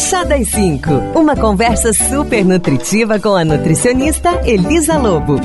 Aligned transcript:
Chá 0.00 0.24
das 0.24 0.48
5, 0.48 0.90
uma 1.14 1.36
conversa 1.36 1.92
super 1.92 2.42
nutritiva 2.42 3.20
com 3.20 3.36
a 3.36 3.44
nutricionista 3.44 4.40
Elisa 4.46 4.96
Lobo. 4.96 5.38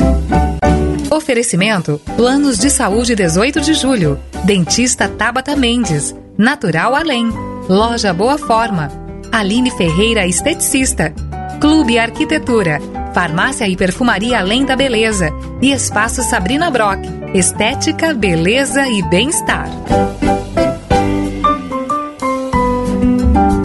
Oferecimento: 1.12 2.00
Planos 2.16 2.58
de 2.58 2.70
Saúde 2.70 3.16
18 3.16 3.60
de 3.60 3.74
Julho. 3.74 4.18
Dentista 4.46 5.10
Tabata 5.10 5.58
Mendes. 5.58 6.16
Natural 6.38 6.96
Além. 6.96 7.30
Loja 7.68 8.14
Boa 8.14 8.38
Forma. 8.38 8.90
Aline 9.30 9.72
Ferreira 9.72 10.26
Esteticista. 10.26 11.14
Clube 11.60 12.00
Arquitetura. 12.00 12.80
Farmácia 13.14 13.68
e 13.68 13.76
Perfumaria 13.76 14.40
Além 14.40 14.64
da 14.64 14.78
Beleza. 14.78 15.32
E 15.62 15.74
Espaço 15.74 16.24
Sabrina 16.24 16.72
Brock. 16.72 17.02
Estética, 17.34 18.14
beleza 18.14 18.88
e 18.88 19.04
bem-estar. 19.10 19.68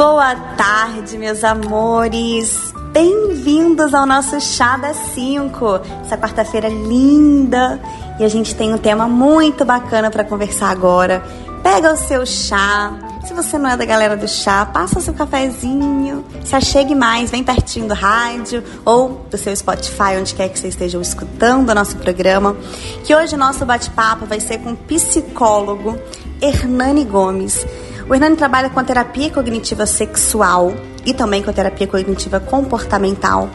Boa 0.01 0.35
tarde, 0.57 1.19
meus 1.19 1.45
amores. 1.45 2.73
Bem-vindos 2.91 3.93
ao 3.93 4.07
nosso 4.07 4.41
Chá 4.41 4.79
das 4.79 4.97
5. 5.15 5.79
Essa 6.03 6.17
quarta-feira 6.17 6.71
linda 6.71 7.79
e 8.19 8.25
a 8.25 8.29
gente 8.29 8.55
tem 8.55 8.73
um 8.73 8.79
tema 8.79 9.07
muito 9.07 9.63
bacana 9.63 10.11
para 10.11 10.25
conversar 10.25 10.71
agora. 10.71 11.23
Pega 11.63 11.93
o 11.93 11.97
seu 11.99 12.25
chá. 12.25 12.95
Se 13.27 13.35
você 13.35 13.59
não 13.59 13.69
é 13.69 13.77
da 13.77 13.85
galera 13.85 14.17
do 14.17 14.27
chá, 14.27 14.65
passa 14.65 14.99
o 14.99 15.03
seu 15.03 15.13
cafezinho, 15.13 16.25
se 16.47 16.57
achegue 16.57 16.95
mais, 16.95 17.31
vem 17.31 17.45
pertinho 17.45 17.87
do 17.87 17.93
rádio 17.93 18.65
ou 18.87 19.27
do 19.31 19.37
seu 19.37 19.55
Spotify, 19.55 20.17
onde 20.19 20.35
quer 20.35 20.49
que 20.49 20.59
você 20.59 20.69
estejam 20.69 21.03
escutando 21.03 21.69
o 21.69 21.75
nosso 21.75 21.99
programa. 21.99 22.57
Que 23.05 23.15
hoje 23.15 23.35
o 23.35 23.39
nosso 23.39 23.67
bate-papo 23.67 24.25
vai 24.25 24.41
ser 24.41 24.61
com 24.61 24.73
o 24.73 24.77
psicólogo 24.77 25.99
Hernani 26.41 27.05
Gomes. 27.05 27.67
O 28.11 28.15
Hernani 28.15 28.35
trabalha 28.35 28.69
com 28.69 28.81
a 28.81 28.83
terapia 28.83 29.31
cognitiva 29.31 29.87
sexual 29.87 30.75
e 31.07 31.15
também 31.15 31.45
com 31.45 31.51
a 31.51 31.53
terapia 31.53 31.87
cognitiva 31.87 32.41
comportamental. 32.41 33.49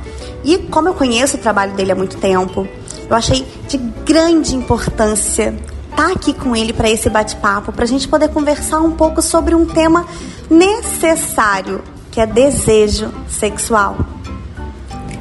E 0.45 0.57
como 0.57 0.87
eu 0.87 0.93
conheço 0.93 1.35
o 1.35 1.39
trabalho 1.41 1.73
dele 1.73 1.91
há 1.91 1.95
muito 1.95 2.15
tempo, 2.15 2.65
eu 3.09 3.13
achei 3.13 3.45
de 3.67 3.77
grande 3.77 4.55
importância 4.55 5.53
estar 5.89 6.09
aqui 6.09 6.33
com 6.33 6.55
ele 6.55 6.71
para 6.71 6.89
esse 6.89 7.09
bate-papo, 7.09 7.73
para 7.73 7.83
a 7.83 7.87
gente 7.87 8.07
poder 8.07 8.29
conversar 8.29 8.79
um 8.79 8.91
pouco 8.91 9.21
sobre 9.21 9.53
um 9.53 9.65
tema 9.65 10.05
necessário, 10.49 11.83
que 12.09 12.21
é 12.21 12.25
desejo 12.25 13.13
sexual. 13.27 13.97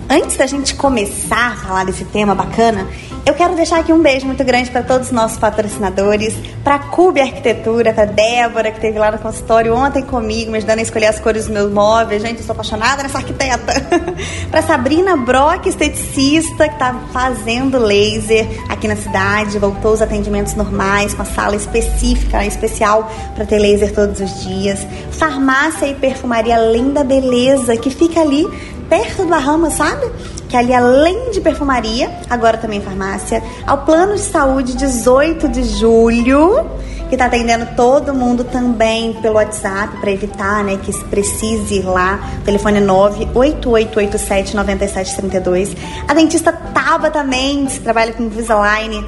Antes 0.08 0.36
da 0.36 0.46
gente 0.46 0.76
começar 0.76 1.54
a 1.54 1.56
falar 1.56 1.84
desse 1.84 2.04
tema 2.04 2.36
bacana, 2.36 2.86
eu 3.26 3.32
quero 3.32 3.54
deixar 3.56 3.80
aqui 3.80 3.90
um 3.90 4.02
beijo 4.02 4.26
muito 4.26 4.44
grande 4.44 4.70
para 4.70 4.82
todos 4.82 5.06
os 5.06 5.12
nossos 5.12 5.38
patrocinadores, 5.38 6.34
para 6.62 6.74
a 6.74 6.78
Cube 6.78 7.20
Arquitetura, 7.20 7.92
para 7.92 8.04
Débora, 8.04 8.70
que 8.70 8.76
esteve 8.76 8.98
lá 8.98 9.10
no 9.10 9.18
consultório 9.18 9.74
ontem 9.74 10.02
comigo, 10.02 10.50
me 10.50 10.58
ajudando 10.58 10.80
a 10.80 10.82
escolher 10.82 11.06
as 11.06 11.18
cores 11.18 11.44
dos 11.44 11.54
meus 11.54 11.72
móveis. 11.72 12.20
Gente, 12.20 12.40
eu 12.40 12.44
sou 12.44 12.52
apaixonada 12.52 13.02
nessa 13.02 13.18
arquiteta. 13.18 13.72
para 14.50 14.60
Sabrina 14.62 15.16
Brock, 15.16 15.66
esteticista, 15.66 16.68
que 16.68 16.74
está 16.74 16.94
fazendo 17.14 17.78
laser 17.78 18.46
aqui 18.68 18.86
na 18.86 18.96
cidade, 18.96 19.58
voltou 19.58 19.92
os 19.92 20.02
atendimentos 20.02 20.54
normais, 20.54 21.14
com 21.14 21.22
a 21.22 21.26
sala 21.26 21.56
específica, 21.56 22.44
especial, 22.44 23.10
para 23.34 23.46
ter 23.46 23.58
laser 23.58 23.94
todos 23.94 24.20
os 24.20 24.44
dias. 24.44 24.86
Farmácia 25.12 25.86
e 25.86 25.94
Perfumaria 25.94 26.56
Além 26.56 26.92
da 26.92 27.02
Beleza, 27.02 27.74
que 27.76 27.88
fica 27.88 28.20
ali 28.20 28.46
perto 28.88 29.22
do 29.22 29.28
Bahama, 29.28 29.70
sabe? 29.70 30.10
Que 30.54 30.58
ali 30.58 30.72
além 30.72 31.32
de 31.32 31.40
perfumaria, 31.40 32.08
agora 32.30 32.56
também 32.56 32.80
farmácia, 32.80 33.42
ao 33.66 33.78
plano 33.78 34.14
de 34.14 34.20
saúde 34.20 34.76
18 34.76 35.48
de 35.48 35.64
julho, 35.64 36.64
que 37.08 37.16
está 37.16 37.26
atendendo 37.26 37.66
todo 37.74 38.14
mundo 38.14 38.44
também 38.44 39.14
pelo 39.14 39.34
WhatsApp 39.34 39.96
para 39.96 40.12
evitar, 40.12 40.62
né, 40.62 40.78
que 40.80 40.92
precise 41.06 41.80
ir 41.80 41.84
lá. 41.84 42.20
Telefone 42.44 42.78
é 42.78 42.80
98887 42.82 44.54
9732. 44.54 45.76
A 46.06 46.14
dentista 46.14 46.52
Taba 46.52 47.10
também, 47.10 47.66
que 47.66 47.80
trabalha 47.80 48.12
com 48.12 48.22
Invisalign, 48.22 49.04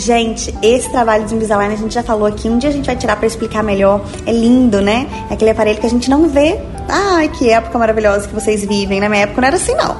Gente, 0.00 0.54
esse 0.62 0.90
trabalho 0.90 1.26
de 1.26 1.34
Invisalign 1.34 1.74
a 1.74 1.76
gente 1.76 1.92
já 1.92 2.02
falou 2.02 2.26
aqui. 2.26 2.48
Um 2.48 2.56
dia 2.56 2.70
a 2.70 2.72
gente 2.72 2.86
vai 2.86 2.96
tirar 2.96 3.16
para 3.16 3.26
explicar 3.26 3.62
melhor. 3.62 4.00
É 4.24 4.32
lindo, 4.32 4.80
né? 4.80 5.06
É 5.28 5.34
aquele 5.34 5.50
aparelho 5.50 5.78
que 5.78 5.86
a 5.86 5.90
gente 5.90 6.08
não 6.08 6.26
vê. 6.26 6.58
Ai, 6.88 7.28
que 7.28 7.50
época 7.50 7.78
maravilhosa 7.78 8.26
que 8.26 8.32
vocês 8.32 8.64
vivem. 8.64 8.98
Na 8.98 9.10
minha 9.10 9.24
época 9.24 9.42
não 9.42 9.48
era 9.48 9.58
assim, 9.58 9.74
não. 9.74 9.98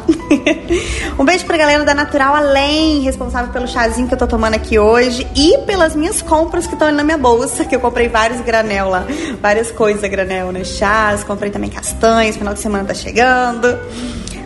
um 1.20 1.24
beijo 1.24 1.44
pra 1.44 1.58
galera 1.58 1.84
da 1.84 1.92
Natural 1.92 2.34
Além, 2.34 3.00
responsável 3.00 3.52
pelo 3.52 3.68
chazinho 3.68 4.08
que 4.08 4.14
eu 4.14 4.18
tô 4.18 4.26
tomando 4.26 4.54
aqui 4.54 4.78
hoje 4.78 5.26
e 5.36 5.58
pelas 5.66 5.94
minhas 5.94 6.22
compras 6.22 6.66
que 6.66 6.72
estão 6.72 6.90
na 6.90 7.04
minha 7.04 7.18
bolsa, 7.18 7.66
que 7.66 7.76
eu 7.76 7.80
comprei 7.80 8.08
vários 8.08 8.40
granel 8.40 8.88
lá. 8.88 9.04
Várias 9.42 9.70
coisas 9.70 10.02
a 10.02 10.08
granel, 10.08 10.50
né? 10.50 10.64
Chás, 10.64 11.22
comprei 11.22 11.50
também 11.50 11.68
castanhas, 11.68 12.38
final 12.38 12.54
de 12.54 12.60
semana 12.60 12.84
tá 12.84 12.94
chegando 12.94 13.78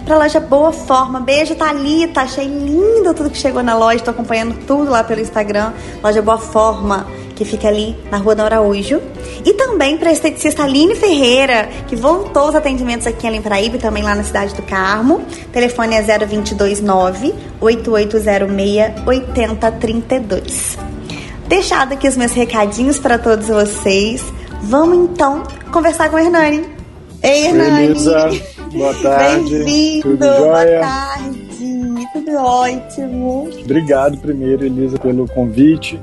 pra 0.04 0.19
loja 0.19 0.41
Boa 0.41 0.72
Forma. 0.72 1.20
Beijo, 1.20 1.54
Thalita. 1.54 2.22
Achei 2.22 2.47
lindo 2.47 3.15
tudo 3.15 3.31
que 3.31 3.38
chegou 3.38 3.62
na 3.62 3.76
loja. 3.76 4.04
Tô 4.04 4.10
acompanhando 4.10 4.54
tudo 4.66 4.91
lá 4.91 5.03
pelo 5.03 5.20
Instagram. 5.20 5.72
Loja 6.03 6.22
Boa 6.22 6.38
Forma, 6.38 7.06
que 7.34 7.44
fica 7.44 7.69
ali 7.69 7.97
na 8.10 8.19
Rua 8.19 8.34
da 8.34 8.44
Araújo. 8.44 9.00
E 9.44 9.53
também 9.54 9.98
pra 9.98 10.12
esteticista 10.12 10.62
Aline 10.62 10.94
Ferreira, 10.94 11.69
que 11.88 11.97
voltou 11.97 12.48
os 12.48 12.54
atendimentos 12.54 13.06
aqui 13.06 13.26
em 13.26 13.42
Paraíba 13.42 13.76
e 13.76 13.78
também 13.78 14.03
lá 14.03 14.15
na 14.15 14.22
cidade 14.22 14.54
do 14.54 14.62
Carmo. 14.62 15.22
Telefone 15.53 15.97
é 15.97 16.03
0229 16.03 17.34
8806 17.60 19.06
8032. 19.06 20.78
Deixado 21.47 21.92
aqui 21.92 22.09
os 22.09 22.16
meus 22.16 22.32
recadinhos 22.32 22.98
para 22.98 23.19
todos 23.19 23.48
vocês. 23.48 24.25
Vamos 24.62 25.10
então 25.10 25.42
conversar 25.71 26.09
com 26.09 26.16
o 26.16 26.19
Hernani. 26.19 26.65
Ei, 27.22 27.47
Hernani! 27.48 27.88
Beleza. 27.88 28.53
Boa 28.75 28.95
tarde. 29.01 29.65
Bem-vindo. 29.65 30.19
Boa 30.19 30.67
tarde. 30.81 32.09
Tudo 32.12 32.37
ótimo. 32.37 33.49
Obrigado 33.65 34.19
primeiro, 34.19 34.65
Elisa, 34.65 34.99
pelo 34.99 35.27
convite. 35.29 35.99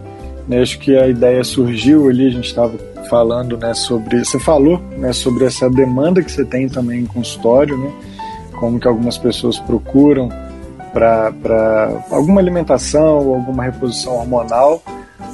Né, 0.47 0.61
acho 0.61 0.79
que 0.79 0.97
a 0.97 1.07
ideia 1.07 1.43
surgiu 1.43 2.09
ali, 2.09 2.27
a 2.27 2.31
gente 2.31 2.47
estava 2.47 2.73
falando 3.09 3.57
né, 3.57 3.73
sobre. 3.73 4.23
Você 4.23 4.39
falou 4.39 4.79
né, 4.97 5.13
sobre 5.13 5.45
essa 5.45 5.69
demanda 5.69 6.23
que 6.23 6.31
você 6.31 6.43
tem 6.43 6.67
também 6.67 7.01
em 7.01 7.05
consultório, 7.05 7.77
né? 7.77 7.91
Como 8.53 8.79
que 8.79 8.87
algumas 8.87 9.17
pessoas 9.17 9.59
procuram 9.59 10.29
para 10.93 12.03
alguma 12.09 12.41
alimentação 12.41 13.27
ou 13.27 13.35
alguma 13.35 13.63
reposição 13.63 14.13
hormonal, 14.17 14.83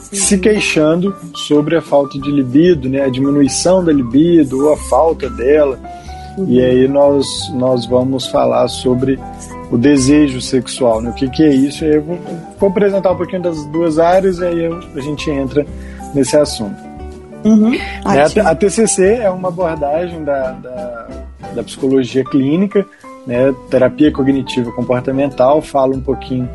Sim. 0.01 0.15
se 0.15 0.37
queixando 0.37 1.15
sobre 1.47 1.75
a 1.75 1.81
falta 1.81 2.19
de 2.19 2.31
libido, 2.31 2.87
né, 2.87 3.03
a 3.03 3.09
diminuição 3.09 3.83
da 3.83 3.91
libido 3.91 4.65
ou 4.65 4.73
a 4.73 4.77
falta 4.77 5.29
dela. 5.29 5.79
E 6.45 6.61
aí 6.63 6.87
nós, 6.87 7.25
nós 7.53 7.85
vamos 7.85 8.27
falar 8.27 8.67
sobre 8.67 9.19
o 9.71 9.77
desejo 9.77 10.39
sexual, 10.39 11.01
né? 11.01 11.09
O 11.09 11.13
que, 11.13 11.29
que 11.29 11.43
é 11.43 11.49
isso? 11.49 11.83
Eu 11.83 12.03
vou, 12.03 12.19
vou 12.59 12.69
apresentar 12.69 13.11
um 13.11 13.15
pouquinho 13.15 13.41
das 13.41 13.65
duas 13.67 13.97
áreas 13.97 14.37
e 14.39 14.45
aí 14.45 14.65
eu, 14.65 14.79
a 14.95 14.99
gente 14.99 15.29
entra 15.31 15.65
nesse 16.13 16.37
assunto. 16.37 16.75
Uhum, 17.43 17.71
né? 17.71 17.79
a, 18.03 18.51
a, 18.51 18.55
TCC 18.55 19.19
é 19.21 19.29
uma 19.29 19.47
abordagem 19.49 20.23
da, 20.23 20.51
da, 20.51 21.07
da 21.55 21.63
psicologia 21.63 22.23
clínica, 22.23 22.85
né? 23.25 23.53
terapia 23.69 24.11
cognitiva 24.11 24.71
comportamental, 24.71 25.61
fala 25.61 25.95
um 25.95 26.01
pouquinho 26.01 26.49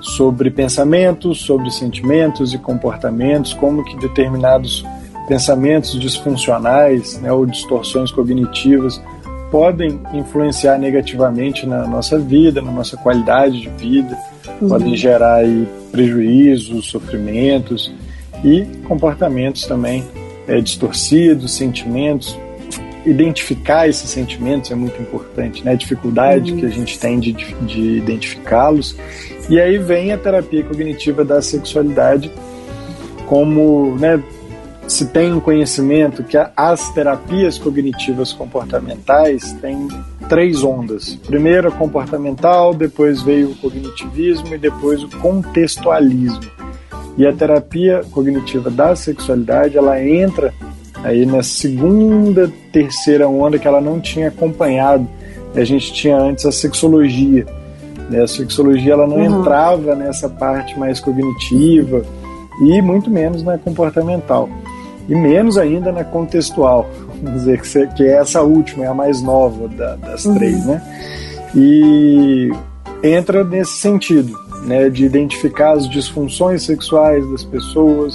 sobre 0.00 0.50
pensamentos, 0.50 1.42
sobre 1.42 1.70
sentimentos 1.70 2.52
e 2.54 2.58
comportamentos, 2.58 3.54
como 3.54 3.84
que 3.84 3.96
determinados 3.96 4.84
pensamentos 5.28 5.98
disfuncionais 5.98 7.18
né, 7.20 7.32
ou 7.32 7.46
distorções 7.46 8.10
cognitivas 8.10 9.00
podem 9.52 10.00
influenciar 10.14 10.78
negativamente 10.78 11.66
na 11.66 11.86
nossa 11.86 12.18
vida, 12.18 12.62
na 12.62 12.72
nossa 12.72 12.96
qualidade 12.96 13.60
de 13.60 13.68
vida, 13.68 14.18
uhum. 14.62 14.70
podem 14.70 14.96
gerar 14.96 15.34
aí, 15.36 15.68
prejuízos, 15.90 16.86
sofrimentos 16.86 17.92
e 18.42 18.64
comportamentos 18.88 19.66
também 19.66 20.02
é, 20.48 20.58
distorcidos, 20.58 21.52
sentimentos. 21.52 22.34
Identificar 23.04 23.86
esses 23.86 24.08
sentimentos 24.08 24.70
é 24.70 24.74
muito 24.74 25.02
importante, 25.02 25.62
né? 25.62 25.72
A 25.72 25.74
dificuldade 25.74 26.52
uhum. 26.52 26.58
que 26.58 26.66
a 26.66 26.70
gente 26.70 26.98
tem 26.98 27.20
de, 27.20 27.32
de 27.32 27.98
identificá-los. 27.98 28.96
E 29.50 29.60
aí 29.60 29.76
vem 29.76 30.12
a 30.12 30.18
terapia 30.18 30.64
cognitiva 30.64 31.26
da 31.26 31.42
sexualidade 31.42 32.30
como, 33.26 33.96
né, 33.98 34.22
se 34.86 35.06
tem 35.06 35.32
um 35.32 35.40
conhecimento 35.40 36.22
que 36.22 36.36
as 36.56 36.90
terapias 36.90 37.58
cognitivas 37.58 38.32
comportamentais 38.32 39.52
têm 39.54 39.88
três 40.28 40.62
ondas. 40.62 41.14
Primeiro 41.26 41.68
a 41.68 41.70
comportamental, 41.70 42.74
depois 42.74 43.22
veio 43.22 43.50
o 43.50 43.54
cognitivismo 43.56 44.54
e 44.54 44.58
depois 44.58 45.02
o 45.02 45.08
contextualismo. 45.18 46.50
E 47.16 47.26
a 47.26 47.32
terapia 47.32 48.02
cognitiva 48.10 48.70
da 48.70 48.96
sexualidade, 48.96 49.76
ela 49.76 50.02
entra 50.02 50.52
aí 51.04 51.26
na 51.26 51.42
segunda, 51.42 52.50
terceira 52.72 53.28
onda 53.28 53.58
que 53.58 53.68
ela 53.68 53.80
não 53.80 54.00
tinha 54.00 54.28
acompanhado. 54.28 55.06
A 55.54 55.64
gente 55.64 55.92
tinha 55.92 56.16
antes 56.16 56.46
a 56.46 56.52
sexologia. 56.52 57.46
Né? 58.08 58.22
A 58.22 58.26
sexologia 58.26 58.94
ela 58.94 59.06
não 59.06 59.16
uhum. 59.16 59.40
entrava 59.40 59.94
nessa 59.94 60.28
parte 60.28 60.78
mais 60.78 61.00
cognitiva 61.00 62.04
e 62.62 62.80
muito 62.80 63.10
menos 63.10 63.42
na 63.42 63.58
comportamental. 63.58 64.48
E 65.12 65.14
menos 65.14 65.56
ainda 65.58 65.92
na 65.92 66.04
contextual, 66.04 66.88
vamos 67.22 67.42
dizer 67.42 67.60
que, 67.60 67.86
que 67.88 68.02
é 68.02 68.14
essa 68.14 68.40
última, 68.40 68.86
é 68.86 68.88
a 68.88 68.94
mais 68.94 69.20
nova 69.20 69.68
da, 69.68 69.94
das 69.96 70.24
uhum. 70.24 70.36
três, 70.36 70.64
né? 70.64 70.82
E 71.54 72.50
entra 73.02 73.44
nesse 73.44 73.72
sentido, 73.72 74.34
né, 74.64 74.88
de 74.88 75.04
identificar 75.04 75.72
as 75.72 75.86
disfunções 75.86 76.62
sexuais 76.62 77.30
das 77.30 77.44
pessoas, 77.44 78.14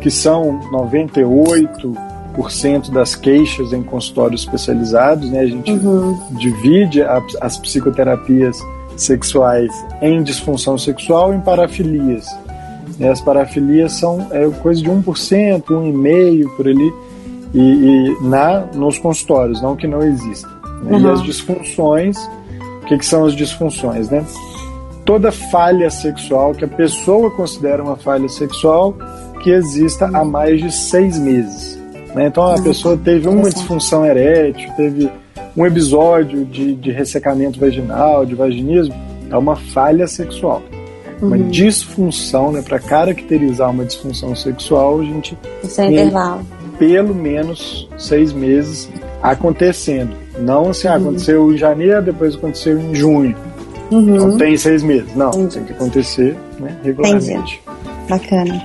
que 0.00 0.10
são 0.10 0.58
98% 0.72 2.90
das 2.90 3.14
queixas 3.14 3.74
em 3.74 3.82
consultórios 3.82 4.44
especializados, 4.44 5.30
né? 5.30 5.40
A 5.40 5.46
gente 5.46 5.72
uhum. 5.72 6.18
divide 6.38 7.02
a, 7.02 7.22
as 7.42 7.58
psicoterapias 7.58 8.56
sexuais 8.96 9.70
em 10.00 10.22
disfunção 10.22 10.78
sexual 10.78 11.34
e 11.34 11.36
em 11.36 11.40
parafilias. 11.42 12.24
E 12.98 13.06
as 13.06 13.20
parafilias 13.20 13.92
são 13.92 14.26
é, 14.30 14.48
coisa 14.62 14.82
de 14.82 14.88
1%, 14.88 15.62
1,5% 15.62 16.56
por 16.56 16.68
ali, 16.68 16.92
e, 17.52 17.60
e, 17.60 18.16
na, 18.22 18.60
nos 18.74 18.98
consultórios, 18.98 19.62
não 19.62 19.76
que 19.76 19.86
não 19.86 20.02
exista. 20.02 20.48
Né? 20.82 20.96
Uhum. 20.96 21.00
E 21.00 21.10
as 21.10 21.22
disfunções, 21.22 22.18
o 22.82 22.86
que, 22.86 22.98
que 22.98 23.06
são 23.06 23.24
as 23.24 23.34
disfunções? 23.34 24.10
Né? 24.10 24.24
Toda 25.04 25.30
falha 25.30 25.90
sexual 25.90 26.52
que 26.52 26.64
a 26.64 26.68
pessoa 26.68 27.30
considera 27.30 27.82
uma 27.82 27.96
falha 27.96 28.28
sexual 28.28 28.94
que 29.42 29.50
exista 29.50 30.06
há 30.06 30.24
mais 30.24 30.60
de 30.60 30.72
seis 30.72 31.18
meses. 31.18 31.78
Né? 32.14 32.26
Então 32.26 32.44
a 32.44 32.54
uhum. 32.54 32.62
pessoa 32.62 32.96
teve 32.96 33.28
uma 33.28 33.50
disfunção 33.50 34.04
erétil, 34.04 34.70
teve 34.76 35.10
um 35.56 35.64
episódio 35.64 36.44
de, 36.44 36.74
de 36.74 36.90
ressecamento 36.90 37.60
vaginal, 37.60 38.24
de 38.26 38.34
vaginismo, 38.34 38.94
é 39.30 39.36
uma 39.36 39.56
falha 39.56 40.06
sexual. 40.06 40.62
Uhum. 41.24 41.28
Uma 41.28 41.38
disfunção, 41.38 42.52
né? 42.52 42.62
Para 42.62 42.78
caracterizar 42.78 43.70
uma 43.70 43.84
disfunção 43.84 44.34
sexual, 44.34 45.00
a 45.00 45.04
gente 45.04 45.36
Isso 45.62 45.80
é 45.80 45.86
intervalo. 45.86 46.46
pelo 46.78 47.14
menos 47.14 47.88
seis 47.98 48.32
meses 48.32 48.88
acontecendo. 49.22 50.14
Não 50.38 50.70
assim, 50.70 50.88
uhum. 50.88 50.94
aconteceu 50.94 51.52
em 51.52 51.56
janeiro, 51.56 52.02
depois 52.02 52.34
aconteceu 52.34 52.78
em 52.78 52.94
junho. 52.94 53.36
Uhum. 53.90 54.00
Não 54.00 54.38
tem 54.38 54.56
seis 54.56 54.82
meses. 54.82 55.14
Não, 55.14 55.30
tem 55.48 55.64
que 55.64 55.72
acontecer 55.72 56.36
né, 56.58 56.76
regularmente. 56.82 57.32
Entendi. 57.32 57.60
Bacana. 58.08 58.62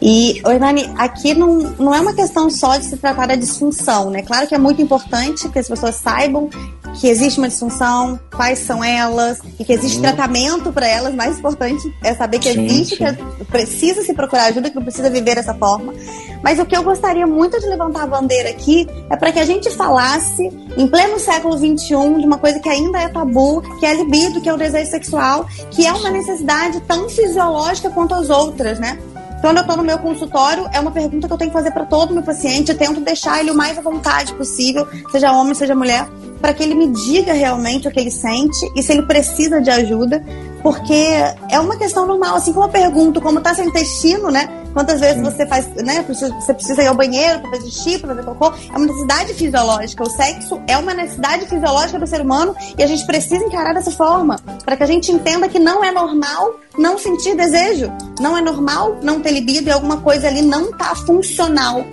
E, 0.00 0.40
Oivani, 0.46 0.90
aqui 0.96 1.34
não, 1.34 1.58
não 1.78 1.94
é 1.94 2.00
uma 2.00 2.14
questão 2.14 2.48
só 2.48 2.76
de 2.78 2.86
se 2.86 2.96
tratar 2.96 3.26
da 3.26 3.34
disfunção, 3.34 4.10
né? 4.10 4.22
Claro 4.22 4.46
que 4.46 4.54
é 4.54 4.58
muito 4.58 4.80
importante 4.80 5.48
que 5.48 5.58
as 5.58 5.68
pessoas 5.68 5.96
saibam 5.96 6.48
que 6.98 7.08
existe 7.08 7.38
uma 7.38 7.48
disfunção, 7.48 8.18
quais 8.34 8.58
são 8.58 8.82
elas, 8.82 9.38
e 9.58 9.64
que 9.64 9.72
existe 9.72 9.96
uhum. 9.96 10.02
tratamento 10.02 10.72
para 10.72 10.86
elas. 10.86 11.14
Mais 11.14 11.38
importante 11.38 11.82
é 12.02 12.14
saber 12.14 12.38
que 12.40 12.52
sim, 12.52 12.64
existe, 12.64 12.96
sim. 12.96 13.04
que 13.38 13.44
precisa 13.44 14.02
se 14.02 14.12
procurar 14.12 14.46
ajuda, 14.46 14.68
que 14.68 14.76
não 14.76 14.82
precisa 14.82 15.08
viver 15.08 15.36
dessa 15.36 15.54
forma. 15.54 15.94
Mas 16.42 16.58
o 16.58 16.66
que 16.66 16.76
eu 16.76 16.82
gostaria 16.82 17.26
muito 17.26 17.58
de 17.60 17.66
levantar 17.66 18.02
a 18.02 18.06
bandeira 18.06 18.50
aqui 18.50 18.86
é 19.10 19.16
para 19.16 19.32
que 19.32 19.38
a 19.38 19.44
gente 19.44 19.70
falasse, 19.70 20.50
em 20.76 20.88
pleno 20.88 21.18
século 21.18 21.56
XXI, 21.56 22.18
de 22.18 22.26
uma 22.26 22.38
coisa 22.38 22.58
que 22.58 22.68
ainda 22.68 22.98
é 23.00 23.08
tabu, 23.08 23.62
que 23.78 23.86
é 23.86 23.90
a 23.90 23.94
libido, 23.94 24.40
que 24.40 24.48
é 24.48 24.54
o 24.54 24.56
desejo 24.56 24.90
sexual, 24.90 25.46
que 25.70 25.86
é 25.86 25.92
uma 25.92 26.10
necessidade 26.10 26.80
tão 26.80 27.08
fisiológica 27.08 27.90
quanto 27.90 28.14
as 28.14 28.28
outras, 28.28 28.78
né? 28.78 28.98
Quando 29.40 29.58
eu 29.58 29.60
estou 29.60 29.76
no 29.76 29.84
meu 29.84 29.98
consultório, 29.98 30.68
é 30.72 30.80
uma 30.80 30.90
pergunta 30.90 31.28
que 31.28 31.32
eu 31.32 31.38
tenho 31.38 31.50
que 31.50 31.56
fazer 31.56 31.70
para 31.70 31.84
todo 31.84 32.12
meu 32.12 32.24
paciente. 32.24 32.72
Eu 32.72 32.76
tento 32.76 33.00
deixar 33.00 33.38
ele 33.38 33.52
o 33.52 33.54
mais 33.54 33.78
à 33.78 33.80
vontade 33.80 34.34
possível, 34.34 34.86
seja 35.12 35.32
homem, 35.32 35.54
seja 35.54 35.76
mulher, 35.76 36.08
para 36.40 36.52
que 36.52 36.62
ele 36.62 36.74
me 36.74 36.88
diga 36.88 37.32
realmente 37.32 37.88
o 37.88 37.90
que 37.90 37.98
ele 37.98 38.10
sente 38.10 38.70
e 38.74 38.82
se 38.82 38.92
ele 38.92 39.02
precisa 39.02 39.60
de 39.60 39.70
ajuda, 39.70 40.22
porque 40.62 41.14
é 41.50 41.60
uma 41.60 41.76
questão 41.76 42.06
normal. 42.06 42.36
Assim 42.36 42.52
como 42.52 42.66
eu 42.66 42.70
pergunto 42.70 43.20
como 43.20 43.38
está 43.38 43.54
seu 43.54 43.64
intestino, 43.64 44.30
né? 44.30 44.48
Quantas 44.72 45.00
vezes 45.00 45.22
você 45.22 45.46
faz, 45.46 45.66
né? 45.76 46.04
Você 46.06 46.54
precisa 46.54 46.82
ir 46.82 46.86
ao 46.86 46.94
banheiro 46.94 47.40
para 47.40 47.50
fazer 47.50 47.70
xixi, 47.70 47.98
para 47.98 48.14
fazer 48.14 48.24
cocô. 48.24 48.52
É 48.72 48.76
uma 48.76 48.86
necessidade 48.86 49.34
fisiológica. 49.34 50.02
O 50.02 50.10
sexo 50.10 50.60
é 50.66 50.76
uma 50.76 50.94
necessidade 50.94 51.46
fisiológica 51.46 51.98
do 51.98 52.06
ser 52.06 52.20
humano 52.20 52.54
e 52.76 52.82
a 52.82 52.86
gente 52.86 53.04
precisa 53.06 53.44
encarar 53.44 53.72
dessa 53.72 53.90
forma 53.90 54.36
para 54.64 54.76
que 54.76 54.82
a 54.82 54.86
gente 54.86 55.10
entenda 55.10 55.48
que 55.48 55.58
não 55.58 55.82
é 55.82 55.90
normal 55.90 56.54
não 56.76 56.98
sentir 56.98 57.34
desejo. 57.34 57.90
Não 58.20 58.36
é 58.36 58.40
normal 58.40 58.98
não 59.02 59.20
ter 59.20 59.32
libido 59.32 59.68
e 59.68 59.72
alguma 59.72 59.98
coisa 59.98 60.28
ali 60.28 60.42
não 60.42 60.70
tá 60.72 60.94
funcional. 60.94 61.84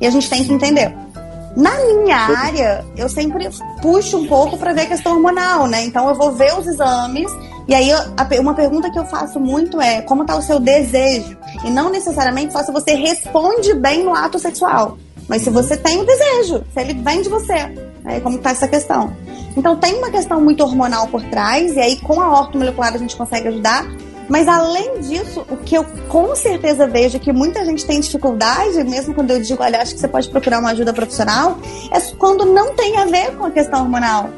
E 0.00 0.06
a 0.06 0.10
gente 0.10 0.30
tem 0.30 0.44
que 0.44 0.52
entender. 0.52 0.94
Na 1.56 1.76
minha 1.86 2.16
área, 2.16 2.84
eu 2.96 3.08
sempre 3.08 3.48
puxo 3.82 4.18
um 4.18 4.26
pouco 4.26 4.56
para 4.56 4.72
ver 4.72 4.82
a 4.82 4.86
questão 4.86 5.12
hormonal, 5.12 5.66
né? 5.66 5.84
Então 5.84 6.08
eu 6.08 6.14
vou 6.14 6.32
ver 6.32 6.56
os 6.56 6.66
exames 6.66 7.30
e 7.66 7.74
aí 7.74 7.90
uma 8.40 8.54
pergunta 8.54 8.90
que 8.90 8.98
eu 8.98 9.04
faço 9.04 9.40
muito 9.40 9.80
é 9.80 10.00
como 10.02 10.22
está 10.22 10.36
o 10.36 10.42
seu 10.42 10.60
desejo? 10.60 11.36
E 11.64 11.70
não 11.70 11.90
necessariamente 11.90 12.52
só 12.52 12.62
se 12.62 12.72
você 12.72 12.94
responde 12.94 13.74
bem 13.74 14.04
no 14.04 14.14
ato 14.14 14.38
sexual, 14.38 14.96
mas 15.28 15.42
se 15.42 15.50
você 15.50 15.76
tem 15.76 16.00
o 16.00 16.06
desejo, 16.06 16.64
se 16.72 16.80
ele 16.80 16.94
vem 16.94 17.22
de 17.22 17.28
você. 17.28 17.74
Aí 18.04 18.20
como 18.20 18.36
está 18.36 18.50
essa 18.50 18.68
questão? 18.68 19.12
Então 19.56 19.76
tem 19.76 19.96
uma 19.96 20.10
questão 20.10 20.40
muito 20.40 20.62
hormonal 20.62 21.08
por 21.08 21.22
trás, 21.24 21.74
e 21.74 21.80
aí 21.80 21.96
com 21.96 22.20
a 22.20 22.40
ortomolecular 22.40 22.94
a 22.94 22.98
gente 22.98 23.16
consegue 23.16 23.48
ajudar, 23.48 23.84
mas 24.28 24.46
além 24.46 25.00
disso, 25.00 25.44
o 25.50 25.56
que 25.56 25.76
eu 25.76 25.84
com 26.08 26.36
certeza 26.36 26.86
vejo 26.86 27.18
que 27.18 27.32
muita 27.32 27.64
gente 27.64 27.86
tem 27.86 28.00
dificuldade, 28.00 28.84
mesmo 28.84 29.14
quando 29.14 29.30
eu 29.30 29.40
digo, 29.40 29.62
olha, 29.62 29.80
acho 29.80 29.94
que 29.94 30.00
você 30.00 30.08
pode 30.08 30.28
procurar 30.28 30.58
uma 30.58 30.70
ajuda 30.70 30.92
profissional, 30.92 31.58
é 31.90 32.00
quando 32.16 32.44
não 32.44 32.74
tem 32.74 32.96
a 32.98 33.06
ver 33.06 33.34
com 33.36 33.46
a 33.46 33.50
questão 33.50 33.82
hormonal. 33.82 34.30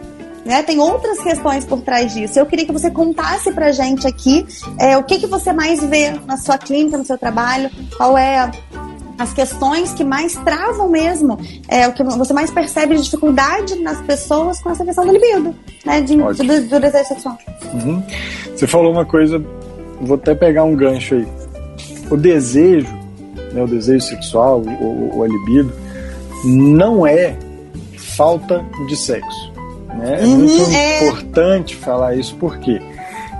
Né? 0.44 0.62
Tem 0.62 0.78
outras 0.78 1.20
questões 1.20 1.66
por 1.66 1.82
trás 1.82 2.14
disso. 2.14 2.38
Eu 2.38 2.46
queria 2.46 2.64
que 2.64 2.72
você 2.72 2.90
contasse 2.90 3.52
pra 3.52 3.72
gente 3.72 4.06
aqui 4.06 4.46
é, 4.78 4.96
o 4.96 5.04
que, 5.04 5.18
que 5.18 5.26
você 5.26 5.52
mais 5.52 5.80
vê 5.80 6.12
na 6.26 6.38
sua 6.38 6.56
clínica, 6.56 6.96
no 6.96 7.04
seu 7.04 7.18
trabalho, 7.18 7.70
qual 7.96 8.16
é 8.16 8.50
as 9.18 9.34
questões 9.34 9.92
que 9.92 10.02
mais 10.02 10.34
travam 10.36 10.88
mesmo, 10.88 11.38
é 11.68 11.86
o 11.86 11.92
que 11.92 12.02
você 12.02 12.32
mais 12.32 12.50
percebe 12.50 12.96
de 12.96 13.02
dificuldade 13.02 13.76
nas 13.76 14.00
pessoas 14.00 14.62
com 14.62 14.70
essa 14.70 14.82
questão 14.82 15.04
do 15.04 15.12
libido, 15.12 15.54
né? 15.84 16.00
De, 16.00 16.16
do, 16.16 16.68
do, 16.68 16.80
desejo 16.80 17.08
sexual. 17.08 17.38
Uhum. 17.74 18.02
Você 18.56 18.66
falou 18.66 18.90
uma 18.90 19.04
coisa 19.04 19.38
vou 20.00 20.16
até 20.16 20.34
pegar 20.34 20.64
um 20.64 20.74
gancho 20.74 21.14
aí. 21.14 21.28
O 22.10 22.16
desejo, 22.16 22.92
né, 23.52 23.62
o 23.62 23.66
desejo 23.66 24.04
sexual, 24.04 24.60
o, 24.60 25.18
o, 25.18 25.22
a 25.22 25.28
libido, 25.28 25.72
não 26.44 27.06
é 27.06 27.36
falta 27.96 28.64
de 28.88 28.96
sexo. 28.96 29.52
Né? 29.88 30.22
É 30.22 30.24
uhum, 30.24 30.38
muito 30.38 30.70
é... 30.72 31.06
importante 31.06 31.76
falar 31.76 32.16
isso 32.16 32.34
porque 32.36 32.80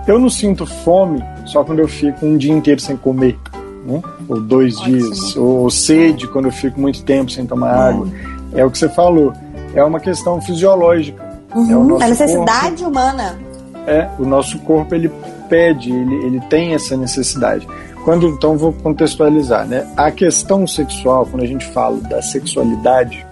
eu 0.06 0.18
não 0.18 0.28
sinto 0.28 0.66
fome 0.66 1.22
só 1.46 1.64
quando 1.64 1.80
eu 1.80 1.88
fico 1.88 2.24
um 2.26 2.36
dia 2.36 2.52
inteiro 2.52 2.80
sem 2.80 2.96
comer. 2.96 3.38
Né? 3.84 4.02
Ou 4.28 4.40
dois 4.40 4.76
Ótimo. 4.78 4.98
dias, 4.98 5.36
ou 5.36 5.70
sede 5.70 6.28
quando 6.28 6.46
eu 6.46 6.52
fico 6.52 6.80
muito 6.80 7.02
tempo 7.02 7.30
sem 7.30 7.46
tomar 7.46 7.74
uhum. 7.74 7.88
água. 7.88 8.08
É 8.54 8.64
o 8.64 8.70
que 8.70 8.78
você 8.78 8.88
falou, 8.88 9.32
é 9.74 9.82
uma 9.82 10.00
questão 10.00 10.40
fisiológica. 10.40 11.30
Uhum, 11.54 12.00
é 12.00 12.04
a 12.04 12.08
necessidade 12.08 12.82
corpo, 12.82 12.90
humana. 12.90 13.38
É, 13.86 14.08
o 14.18 14.24
nosso 14.24 14.58
corpo 14.60 14.94
ele 14.94 15.10
pede, 15.50 15.92
ele, 15.92 16.14
ele 16.24 16.40
tem 16.42 16.72
essa 16.72 16.96
necessidade. 16.96 17.66
Quando 18.04 18.26
então 18.28 18.56
vou 18.56 18.72
contextualizar, 18.72 19.66
né? 19.66 19.86
A 19.96 20.10
questão 20.10 20.66
sexual, 20.66 21.26
quando 21.26 21.42
a 21.42 21.46
gente 21.46 21.66
fala 21.66 22.00
da 22.00 22.22
sexualidade, 22.22 23.26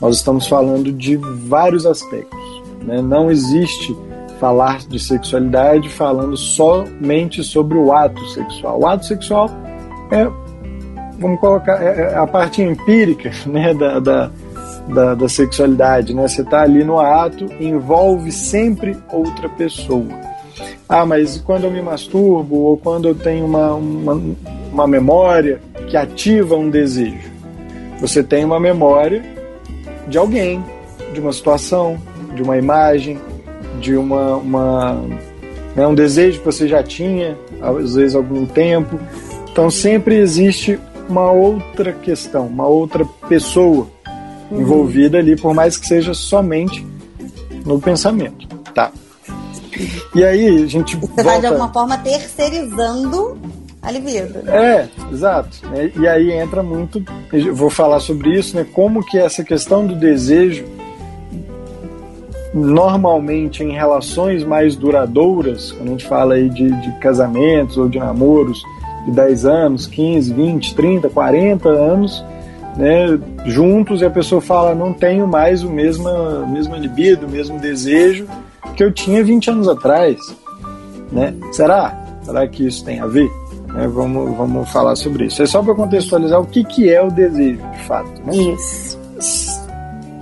nós 0.00 0.16
estamos 0.16 0.46
falando 0.46 0.90
de 0.90 1.16
vários 1.16 1.84
aspectos. 1.84 2.62
Né? 2.82 3.02
Não 3.02 3.30
existe 3.30 3.94
falar 4.38 4.78
de 4.88 4.98
sexualidade 4.98 5.88
falando 5.90 6.34
somente 6.36 7.44
sobre 7.44 7.76
o 7.76 7.92
ato 7.92 8.26
sexual. 8.30 8.80
O 8.80 8.86
ato 8.86 9.04
sexual 9.04 9.50
é, 10.10 10.26
vamos 11.18 11.38
colocar, 11.38 11.82
é, 11.82 12.12
é 12.12 12.16
a 12.16 12.26
parte 12.26 12.62
empírica 12.62 13.30
né, 13.44 13.74
da, 13.74 14.00
da, 14.00 14.30
da, 14.88 15.14
da 15.14 15.28
sexualidade. 15.28 16.14
Né? 16.14 16.26
Você 16.26 16.40
está 16.40 16.62
ali 16.62 16.82
no 16.82 16.98
ato, 16.98 17.46
envolve 17.60 18.32
sempre 18.32 18.96
outra 19.12 19.46
pessoa. 19.50 20.29
Ah, 20.92 21.06
mas 21.06 21.38
quando 21.38 21.64
eu 21.64 21.70
me 21.70 21.80
masturbo 21.80 22.56
ou 22.62 22.76
quando 22.76 23.06
eu 23.06 23.14
tenho 23.14 23.46
uma, 23.46 23.74
uma, 23.74 24.20
uma 24.72 24.86
memória 24.88 25.60
que 25.86 25.96
ativa 25.96 26.56
um 26.56 26.68
desejo? 26.68 27.30
Você 28.00 28.24
tem 28.24 28.44
uma 28.44 28.58
memória 28.58 29.22
de 30.08 30.18
alguém, 30.18 30.60
de 31.14 31.20
uma 31.20 31.32
situação, 31.32 31.96
de 32.34 32.42
uma 32.42 32.58
imagem, 32.58 33.20
de 33.80 33.96
uma, 33.96 34.34
uma 34.34 34.94
né, 35.76 35.86
um 35.86 35.94
desejo 35.94 36.40
que 36.40 36.44
você 36.44 36.66
já 36.66 36.82
tinha, 36.82 37.38
às 37.62 37.94
vezes 37.94 38.16
algum 38.16 38.44
tempo. 38.44 38.98
Então 39.52 39.70
sempre 39.70 40.16
existe 40.16 40.76
uma 41.08 41.30
outra 41.30 41.92
questão, 41.92 42.48
uma 42.48 42.66
outra 42.66 43.04
pessoa 43.28 43.86
uhum. 44.50 44.60
envolvida 44.60 45.18
ali, 45.18 45.36
por 45.36 45.54
mais 45.54 45.76
que 45.76 45.86
seja 45.86 46.14
somente 46.14 46.84
no 47.64 47.80
pensamento. 47.80 48.48
Tá. 48.74 48.90
E 50.14 50.24
aí 50.24 50.64
a 50.64 50.66
gente. 50.66 50.96
Você 50.96 51.06
volta... 51.06 51.22
vai 51.22 51.40
de 51.40 51.46
alguma 51.46 51.72
forma 51.72 51.98
terceirizando 51.98 53.38
a 53.82 53.90
libido. 53.90 54.48
É, 54.48 54.88
exato. 55.12 55.58
E 55.98 56.06
aí 56.06 56.32
entra 56.32 56.62
muito. 56.62 57.02
Eu 57.32 57.54
vou 57.54 57.70
falar 57.70 58.00
sobre 58.00 58.38
isso, 58.38 58.56
né? 58.56 58.66
Como 58.72 59.04
que 59.04 59.18
essa 59.18 59.42
questão 59.42 59.86
do 59.86 59.94
desejo 59.94 60.64
normalmente 62.52 63.62
em 63.62 63.72
relações 63.72 64.42
mais 64.42 64.74
duradouras, 64.74 65.70
quando 65.70 65.88
a 65.88 65.90
gente 65.92 66.06
fala 66.06 66.34
aí 66.34 66.48
de, 66.48 66.68
de 66.68 66.92
casamentos 66.98 67.76
ou 67.76 67.88
de 67.88 67.98
namoros 67.98 68.62
de 69.04 69.12
10 69.12 69.46
anos, 69.46 69.86
15, 69.86 70.34
20, 70.34 70.74
30, 70.74 71.08
40 71.08 71.68
anos, 71.68 72.24
né, 72.76 73.18
juntos 73.46 74.02
e 74.02 74.04
a 74.04 74.10
pessoa 74.10 74.40
fala, 74.40 74.74
não 74.74 74.92
tenho 74.92 75.26
mais 75.26 75.62
o 75.62 75.70
mesmo, 75.70 76.08
mesmo 76.48 76.74
libido, 76.74 77.26
o 77.26 77.30
mesmo 77.30 77.58
desejo 77.58 78.26
que 78.76 78.84
eu 78.84 78.92
tinha 78.92 79.22
20 79.22 79.50
anos 79.50 79.68
atrás. 79.68 80.18
Né? 81.10 81.34
Será? 81.52 81.96
Será 82.22 82.46
que 82.46 82.66
isso 82.66 82.84
tem 82.84 83.00
a 83.00 83.06
ver? 83.06 83.30
É, 83.76 83.86
vamos, 83.86 84.36
vamos 84.36 84.70
falar 84.70 84.96
sobre 84.96 85.26
isso. 85.26 85.42
É 85.42 85.46
só 85.46 85.62
para 85.62 85.74
contextualizar 85.74 86.40
o 86.40 86.46
que, 86.46 86.64
que 86.64 86.92
é 86.92 87.02
o 87.02 87.10
desejo, 87.10 87.60
de 87.60 87.82
fato. 87.84 88.20
Né? 88.24 88.36
Isso. 88.36 88.98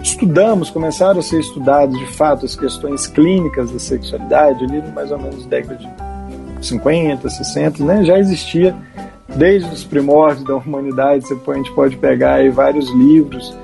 Estudamos, 0.03 0.71
começaram 0.71 1.21
a 1.21 1.23
ser 1.23 1.41
estudados 1.41 1.99
de 1.99 2.07
fato 2.07 2.47
as 2.47 2.55
questões 2.55 3.07
clínicas 3.07 3.71
da 3.71 3.79
sexualidade, 3.79 4.65
ali 4.65 4.83
mais 4.93 5.11
ou 5.11 5.19
menos 5.19 5.45
década 5.47 5.77
de 5.77 6.67
50, 6.67 7.29
60, 7.29 7.85
né? 7.85 8.05
já 8.05 8.19
existia 8.19 8.75
desde 9.37 9.69
os 9.73 9.85
primórdios 9.85 10.45
da 10.45 10.57
humanidade. 10.57 11.27
Você, 11.27 11.37
a 11.47 11.55
gente 11.55 11.73
pode 11.73 11.97
pegar 11.97 12.35
aí 12.35 12.49
vários 12.49 12.89
livros 12.95 13.55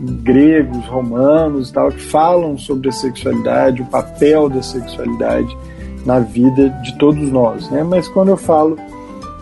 gregos, 0.00 0.84
romanos 0.86 1.70
tal, 1.70 1.90
que 1.90 2.00
falam 2.00 2.56
sobre 2.58 2.88
a 2.88 2.92
sexualidade, 2.92 3.82
o 3.82 3.86
papel 3.86 4.48
da 4.48 4.62
sexualidade 4.62 5.56
na 6.04 6.18
vida 6.18 6.68
de 6.82 6.96
todos 6.98 7.30
nós. 7.30 7.70
Né? 7.70 7.82
Mas 7.82 8.08
quando 8.08 8.30
eu 8.30 8.36
falo 8.36 8.76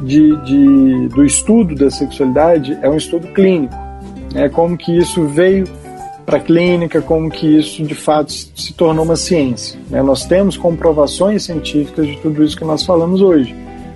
de, 0.01 0.37
de, 0.45 1.09
do 1.09 1.25
estudo 1.25 1.75
da 1.75 1.91
sexualidade, 1.91 2.79
é 2.83 2.89
um 2.89 2.97
estudo 2.97 3.29
clínico. 3.29 3.75
É 4.35 4.49
como 4.49 4.77
que 4.77 4.97
isso 4.97 5.25
veio 5.27 5.65
para 6.25 6.37
a 6.37 6.41
clínica, 6.41 7.03
como 7.03 7.31
que 7.31 7.59
isso 7.59 7.83
de 7.83 7.95
fato 7.95 8.33
se 8.33 8.73
tornou 8.75 9.05
uma 9.05 9.17
ciência. 9.17 9.79
Né? 9.91 10.03
Nós 10.03 10.25
temos 10.25 10.57
comprovações 10.57 11.45
científicas 11.45 12.07
de 12.07 12.17
tudo 12.19 12.45
isso 12.45 12.57
que 12.57 12.65
nós 12.65 12.85
falamos 12.85 13.21
hoje. 13.21 13.55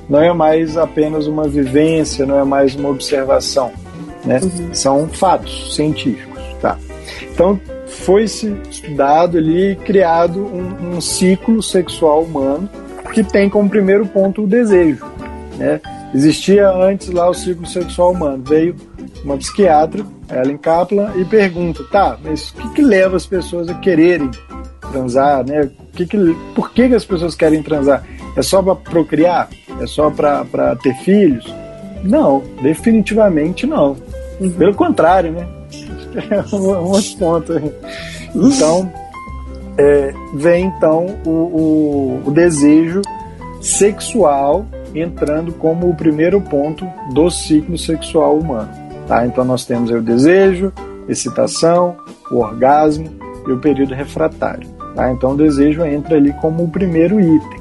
Não 0.08 0.20
é 0.20 0.32
mais 0.32 0.76
apenas 0.76 1.26
uma 1.26 1.49
vivência, 1.49 2.26
não 2.26 2.38
é 2.38 2.44
mais 2.44 2.75
uma 2.75 2.88
observação. 2.88 3.70
Né? 4.25 4.40
Uhum. 4.42 4.75
São 4.75 5.08
fatos 5.08 5.75
científicos. 5.75 6.33
Então, 7.32 7.61
foi-se 7.87 8.56
estudado 8.70 9.38
ali, 9.38 9.76
criado 9.84 10.40
um, 10.40 10.96
um 10.96 11.00
ciclo 11.00 11.62
sexual 11.62 12.23
humano 12.23 12.68
que 13.12 13.23
tem 13.23 13.49
como 13.49 13.70
primeiro 13.70 14.06
ponto 14.06 14.42
o 14.42 14.46
desejo. 14.46 15.04
Né? 15.56 15.80
Existia 16.14 16.68
antes 16.70 17.11
lá 17.11 17.28
o 17.28 17.34
ciclo 17.34 17.66
sexual 17.66 18.12
humano. 18.12 18.42
Veio 18.46 18.75
uma 19.25 19.37
psiquiatra, 19.37 20.04
Ellen 20.30 20.58
Kaplan, 20.58 21.12
e 21.16 21.25
pergunta: 21.25 21.84
tá, 21.90 22.18
mas 22.23 22.50
o 22.50 22.54
que, 22.54 22.75
que 22.75 22.82
leva 22.82 23.16
as 23.16 23.26
pessoas 23.26 23.68
a 23.68 23.75
quererem 23.75 24.30
transar? 24.92 25.46
Né? 25.46 25.70
Que 25.92 26.06
que, 26.06 26.37
por 26.54 26.73
que, 26.73 26.88
que 26.88 26.94
as 26.94 27.04
pessoas 27.04 27.34
querem 27.34 27.62
transar? 27.62 28.04
É 28.37 28.42
só 28.42 28.62
para 28.62 28.75
procriar? 28.75 29.49
É 29.80 29.87
só 29.87 30.11
para 30.11 30.76
ter 30.82 30.94
filhos? 30.96 31.52
Não, 32.02 32.42
definitivamente 32.62 33.66
não. 33.66 33.96
Uhum. 34.40 34.50
Pelo 34.50 34.75
contrário, 34.75 35.32
né? 35.32 35.46
É 36.30 36.44
um 36.54 36.90
outro 36.90 37.16
ponto. 37.18 37.52
Então, 38.35 38.92
é, 39.76 40.14
vem 40.35 40.66
então 40.66 41.06
o, 41.25 41.30
o, 41.30 42.23
o 42.26 42.30
desejo 42.30 43.02
sexual 43.61 44.66
entrando 44.94 45.52
como 45.52 45.88
o 45.88 45.94
primeiro 45.94 46.40
ponto 46.40 46.87
do 47.12 47.30
ciclo 47.30 47.76
sexual 47.76 48.38
humano. 48.38 48.71
Tá? 49.09 49.26
Então 49.26 49.44
nós 49.44 49.64
temos 49.64 49.90
o 49.90 50.00
desejo, 50.00 50.73
excitação, 51.09 51.97
o 52.30 52.38
orgasmo 52.38 53.09
e 53.47 53.52
o 53.52 53.59
período 53.59 53.94
refratário. 53.94 54.68
Tá? 54.94 55.11
Então 55.11 55.33
o 55.33 55.37
desejo 55.37 55.85
entra 55.85 56.16
ali 56.16 56.33
como 56.35 56.64
o 56.64 56.68
primeiro 56.68 57.21
item. 57.21 57.61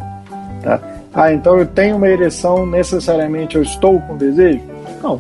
Tá? 0.62 0.80
Ah, 1.14 1.34
então 1.34 1.58
eu 1.58 1.66
tenho 1.66 1.98
uma 1.98 2.08
ereção, 2.08 2.66
necessariamente 2.66 3.56
eu 3.56 3.62
estou 3.62 4.00
com 4.02 4.18
desejo? 4.18 4.62
Não. 5.02 5.18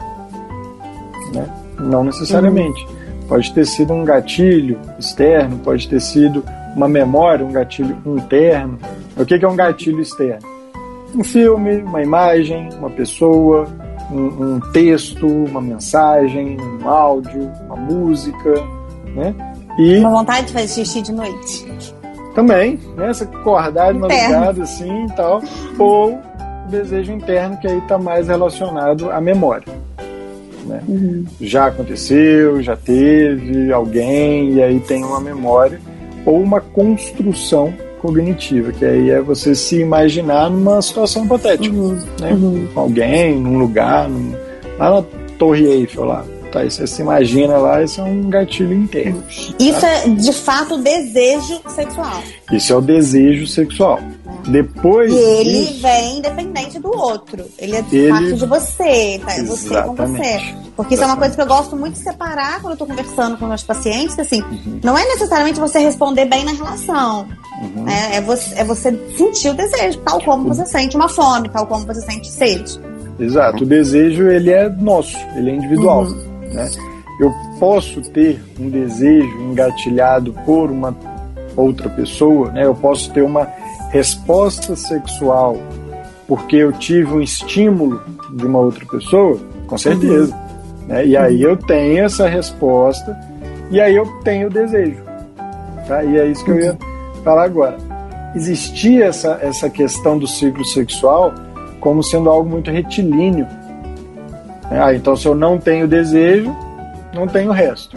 Né? 1.33 1.47
Não 1.79 2.03
necessariamente. 2.03 2.87
Pode 3.27 3.53
ter 3.53 3.65
sido 3.65 3.93
um 3.93 4.03
gatilho 4.03 4.79
externo, 4.99 5.57
pode 5.59 5.87
ter 5.87 6.01
sido 6.01 6.43
uma 6.75 6.87
memória, 6.87 7.45
um 7.45 7.51
gatilho 7.51 7.97
interno. 8.05 8.77
O 9.17 9.25
que 9.25 9.35
é 9.35 9.47
um 9.47 9.55
gatilho 9.55 10.01
externo? 10.01 10.53
um 11.15 11.23
filme, 11.23 11.77
uma 11.81 12.01
imagem, 12.01 12.69
uma 12.77 12.89
pessoa, 12.89 13.67
um, 14.11 14.55
um, 14.55 14.59
texto, 14.71 15.25
uma 15.27 15.61
mensagem, 15.61 16.57
um 16.59 16.87
áudio, 16.87 17.51
uma 17.65 17.75
música, 17.75 18.53
né? 19.15 19.33
E 19.77 19.97
uma 19.99 20.09
vontade 20.09 20.47
de 20.47 20.53
fazer 20.53 20.67
xixi 20.67 21.01
de 21.01 21.11
noite. 21.11 21.67
Também, 22.35 22.79
né? 22.95 23.13
Você 23.13 23.23
acordar 23.23 23.93
de 23.93 23.99
madrugada 23.99 24.63
assim 24.63 25.05
e 25.05 25.11
tal. 25.13 25.41
Ou 25.77 26.15
o 26.15 26.69
desejo 26.69 27.11
interno, 27.11 27.57
que 27.57 27.67
aí 27.67 27.77
está 27.77 27.97
mais 27.97 28.27
relacionado 28.27 29.11
à 29.11 29.21
memória. 29.21 29.71
Né? 30.65 30.81
Uhum. 30.87 31.25
Já 31.41 31.67
aconteceu, 31.67 32.61
já 32.61 32.75
teve 32.75 33.71
alguém, 33.71 34.53
e 34.53 34.63
aí 34.63 34.79
tem 34.79 35.03
uma 35.03 35.19
memória. 35.19 35.79
Ou 36.25 36.41
uma 36.41 36.61
construção 36.61 37.73
cognitiva, 37.99 38.71
que 38.71 38.83
aí 38.83 39.09
é 39.09 39.21
você 39.21 39.55
se 39.55 39.79
imaginar 39.79 40.49
numa 40.49 40.81
situação 40.81 41.25
hipotética, 41.25 41.73
uhum. 41.75 41.97
né? 42.19 42.31
Uhum. 42.33 42.67
Com 42.73 42.79
alguém, 42.79 43.39
num 43.39 43.57
lugar, 43.57 44.09
num... 44.09 44.33
lá 44.77 44.89
na 44.89 45.03
Torre 45.37 45.65
Eiffel 45.65 46.05
lá. 46.05 46.25
Tá, 46.53 46.63
você 46.63 46.85
se 46.85 47.01
imagina 47.01 47.57
lá, 47.57 47.81
isso 47.81 47.99
é 47.99 48.03
um 48.03 48.29
gatilho 48.29 48.75
interno. 48.75 49.23
Isso 49.57 49.81
tá? 49.81 49.87
é 49.87 50.07
de 50.07 50.31
fato 50.31 50.77
desejo 50.77 51.59
sexual. 51.67 52.21
Isso 52.51 52.71
é 52.71 52.75
o 52.75 52.81
desejo 52.81 53.47
sexual. 53.47 53.99
Depois. 54.47 55.11
E 55.11 55.15
ele 55.15 55.65
disso, 55.65 55.81
vem 55.81 56.19
independente 56.19 56.77
do 56.77 56.95
outro. 56.95 57.43
Ele 57.57 57.75
é 57.75 57.81
de 57.81 57.97
ele... 57.97 58.09
parte 58.11 58.33
de 58.33 58.45
você, 58.45 59.19
tá? 59.25 59.33
É 59.33 59.43
você 59.43 59.81
com 59.81 59.95
você. 59.95 60.55
Porque 60.75 60.93
isso 60.93 61.01
é 61.01 61.07
uma 61.07 61.17
coisa 61.17 61.33
que 61.33 61.41
eu 61.41 61.47
gosto 61.47 61.75
muito 61.75 61.93
de 61.93 62.03
separar 62.03 62.61
quando 62.61 62.73
eu 62.73 62.77
tô 62.77 62.85
conversando 62.85 63.35
com 63.35 63.47
meus 63.47 63.63
pacientes, 63.63 64.13
que 64.13 64.21
assim, 64.21 64.43
uhum. 64.43 64.79
não 64.83 64.95
é 64.95 65.03
necessariamente 65.05 65.59
você 65.59 65.79
responder 65.79 66.25
bem 66.25 66.45
na 66.45 66.51
relação. 66.51 67.27
Uhum. 67.63 67.87
É, 67.87 68.17
é, 68.17 68.21
você, 68.21 68.53
é 68.59 68.63
você 68.63 68.91
sentir 69.17 69.49
o 69.49 69.53
desejo, 69.55 69.97
tal 69.99 70.21
como 70.21 70.53
você 70.53 70.67
sente 70.67 70.95
uma 70.95 71.09
fome, 71.09 71.49
tal 71.49 71.65
como 71.65 71.83
você 71.83 72.01
sente 72.01 72.29
sede. 72.29 72.79
Exato. 73.19 73.63
O 73.63 73.65
desejo, 73.65 74.27
ele 74.27 74.51
é 74.51 74.69
nosso, 74.69 75.17
ele 75.35 75.49
é 75.49 75.55
individual. 75.55 76.03
Uhum. 76.03 76.32
Né? 76.53 76.69
Eu 77.19 77.33
posso 77.59 78.01
ter 78.11 78.41
um 78.59 78.69
desejo 78.69 79.41
engatilhado 79.41 80.33
por 80.45 80.71
uma 80.71 80.95
outra 81.55 81.89
pessoa, 81.89 82.51
né? 82.51 82.65
eu 82.65 82.73
posso 82.73 83.11
ter 83.13 83.21
uma 83.21 83.47
resposta 83.91 84.75
sexual 84.75 85.57
porque 86.27 86.55
eu 86.55 86.71
tive 86.71 87.13
um 87.13 87.21
estímulo 87.21 88.01
de 88.31 88.45
uma 88.45 88.59
outra 88.59 88.85
pessoa, 88.85 89.39
com 89.67 89.77
certeza. 89.77 90.33
Uhum. 90.33 90.87
Né? 90.87 91.05
E 91.05 91.17
aí 91.17 91.41
eu 91.41 91.55
tenho 91.55 92.03
essa 92.03 92.27
resposta 92.27 93.17
e 93.69 93.79
aí 93.79 93.95
eu 93.95 94.05
tenho 94.23 94.47
o 94.47 94.49
desejo. 94.49 95.03
Tá? 95.87 96.03
E 96.03 96.17
é 96.17 96.27
isso 96.27 96.43
que 96.43 96.51
eu 96.51 96.59
ia 96.59 96.77
falar 97.23 97.43
agora. 97.43 97.77
Existia 98.35 99.05
essa, 99.05 99.37
essa 99.41 99.69
questão 99.69 100.17
do 100.17 100.25
ciclo 100.25 100.65
sexual 100.65 101.33
como 101.79 102.01
sendo 102.01 102.29
algo 102.29 102.49
muito 102.49 102.71
retilíneo. 102.71 103.45
Ah, 104.79 104.93
então 104.93 105.15
se 105.15 105.27
eu 105.27 105.35
não 105.35 105.57
tenho 105.57 105.87
desejo, 105.87 106.55
não 107.13 107.27
tenho 107.27 107.51
resto. 107.51 107.95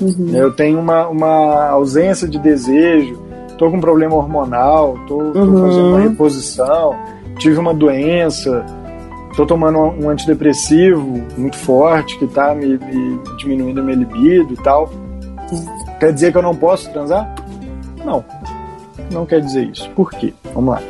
Uhum. 0.00 0.30
Eu 0.34 0.52
tenho 0.52 0.78
uma, 0.78 1.08
uma 1.08 1.68
ausência 1.70 2.28
de 2.28 2.38
desejo, 2.38 3.22
tô 3.58 3.70
com 3.70 3.78
um 3.78 3.80
problema 3.80 4.14
hormonal, 4.14 4.98
tô 5.06 5.16
uhum. 5.16 5.62
fazendo 5.62 5.88
uma 5.88 6.00
reposição, 6.00 6.94
tive 7.38 7.58
uma 7.58 7.74
doença, 7.74 8.64
tô 9.36 9.46
tomando 9.46 9.78
um 9.78 10.08
antidepressivo 10.08 11.22
muito 11.36 11.56
forte 11.56 12.18
que 12.18 12.26
tá 12.26 12.54
me, 12.54 12.78
me 12.78 13.20
diminuindo 13.38 13.80
a 13.80 13.82
minha 13.82 13.96
libido 13.96 14.52
e 14.52 14.56
tal. 14.56 14.90
Quer 15.98 16.12
dizer 16.12 16.32
que 16.32 16.38
eu 16.38 16.42
não 16.42 16.54
posso 16.54 16.90
transar? 16.92 17.34
Não, 18.04 18.24
não 19.10 19.24
quer 19.24 19.40
dizer 19.40 19.64
isso. 19.64 19.88
Por 19.90 20.10
quê? 20.10 20.34
Vamos 20.54 20.74
lá. 20.74 20.82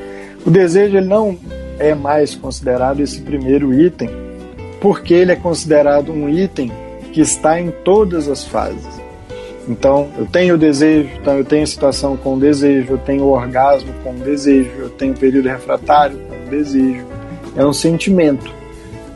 O 0.44 0.50
desejo 0.50 0.96
ele 0.96 1.06
não 1.06 1.37
é 1.78 1.94
mais 1.94 2.35
considerado 2.35 3.00
esse 3.00 3.20
primeiro 3.20 3.73
item, 3.73 4.08
porque 4.86 5.14
ele 5.14 5.32
é 5.32 5.36
considerado 5.36 6.12
um 6.12 6.28
item 6.28 6.70
que 7.12 7.20
está 7.20 7.60
em 7.60 7.72
todas 7.72 8.28
as 8.28 8.44
fases. 8.44 8.86
Então, 9.68 10.08
eu 10.16 10.26
tenho 10.26 10.54
o 10.54 10.58
desejo, 10.58 11.10
então 11.20 11.36
eu 11.36 11.44
tenho 11.44 11.64
a 11.64 11.66
situação 11.66 12.16
com 12.16 12.36
o 12.36 12.38
desejo, 12.38 12.92
eu 12.92 12.98
tenho 12.98 13.24
o 13.24 13.30
orgasmo 13.30 13.92
com 14.04 14.12
o 14.12 14.18
desejo, 14.20 14.70
eu 14.78 14.88
tenho 14.90 15.12
o 15.12 15.16
período 15.18 15.48
refratário 15.48 16.16
com 16.16 16.46
o 16.46 16.50
desejo. 16.50 17.04
É 17.56 17.66
um 17.66 17.72
sentimento. 17.72 18.48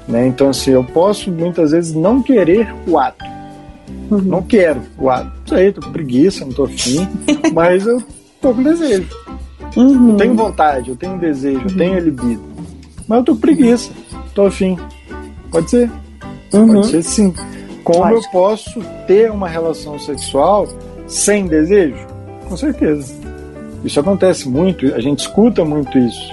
Né? 0.08 0.26
Então, 0.26 0.48
assim, 0.48 0.72
eu 0.72 0.82
posso 0.82 1.30
muitas 1.30 1.70
vezes 1.70 1.94
não 1.94 2.20
querer 2.20 2.74
o 2.84 2.98
ato. 2.98 3.24
Uhum. 4.10 4.22
Não 4.22 4.42
quero 4.42 4.82
o 4.98 5.08
ato. 5.08 5.26
Não 5.26 5.56
sei, 5.56 5.72
tô 5.72 5.82
com 5.82 5.92
preguiça, 5.92 6.44
não 6.44 6.52
tô 6.52 6.64
afim, 6.64 7.06
mas 7.54 7.86
eu 7.86 8.02
tô 8.40 8.52
com 8.52 8.60
desejo. 8.64 9.06
Uhum. 9.76 10.10
Eu 10.10 10.16
tenho 10.16 10.34
vontade, 10.34 10.90
eu 10.90 10.96
tenho 10.96 11.16
desejo, 11.16 11.60
uhum. 11.60 11.66
eu 11.68 11.76
tenho 11.76 11.98
libido. 12.00 12.42
Mas 13.06 13.18
eu 13.18 13.24
tô 13.24 13.34
com 13.34 13.40
preguiça, 13.40 13.92
tô 14.34 14.46
afim. 14.46 14.76
Pode 15.50 15.70
ser. 15.70 15.90
Pode 16.50 16.70
uhum. 16.70 16.82
ser 16.82 17.02
sim. 17.02 17.34
Como 17.84 18.06
eu 18.08 18.20
posso 18.30 18.80
ter 19.06 19.30
uma 19.30 19.48
relação 19.48 19.98
sexual 19.98 20.68
sem 21.06 21.46
desejo? 21.46 22.06
Com 22.48 22.56
certeza. 22.56 23.12
Isso 23.84 23.98
acontece 23.98 24.48
muito, 24.48 24.94
a 24.94 25.00
gente 25.00 25.20
escuta 25.20 25.64
muito 25.64 25.98
isso 25.98 26.32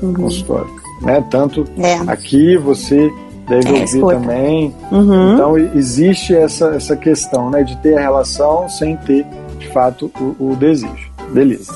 no 0.00 0.08
uhum. 0.08 0.14
consultório. 0.14 0.70
Né? 1.02 1.24
Tanto 1.30 1.64
é. 1.78 1.94
aqui, 2.06 2.56
você 2.56 3.10
deve 3.48 3.68
é, 3.68 3.80
ouvir 3.80 4.00
também. 4.00 4.74
Uhum. 4.90 5.34
Então 5.34 5.58
existe 5.58 6.34
essa, 6.34 6.68
essa 6.68 6.96
questão 6.96 7.50
né, 7.50 7.62
de 7.62 7.76
ter 7.78 7.96
a 7.96 8.00
relação 8.00 8.68
sem 8.68 8.96
ter, 8.98 9.26
de 9.58 9.68
fato, 9.68 10.10
o, 10.20 10.52
o 10.52 10.56
desejo. 10.56 11.15
Beleza. 11.32 11.72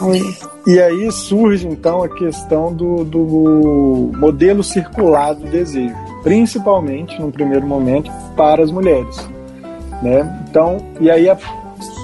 E 0.66 0.80
aí 0.80 1.10
surge 1.10 1.66
então 1.66 2.02
a 2.02 2.08
questão 2.08 2.72
do, 2.72 3.04
do 3.04 4.12
modelo 4.16 4.62
circular 4.62 5.34
do 5.34 5.46
desejo, 5.46 5.94
principalmente 6.22 7.20
no 7.20 7.32
primeiro 7.32 7.66
momento 7.66 8.10
para 8.36 8.62
as 8.62 8.70
mulheres. 8.70 9.28
Né? 10.02 10.44
Então, 10.48 10.78
e 11.00 11.10
aí 11.10 11.28
a, 11.28 11.36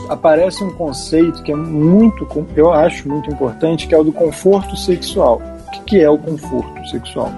aparece 0.09 0.63
um 0.65 0.71
conceito 0.71 1.43
que 1.43 1.53
é 1.53 1.57
muito, 1.57 2.27
eu 2.57 2.73
acho 2.73 3.09
muito 3.09 3.31
importante, 3.31 3.87
que 3.87 3.95
é 3.95 3.99
o 3.99 4.05
do 4.05 4.13
conforto 4.13 4.77
sexual. 4.77 5.41
O 5.67 5.85
que, 5.87 6.01
é 6.01 6.11
o 6.11 6.19
conforto 6.19 6.89
sexual? 6.89 7.33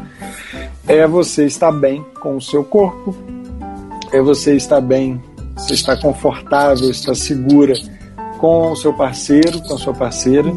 É 0.86 1.06
você 1.06 1.44
estar 1.44 1.72
bem 1.72 2.04
com 2.20 2.36
o 2.36 2.40
seu 2.40 2.64
corpo, 2.64 3.14
é 4.10 4.22
você 4.22 4.56
estar 4.56 4.80
bem, 4.80 5.22
você 5.54 5.74
estar 5.74 6.00
confortável, 6.00 6.90
estar 6.90 7.14
segura 7.14 7.74
com 8.38 8.72
o 8.72 8.76
seu 8.76 8.92
parceiro, 8.92 9.60
com 9.62 9.74
a 9.74 9.78
sua 9.78 9.92
parceira. 9.92 10.52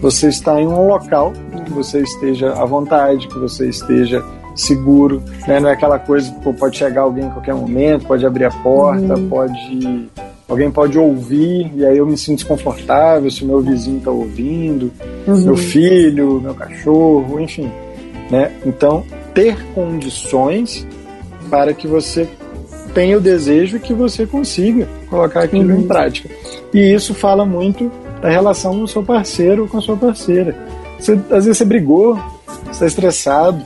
Você 0.00 0.28
está 0.28 0.60
em 0.60 0.66
um 0.66 0.86
local 0.88 1.32
que 1.64 1.72
você 1.72 2.00
esteja 2.00 2.52
à 2.52 2.64
vontade, 2.64 3.26
que 3.26 3.38
você 3.38 3.68
esteja 3.68 4.22
seguro, 4.54 5.22
né? 5.46 5.60
não 5.60 5.68
é 5.68 5.72
aquela 5.72 5.98
coisa 5.98 6.32
que 6.32 6.52
pode 6.54 6.78
chegar 6.78 7.02
alguém 7.02 7.26
em 7.26 7.30
qualquer 7.30 7.54
momento, 7.54 8.06
pode 8.06 8.24
abrir 8.24 8.46
a 8.46 8.50
porta, 8.50 9.14
uhum. 9.14 9.28
pode 9.28 10.08
alguém 10.48 10.70
pode 10.70 10.96
ouvir 10.98 11.72
e 11.74 11.84
aí 11.84 11.98
eu 11.98 12.06
me 12.06 12.16
sinto 12.16 12.38
desconfortável 12.38 13.30
se 13.30 13.44
o 13.44 13.46
meu 13.46 13.60
vizinho 13.60 13.98
está 13.98 14.10
ouvindo, 14.10 14.92
uhum. 15.26 15.44
meu 15.44 15.56
filho, 15.56 16.40
meu 16.40 16.54
cachorro, 16.54 17.40
enfim, 17.40 17.70
né? 18.30 18.52
Então 18.64 19.04
ter 19.34 19.56
condições 19.74 20.86
para 21.50 21.74
que 21.74 21.86
você 21.86 22.26
tenha 22.94 23.18
o 23.18 23.20
desejo 23.20 23.76
e 23.76 23.80
que 23.80 23.92
você 23.92 24.24
consiga 24.24 24.88
colocar 25.10 25.42
aquilo 25.42 25.74
uhum. 25.74 25.80
em 25.80 25.86
prática. 25.86 26.30
E 26.76 26.92
isso 26.92 27.14
fala 27.14 27.46
muito 27.46 27.90
da 28.20 28.28
relação 28.28 28.78
do 28.78 28.86
seu 28.86 29.02
parceiro 29.02 29.62
ou 29.62 29.68
com 29.68 29.78
a 29.78 29.80
sua 29.80 29.96
parceira. 29.96 30.54
Você, 31.00 31.12
às 31.30 31.46
vezes 31.46 31.56
você 31.56 31.64
brigou, 31.64 32.20
está 32.70 32.84
estressado, 32.84 33.64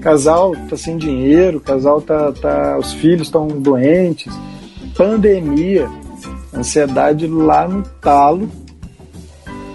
casal 0.00 0.56
tá 0.68 0.76
sem 0.76 0.96
dinheiro, 0.96 1.60
casal 1.60 2.00
tá, 2.00 2.32
tá 2.32 2.76
os 2.76 2.92
filhos 2.92 3.28
estão 3.28 3.46
doentes, 3.46 4.36
pandemia, 4.96 5.88
ansiedade 6.52 7.28
lá 7.28 7.68
no 7.68 7.84
talo. 8.00 8.50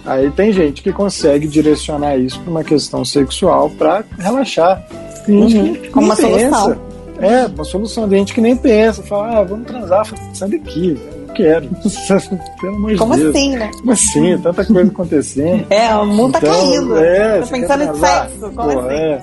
Aí 0.05 0.29
tem 0.31 0.51
gente 0.51 0.83
que 0.83 0.91
consegue 0.91 1.47
direcionar 1.47 2.17
isso 2.17 2.41
para 2.41 2.51
uma 2.51 2.63
questão 2.65 3.05
sexual 3.05 3.69
para 3.69 4.03
relaxar. 4.19 4.85
Tem 5.25 5.47
gente 5.47 5.69
uhum, 5.69 5.75
que 5.75 5.89
como 5.91 6.07
uma 6.07 6.15
pensa. 6.17 6.59
solução. 6.59 6.81
É, 7.21 7.45
uma 7.45 7.63
solução. 7.63 8.09
Tem 8.09 8.19
gente 8.19 8.33
que 8.33 8.41
nem 8.41 8.57
pensa, 8.57 9.01
fala, 9.01 9.39
ah, 9.39 9.43
vamos 9.45 9.65
transar, 9.65 10.05
sai 10.33 10.49
daqui, 10.49 10.99
não 11.09 11.14
quero. 11.35 11.69
Pelo 12.59 12.75
amor 12.75 12.91
de 12.91 12.97
Como 12.97 13.15
Deus. 13.15 13.35
assim, 13.35 13.55
né? 13.55 13.71
Como 13.77 13.91
assim? 13.91 14.37
Tanta 14.37 14.65
coisa 14.65 14.91
acontecendo. 14.91 15.65
É, 15.69 15.95
o 15.95 16.05
mundo 16.05 16.33
tá 16.33 16.39
então, 16.39 16.53
tá 16.53 16.59
caindo. 16.59 16.97
É, 16.97 17.39
Tô 17.41 17.47
pensando 17.47 17.83
em 17.83 17.95
sexo, 17.95 18.51
como 18.55 18.71
Pô, 18.71 18.79
assim? 18.79 18.95
É. 18.95 19.21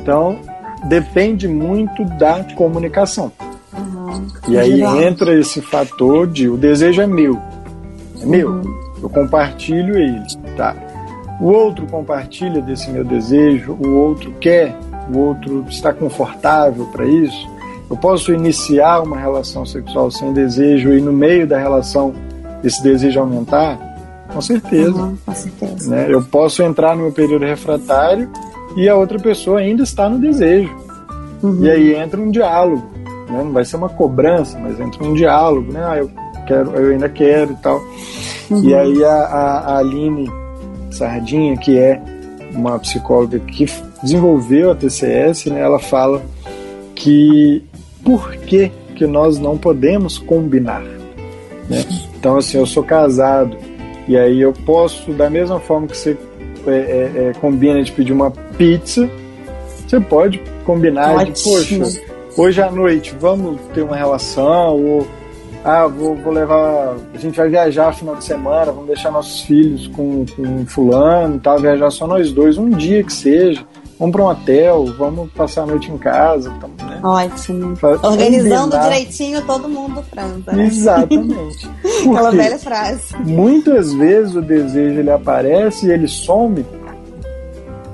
Então, 0.00 0.38
depende 0.88 1.48
muito 1.48 2.04
da 2.04 2.44
comunicação. 2.54 3.32
Uhum. 3.76 4.26
E 4.48 4.58
aí 4.58 4.82
entra 4.82 5.38
esse 5.38 5.60
fator 5.60 6.26
de 6.26 6.48
o 6.48 6.56
desejo 6.56 7.00
é 7.02 7.06
meu. 7.06 7.40
É 8.20 8.26
meu. 8.26 8.50
Uhum. 8.50 8.76
Eu 9.02 9.10
compartilho 9.10 9.98
ele, 9.98 10.22
tá? 10.56 10.74
O 11.40 11.46
outro 11.48 11.86
compartilha 11.86 12.62
desse 12.62 12.90
meu 12.90 13.04
desejo, 13.04 13.72
o 13.72 13.90
outro 13.94 14.32
quer, 14.40 14.74
o 15.12 15.18
outro 15.18 15.66
está 15.68 15.92
confortável 15.92 16.86
para 16.86 17.04
isso. 17.04 17.55
Eu 17.88 17.96
posso 17.96 18.32
iniciar 18.32 19.00
uma 19.00 19.18
relação 19.18 19.64
sexual 19.64 20.10
sem 20.10 20.32
desejo 20.32 20.92
e 20.92 21.00
no 21.00 21.12
meio 21.12 21.46
da 21.46 21.58
relação 21.58 22.12
esse 22.64 22.82
desejo 22.82 23.20
aumentar? 23.20 23.78
Com 24.32 24.40
certeza. 24.40 24.90
Uhum, 24.90 25.16
com 25.24 25.34
certeza. 25.34 25.90
Né? 25.90 26.06
Eu 26.08 26.22
posso 26.22 26.62
entrar 26.62 26.96
no 26.96 27.02
meu 27.02 27.12
período 27.12 27.44
refratário 27.44 28.28
e 28.76 28.88
a 28.88 28.96
outra 28.96 29.18
pessoa 29.18 29.60
ainda 29.60 29.84
está 29.84 30.08
no 30.08 30.18
desejo. 30.18 30.74
Uhum. 31.42 31.62
E 31.62 31.70
aí 31.70 31.94
entra 31.94 32.20
um 32.20 32.30
diálogo. 32.30 32.86
Né? 33.30 33.42
Não 33.44 33.52
vai 33.52 33.64
ser 33.64 33.76
uma 33.76 33.88
cobrança, 33.88 34.58
mas 34.58 34.80
entra 34.80 35.04
um 35.04 35.14
diálogo. 35.14 35.72
Né? 35.72 35.80
Ah, 35.84 35.96
eu, 35.96 36.10
quero, 36.46 36.70
eu 36.72 36.92
ainda 36.92 37.08
quero 37.08 37.52
e 37.52 37.56
tal. 37.56 37.80
Uhum. 38.50 38.64
E 38.64 38.74
aí 38.74 39.04
a, 39.04 39.14
a, 39.14 39.58
a 39.58 39.78
Aline 39.78 40.28
Sardinha, 40.90 41.56
que 41.56 41.78
é 41.78 42.02
uma 42.52 42.78
psicóloga 42.78 43.38
que 43.38 43.66
desenvolveu 44.02 44.70
a 44.70 44.74
TCS, 44.74 45.46
né, 45.46 45.60
ela 45.60 45.78
fala 45.78 46.22
que 46.94 47.62
por 48.06 48.36
que, 48.36 48.70
que 48.94 49.04
nós 49.04 49.36
não 49.36 49.58
podemos 49.58 50.16
combinar? 50.16 50.82
Né? 51.68 51.84
Então, 52.14 52.36
assim, 52.36 52.56
eu 52.56 52.64
sou 52.64 52.84
casado 52.84 53.56
e 54.06 54.16
aí 54.16 54.40
eu 54.40 54.52
posso, 54.52 55.12
da 55.12 55.28
mesma 55.28 55.58
forma 55.58 55.88
que 55.88 55.96
você 55.96 56.16
é, 56.68 56.70
é, 56.70 57.28
é, 57.28 57.32
combina 57.40 57.82
de 57.82 57.90
pedir 57.90 58.12
uma 58.12 58.30
pizza, 58.30 59.10
você 59.84 59.98
pode 59.98 60.40
combinar 60.64 61.24
de, 61.24 61.32
poxa, 61.42 62.00
hoje 62.36 62.62
à 62.62 62.70
noite 62.70 63.12
vamos 63.18 63.60
ter 63.74 63.82
uma 63.82 63.96
relação, 63.96 64.80
ou 64.80 65.06
ah, 65.64 65.88
vou, 65.88 66.14
vou 66.14 66.32
levar, 66.32 66.94
a 67.12 67.18
gente 67.18 67.36
vai 67.36 67.48
viajar 67.48 67.92
final 67.92 68.14
de 68.14 68.24
semana, 68.24 68.70
vamos 68.70 68.86
deixar 68.86 69.10
nossos 69.10 69.40
filhos 69.40 69.88
com, 69.88 70.24
com 70.36 70.64
fulano, 70.64 71.40
tá, 71.40 71.56
viajar 71.56 71.90
só 71.90 72.06
nós 72.06 72.30
dois, 72.30 72.56
um 72.56 72.70
dia 72.70 73.02
que 73.02 73.12
seja, 73.12 73.64
vamos 73.98 74.14
para 74.14 74.22
um 74.22 74.28
hotel, 74.28 74.86
vamos 74.96 75.28
passar 75.32 75.62
a 75.62 75.66
noite 75.66 75.90
em 75.90 75.98
casa. 75.98 76.52
Né? 76.96 77.08
Ótimo. 77.08 77.74
Organizando 78.02 78.72
combinar. 78.72 78.82
direitinho 78.82 79.42
todo 79.42 79.68
mundo 79.68 80.02
franza. 80.02 80.52
Né? 80.52 80.66
Exatamente. 80.66 81.68
Aquela 82.10 82.30
velha 82.30 82.58
frase. 82.58 83.16
Muitas 83.24 83.92
vezes 83.94 84.34
o 84.34 84.42
desejo 84.42 85.00
ele 85.00 85.10
aparece 85.10 85.86
e 85.86 85.90
ele 85.90 86.08
some 86.08 86.64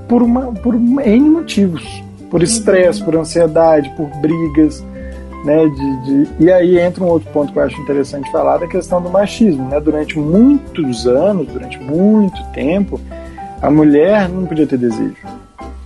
por, 0.08 0.22
uma, 0.22 0.52
por 0.52 0.74
N 0.74 1.30
motivos. 1.30 2.02
Por 2.30 2.42
estresse, 2.42 3.00
uhum. 3.00 3.06
por 3.06 3.16
ansiedade, 3.16 3.90
por 3.96 4.08
brigas. 4.20 4.84
Né, 5.44 5.66
de, 5.66 6.04
de, 6.04 6.44
e 6.44 6.52
aí 6.52 6.78
entra 6.78 7.02
um 7.02 7.08
outro 7.08 7.28
ponto 7.32 7.52
que 7.52 7.58
eu 7.58 7.64
acho 7.64 7.80
interessante 7.80 8.30
falar 8.30 8.58
da 8.58 8.68
questão 8.68 9.02
do 9.02 9.10
machismo. 9.10 9.68
Né? 9.68 9.80
Durante 9.80 10.18
muitos 10.18 11.06
anos, 11.06 11.48
durante 11.48 11.78
muito 11.80 12.40
tempo, 12.52 13.00
a 13.60 13.70
mulher 13.70 14.28
não 14.28 14.46
podia 14.46 14.66
ter 14.66 14.78
desejo. 14.78 15.16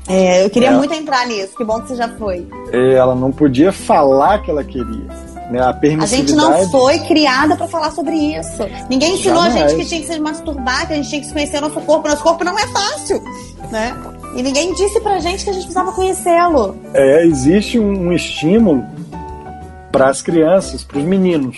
É, 0.08 0.44
eu 0.44 0.50
queria 0.50 0.68
ela, 0.68 0.78
muito 0.78 0.94
entrar 0.94 1.26
nisso, 1.26 1.56
que 1.56 1.64
bom 1.64 1.80
que 1.80 1.88
você 1.88 1.96
já 1.96 2.08
foi. 2.08 2.46
É, 2.72 2.94
ela 2.94 3.14
não 3.14 3.32
podia 3.32 3.72
falar 3.72 4.42
que 4.42 4.50
ela 4.50 4.62
queria. 4.62 5.06
Né? 5.50 5.60
A, 5.60 5.70
a 6.02 6.06
gente 6.06 6.34
não 6.34 6.68
foi 6.70 6.98
criada 7.00 7.56
para 7.56 7.68
falar 7.68 7.92
sobre 7.92 8.14
isso. 8.16 8.62
Ninguém 8.90 9.14
ensinou 9.14 9.44
Jamais. 9.44 9.62
a 9.62 9.68
gente 9.68 9.78
que 9.78 9.88
tinha 9.88 10.00
que 10.00 10.06
se 10.06 10.20
masturbar, 10.20 10.86
que 10.86 10.92
a 10.92 10.96
gente 10.96 11.08
tinha 11.08 11.20
que 11.20 11.32
conhecer 11.32 11.60
nosso 11.60 11.80
corpo. 11.80 12.08
Nosso 12.08 12.22
corpo 12.22 12.44
não 12.44 12.58
é 12.58 12.66
fácil, 12.66 13.22
né? 13.70 13.96
E 14.34 14.42
ninguém 14.42 14.74
disse 14.74 15.00
pra 15.00 15.18
gente 15.20 15.44
que 15.44 15.50
a 15.50 15.52
gente 15.52 15.64
precisava 15.64 15.92
conhecê-lo. 15.92 16.76
É, 16.92 17.24
existe 17.24 17.78
um, 17.78 18.08
um 18.08 18.12
estímulo 18.12 18.84
para 19.92 20.08
as 20.08 20.20
crianças, 20.20 20.82
para 20.82 20.98
os 20.98 21.04
meninos, 21.04 21.56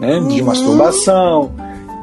né? 0.00 0.18
De 0.20 0.40
uhum. 0.40 0.46
masturbação, 0.46 1.52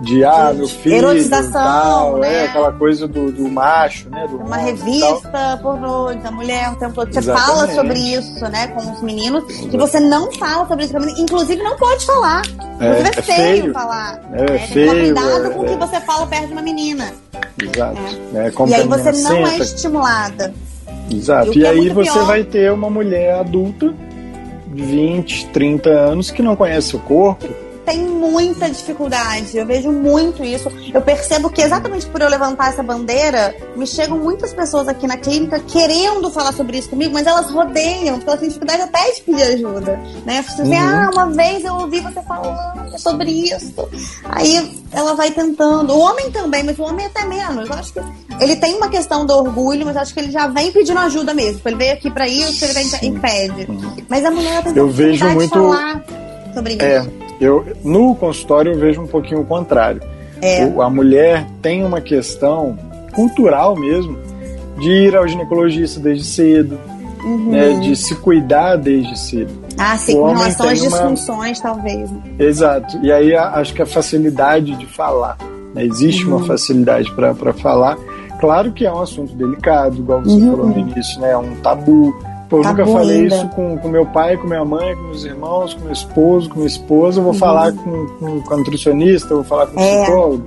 de 0.03 0.23
ah, 0.25 0.51
meu 0.53 0.67
filho. 0.67 0.97
Erotização, 0.97 1.51
tal, 1.51 2.17
né? 2.17 2.33
É, 2.33 2.45
aquela 2.47 2.73
coisa 2.73 3.07
do, 3.07 3.31
do 3.31 3.47
macho, 3.49 4.09
né? 4.09 4.27
Do 4.27 4.37
Uma 4.37 4.57
revista 4.57 5.57
pornô 5.61 6.13
da 6.13 6.29
mulher 6.29 6.71
o 6.71 6.75
tempo 6.75 6.93
todo. 6.93 7.13
Você 7.13 7.19
Exatamente. 7.19 7.51
fala 7.51 7.73
sobre 7.73 7.99
isso, 7.99 8.43
né, 8.49 8.67
com 8.67 8.91
os 8.91 9.01
meninos, 9.01 9.43
Exatamente. 9.43 9.75
e 9.75 9.79
você 9.79 9.99
não 10.01 10.31
fala 10.33 10.67
sobre 10.67 10.83
isso 10.83 10.93
com 10.93 10.99
menino. 10.99 11.19
Inclusive, 11.19 11.63
não 11.63 11.77
pode 11.77 12.05
falar. 12.05 12.41
É, 12.79 12.85
é, 12.85 12.99
é 12.99 13.21
feio, 13.21 13.61
feio, 13.61 13.73
falar. 13.73 14.21
É, 14.33 14.55
é 14.55 14.59
feio. 14.59 14.91
Cuidado 14.91 15.51
com 15.51 15.61
o 15.61 15.65
que 15.65 15.73
é. 15.73 15.77
você 15.77 16.01
fala 16.01 16.27
perto 16.27 16.47
de 16.47 16.53
uma 16.53 16.61
menina. 16.61 17.13
Exato. 17.61 18.01
É. 18.33 18.47
É, 18.47 18.51
e 18.67 18.73
aí 18.73 18.87
você 18.87 19.11
não 19.23 19.47
é 19.47 19.57
estimulada. 19.57 20.53
Exato. 21.09 21.53
E, 21.53 21.61
e 21.61 21.65
aí 21.65 21.89
você 21.89 22.11
pior... 22.11 22.25
vai 22.25 22.43
ter 22.43 22.71
uma 22.73 22.89
mulher 22.89 23.35
adulta, 23.35 23.93
de 24.67 24.83
20, 24.83 25.47
30 25.47 25.89
anos, 25.89 26.29
que 26.29 26.41
não 26.41 26.55
conhece 26.57 26.95
o 26.95 26.99
corpo 26.99 27.47
tem 27.85 27.99
muita 27.99 28.69
dificuldade. 28.69 29.57
Eu 29.57 29.65
vejo 29.65 29.91
muito 29.91 30.43
isso. 30.43 30.71
Eu 30.93 31.01
percebo 31.01 31.49
que 31.49 31.61
exatamente 31.61 32.05
por 32.07 32.21
eu 32.21 32.29
levantar 32.29 32.69
essa 32.69 32.83
bandeira, 32.83 33.55
me 33.75 33.85
chegam 33.85 34.17
muitas 34.17 34.53
pessoas 34.53 34.87
aqui 34.87 35.07
na 35.07 35.17
clínica 35.17 35.59
querendo 35.59 36.29
falar 36.31 36.53
sobre 36.53 36.77
isso 36.77 36.89
comigo, 36.89 37.13
mas 37.13 37.27
elas 37.27 37.49
rodeiam, 37.49 38.15
porque 38.15 38.29
elas 38.29 38.39
têm 38.39 38.49
dificuldade 38.49 38.81
até 38.81 39.11
de 39.11 39.21
pedir 39.21 39.43
ajuda. 39.43 39.99
Né? 40.25 40.41
Você 40.41 40.61
uhum. 40.61 40.73
ah, 40.77 41.09
uma 41.13 41.29
vez 41.31 41.63
eu 41.63 41.75
ouvi 41.75 41.99
você 41.99 42.21
falando 42.21 42.97
sobre 42.97 43.31
isso. 43.31 43.89
Aí 44.25 44.83
ela 44.91 45.13
vai 45.15 45.31
tentando. 45.31 45.93
O 45.93 45.99
homem 45.99 46.31
também, 46.31 46.63
mas 46.63 46.77
o 46.79 46.83
homem 46.83 47.05
até 47.05 47.25
menos. 47.25 47.69
Eu 47.69 47.75
acho 47.75 47.93
que 47.93 47.99
ele 48.39 48.55
tem 48.55 48.75
uma 48.75 48.89
questão 48.89 49.25
do 49.25 49.33
orgulho, 49.33 49.85
mas 49.85 49.97
acho 49.97 50.13
que 50.13 50.19
ele 50.19 50.31
já 50.31 50.47
vem 50.47 50.71
pedindo 50.71 50.99
ajuda 50.99 51.33
mesmo. 51.33 51.61
Ele 51.65 51.75
veio 51.75 51.93
aqui 51.93 52.09
para 52.09 52.27
isso, 52.27 52.63
ele 52.63 52.73
vem 52.73 52.87
e 53.01 53.19
pede. 53.19 53.67
Mas 54.07 54.25
a 54.25 54.31
mulher 54.31 54.63
tem 54.63 54.75
eu 54.75 54.89
vejo 54.89 55.25
muito... 55.29 55.41
de 55.41 55.49
falar 55.49 56.03
sobre 56.53 56.77
é. 56.79 57.22
Eu, 57.43 57.65
no 57.83 58.15
consultório 58.15 58.71
eu 58.73 58.79
vejo 58.79 59.01
um 59.01 59.07
pouquinho 59.07 59.41
o 59.41 59.45
contrário. 59.45 60.01
É. 60.41 60.65
O, 60.65 60.81
a 60.81 60.89
mulher 60.89 61.45
tem 61.61 61.85
uma 61.85 62.01
questão 62.01 62.77
cultural 63.13 63.75
mesmo 63.75 64.17
de 64.79 64.89
ir 64.89 65.15
ao 65.15 65.27
ginecologista 65.27 65.99
desde 65.99 66.25
cedo, 66.25 66.79
uhum. 67.23 67.51
né, 67.51 67.73
de 67.79 67.95
se 67.95 68.15
cuidar 68.15 68.75
desde 68.75 69.17
cedo. 69.17 69.63
Ah, 69.77 69.97
sim, 69.97 70.13
com 70.13 70.33
relação 70.33 70.69
às 70.69 70.81
disfunções, 70.81 71.59
uma... 71.59 71.73
talvez. 71.73 72.11
Né? 72.11 72.21
Exato. 72.39 72.97
E 73.01 73.11
aí 73.11 73.35
acho 73.35 73.73
que 73.73 73.81
a 73.81 73.85
facilidade 73.85 74.75
de 74.75 74.85
falar. 74.85 75.37
Né? 75.73 75.85
Existe 75.85 76.25
uhum. 76.25 76.37
uma 76.37 76.45
facilidade 76.45 77.11
para 77.13 77.53
falar. 77.53 77.97
Claro 78.39 78.71
que 78.73 78.85
é 78.85 78.91
um 78.91 79.01
assunto 79.01 79.33
delicado, 79.35 79.97
igual 79.97 80.21
você 80.21 80.35
uhum. 80.35 80.51
falou 80.51 80.69
no 80.69 80.77
início, 80.77 81.19
né? 81.21 81.31
É 81.31 81.37
um 81.37 81.55
tabu. 81.55 82.13
Pô, 82.53 82.59
eu 82.59 82.63
nunca 82.65 82.85
falei 82.85 83.21
ainda. 83.21 83.35
isso 83.35 83.47
com, 83.49 83.77
com 83.79 83.87
meu 83.87 84.05
pai, 84.05 84.37
com 84.37 84.45
minha 84.45 84.63
mãe, 84.63 84.95
com 84.95 85.01
meus 85.05 85.23
irmãos, 85.23 85.73
com 85.73 85.85
meu 85.85 85.91
esposo, 85.91 86.49
com 86.49 86.57
minha 86.57 86.67
esposa. 86.67 87.17
Eu 87.19 87.23
vou 87.23 87.33
uhum. 87.33 87.39
falar 87.39 87.73
com, 87.73 88.07
com, 88.19 88.41
com 88.41 88.53
a 88.53 88.57
nutricionista, 88.57 89.29
eu 89.29 89.37
vou 89.37 89.43
falar 89.43 89.65
com 89.65 89.79
o 89.79 89.83
é. 89.83 90.03
psicólogo. 90.03 90.45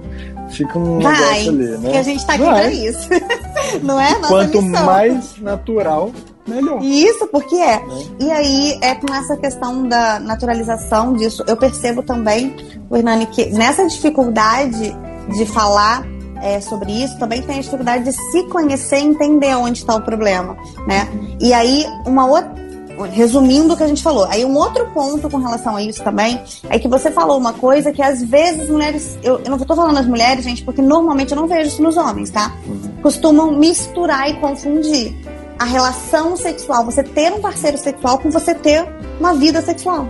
Fica 0.51 0.79
um 0.79 1.01
Vai, 1.01 1.13
negócio 1.21 1.49
ali, 1.51 1.67
né? 1.67 1.79
Porque 1.83 1.97
a 1.97 2.03
gente 2.05 2.25
tá 2.25 2.35
aqui 2.35 2.45
Vai. 2.45 2.61
pra 2.61 2.71
isso. 2.71 3.09
Não 3.83 4.01
é? 4.01 4.13
Nossa 4.19 4.29
Quanto 4.29 4.63
missão. 4.63 4.87
mais 4.87 5.41
natural, 5.41 6.13
melhor. 6.47 6.81
Isso, 6.81 7.27
porque 7.27 7.57
é. 7.57 7.75
é. 7.75 7.83
E 8.21 8.31
aí, 8.31 8.79
é 8.81 8.95
com 8.95 9.13
essa 9.13 9.37
questão 9.37 9.89
da 9.89 10.21
naturalização 10.21 11.13
disso, 11.13 11.43
eu 11.49 11.57
percebo 11.57 12.05
também, 12.05 12.55
Hernani, 12.93 13.27
que 13.27 13.47
nessa 13.47 13.85
dificuldade 13.85 14.97
de 15.29 15.45
falar 15.45 16.07
é, 16.43 16.61
sobre 16.61 16.93
isso, 16.93 17.19
também 17.19 17.43
tem 17.43 17.59
a 17.59 17.61
dificuldade 17.61 18.05
de 18.05 18.13
se 18.13 18.43
conhecer 18.45 18.99
e 18.99 19.05
entender 19.05 19.55
onde 19.57 19.79
está 19.79 19.95
o 19.95 20.03
problema, 20.03 20.57
né? 20.87 21.09
E 21.41 21.53
aí, 21.53 21.85
uma 22.07 22.27
outra 22.27 22.67
resumindo 23.05 23.75
o 23.75 23.77
que 23.77 23.83
a 23.83 23.87
gente 23.87 24.03
falou. 24.03 24.25
Aí 24.31 24.45
um 24.45 24.57
outro 24.57 24.87
ponto 24.87 25.29
com 25.29 25.37
relação 25.37 25.77
a 25.77 25.83
isso 25.83 26.03
também 26.03 26.41
é 26.71 26.79
que 26.79 26.89
você 26.89 27.11
falou 27.11 27.37
uma 27.37 27.53
coisa 27.53 27.93
que 27.93 28.01
às 28.01 28.23
vezes 28.23 28.71
mulheres, 28.71 29.19
eu, 29.23 29.39
eu 29.41 29.51
não 29.51 29.57
estou 29.57 29.77
falando 29.77 29.97
das 29.97 30.07
mulheres, 30.07 30.45
gente, 30.45 30.65
porque 30.65 30.81
normalmente 30.81 31.33
eu 31.33 31.37
não 31.37 31.47
vejo 31.47 31.69
isso 31.69 31.83
nos 31.83 31.97
homens, 31.97 32.31
tá? 32.31 32.55
Uhum. 32.67 33.03
Costumam 33.03 33.53
misturar 33.53 34.31
e 34.31 34.35
confundir 34.35 35.15
a 35.59 35.65
relação 35.65 36.37
sexual, 36.37 36.85
você 36.85 37.03
ter 37.03 37.33
um 37.33 37.41
parceiro 37.41 37.79
sexual 37.79 38.19
com 38.19 38.31
você 38.31 38.55
ter 38.55 38.87
uma 39.19 39.35
vida 39.35 39.61
sexual. 39.63 40.09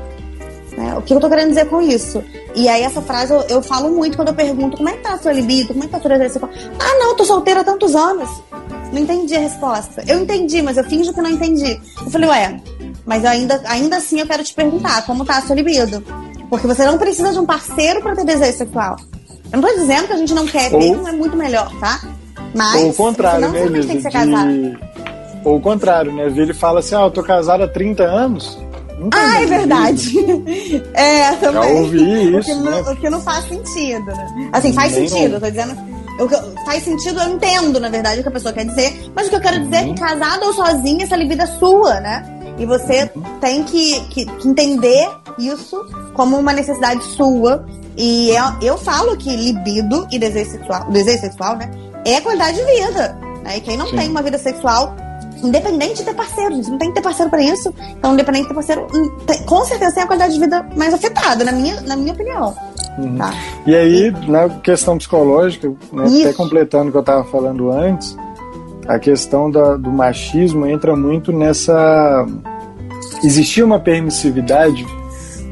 Né? 0.76 0.94
O 0.96 1.02
que 1.02 1.14
eu 1.14 1.20
tô 1.20 1.28
querendo 1.28 1.48
dizer 1.48 1.66
com 1.66 1.80
isso? 1.80 2.22
E 2.54 2.68
aí 2.68 2.82
essa 2.82 3.00
frase 3.00 3.32
eu, 3.32 3.40
eu 3.48 3.62
falo 3.62 3.90
muito 3.90 4.16
quando 4.16 4.28
eu 4.28 4.34
pergunto 4.34 4.76
como 4.76 4.88
é 4.88 4.92
que 4.92 5.02
tá 5.02 5.14
a 5.14 5.18
sua 5.18 5.32
libido, 5.32 5.68
como 5.68 5.84
é 5.84 5.86
que 5.86 5.92
tá 5.92 5.98
a 5.98 6.00
sua 6.00 6.10
desejo 6.10 6.32
sexual. 6.34 6.52
Ah, 6.78 6.98
não, 6.98 7.16
tô 7.16 7.24
solteira 7.24 7.60
há 7.60 7.64
tantos 7.64 7.94
anos. 7.94 8.28
Não 8.92 9.00
entendi 9.00 9.34
a 9.34 9.40
resposta. 9.40 10.04
Eu 10.06 10.20
entendi, 10.20 10.62
mas 10.62 10.76
eu 10.76 10.84
finjo 10.84 11.12
que 11.12 11.20
não 11.20 11.30
entendi. 11.30 11.80
Eu 12.04 12.10
falei, 12.10 12.28
ué, 12.28 12.60
mas 13.04 13.24
ainda, 13.24 13.60
ainda 13.64 13.96
assim 13.96 14.20
eu 14.20 14.26
quero 14.26 14.44
te 14.44 14.54
perguntar 14.54 15.04
como 15.06 15.24
tá 15.24 15.38
a 15.38 15.42
sua 15.42 15.56
libido. 15.56 16.02
Porque 16.48 16.66
você 16.66 16.84
não 16.84 16.98
precisa 16.98 17.32
de 17.32 17.38
um 17.38 17.46
parceiro 17.46 18.00
para 18.00 18.14
ter 18.14 18.24
desejo 18.24 18.58
sexual. 18.58 18.96
Eu 19.52 19.60
não 19.60 19.68
tô 19.68 19.74
dizendo 19.74 20.06
que 20.06 20.12
a 20.12 20.16
gente 20.16 20.34
não 20.34 20.46
quer 20.46 20.70
ter, 20.70 20.96
não 20.96 21.08
é 21.08 21.12
muito 21.12 21.36
melhor, 21.36 21.70
tá? 21.80 22.00
Mas. 22.54 22.82
Ou 22.82 22.90
o 22.90 22.94
contrário, 22.94 23.48
né, 23.48 23.62
Elisa? 23.62 23.88
Tem 23.88 23.96
que 23.96 24.02
ser 24.02 24.10
casado. 24.10 24.48
De... 24.52 24.78
Ou 25.44 25.56
o 25.56 25.60
contrário, 25.60 26.12
né? 26.12 26.26
Ele 26.26 26.54
fala 26.54 26.80
assim: 26.80 26.94
ah, 26.94 27.02
eu 27.02 27.10
tô 27.10 27.22
casado 27.22 27.62
há 27.62 27.68
30 27.68 28.02
anos. 28.02 28.58
Ah, 29.12 29.42
é 29.42 29.46
verdade. 29.46 30.18
é, 30.94 31.32
também. 31.32 31.62
Já 31.62 31.80
ouvi 31.80 32.36
isso. 32.36 32.36
O 32.36 32.42
que, 32.42 32.54
né? 32.54 32.70
não, 32.70 32.92
o 32.92 32.96
que 32.96 33.10
não 33.10 33.20
faz 33.20 33.48
sentido, 33.48 34.06
né? 34.06 34.50
Assim, 34.52 34.72
faz 34.72 34.92
sentido, 34.92 35.34
eu 35.34 35.40
tô 35.40 35.50
dizendo. 35.50 35.76
Eu, 36.18 36.28
faz 36.64 36.82
sentido, 36.82 37.20
eu 37.20 37.28
entendo, 37.28 37.78
na 37.78 37.90
verdade, 37.90 38.20
o 38.20 38.22
que 38.22 38.28
a 38.28 38.32
pessoa 38.32 38.52
quer 38.52 38.64
dizer, 38.64 39.10
mas 39.14 39.26
o 39.26 39.30
que 39.30 39.36
eu 39.36 39.40
quero 39.40 39.60
dizer 39.60 39.76
é 39.76 39.82
que 39.82 39.88
uhum. 39.90 39.94
casada 39.96 40.46
ou 40.46 40.52
sozinha, 40.54 41.04
essa 41.04 41.14
libido 41.14 41.42
é 41.42 41.46
sua, 41.46 42.00
né? 42.00 42.24
E 42.58 42.64
você 42.64 43.10
tem 43.40 43.62
que, 43.64 44.00
que, 44.06 44.24
que 44.24 44.48
entender 44.48 45.10
isso 45.38 45.84
como 46.14 46.38
uma 46.38 46.52
necessidade 46.52 47.04
sua. 47.04 47.66
E 47.96 48.30
eu, 48.30 48.44
eu 48.62 48.78
falo 48.78 49.16
que 49.16 49.34
libido 49.34 50.06
e 50.10 50.18
desejo 50.18 50.52
sexual, 50.52 50.90
desejo 50.90 51.20
sexual, 51.20 51.56
né? 51.56 51.70
É 52.04 52.20
qualidade 52.20 52.56
de 52.56 52.64
vida. 52.64 53.18
Né? 53.44 53.58
E 53.58 53.60
quem 53.60 53.76
não 53.76 53.86
Sim. 53.86 53.96
tem 53.96 54.08
uma 54.08 54.22
vida 54.22 54.38
sexual, 54.38 54.94
independente 55.42 55.96
de 55.96 56.04
ter 56.04 56.14
parceiro, 56.14 56.56
você 56.56 56.70
não 56.70 56.78
tem 56.78 56.88
que 56.88 56.94
ter 56.94 57.02
parceiro 57.02 57.30
para 57.30 57.42
isso. 57.42 57.72
Então, 57.90 58.14
independente 58.14 58.42
de 58.42 58.48
ter 58.48 58.54
parceiro, 58.54 58.86
com 59.46 59.64
certeza 59.64 59.94
tem 59.94 60.02
a 60.02 60.06
qualidade 60.06 60.34
de 60.34 60.40
vida 60.40 60.66
mais 60.76 60.94
afetada, 60.94 61.44
na 61.44 61.52
minha, 61.52 61.80
na 61.82 61.96
minha 61.96 62.12
opinião. 62.12 62.54
Uhum. 62.98 63.16
Tá? 63.16 63.34
E 63.66 63.74
aí, 63.74 64.12
na 64.26 64.48
questão 64.48 64.96
psicológica, 64.96 65.68
né, 65.92 66.20
até 66.20 66.32
completando 66.32 66.88
o 66.88 66.90
que 66.90 66.96
eu 66.96 67.00
estava 67.00 67.24
falando 67.24 67.70
antes, 67.70 68.16
a 68.88 68.98
questão 68.98 69.50
da, 69.50 69.76
do 69.76 69.90
machismo 69.90 70.66
entra 70.66 70.96
muito 70.96 71.32
nessa. 71.32 72.26
Existia 73.22 73.64
uma 73.64 73.80
permissividade 73.80 74.86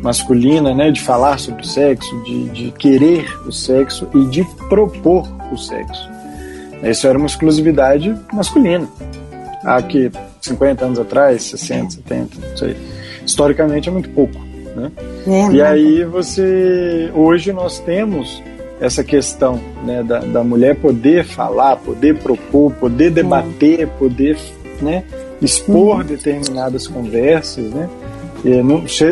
masculina, 0.03 0.75
né, 0.75 0.91
de 0.91 1.01
falar 1.01 1.39
sobre 1.39 1.63
o 1.63 1.67
sexo, 1.67 2.23
de, 2.23 2.49
de 2.51 2.71
querer 2.73 3.27
o 3.47 3.53
sexo 3.53 4.07
e 4.15 4.27
de 4.27 4.45
propor 4.69 5.27
o 5.51 5.57
sexo. 5.57 6.09
Isso 6.83 7.07
era 7.07 7.17
uma 7.17 7.27
exclusividade 7.27 8.15
masculina. 8.33 8.87
Há 9.65 9.83
que 9.83 10.11
50 10.41 10.85
anos 10.85 10.99
atrás, 10.99 11.43
60, 11.45 11.91
70, 11.95 12.49
não 12.49 12.57
sei. 12.57 12.77
Historicamente 13.25 13.89
é 13.89 13.93
muito 13.93 14.11
pouco. 14.11 14.39
Né? 14.77 14.91
É, 15.27 15.53
e 15.53 15.63
aí 15.63 16.05
você. 16.05 17.11
Hoje 17.15 17.53
nós 17.53 17.79
temos 17.79 18.43
essa 18.81 19.03
questão 19.05 19.61
né, 19.85 20.03
da, 20.03 20.19
da 20.19 20.45
mulher 20.45 20.77
poder 20.77 21.25
falar, 21.25 21.77
poder 21.77 22.19
propor, 22.19 22.73
poder 22.75 23.11
debater, 23.11 23.89
poder 23.99 24.37
né, 24.83 25.05
expor 25.41 25.99
uhum. 25.99 26.05
determinadas 26.05 26.87
conversas, 26.87 27.71
né? 27.71 27.89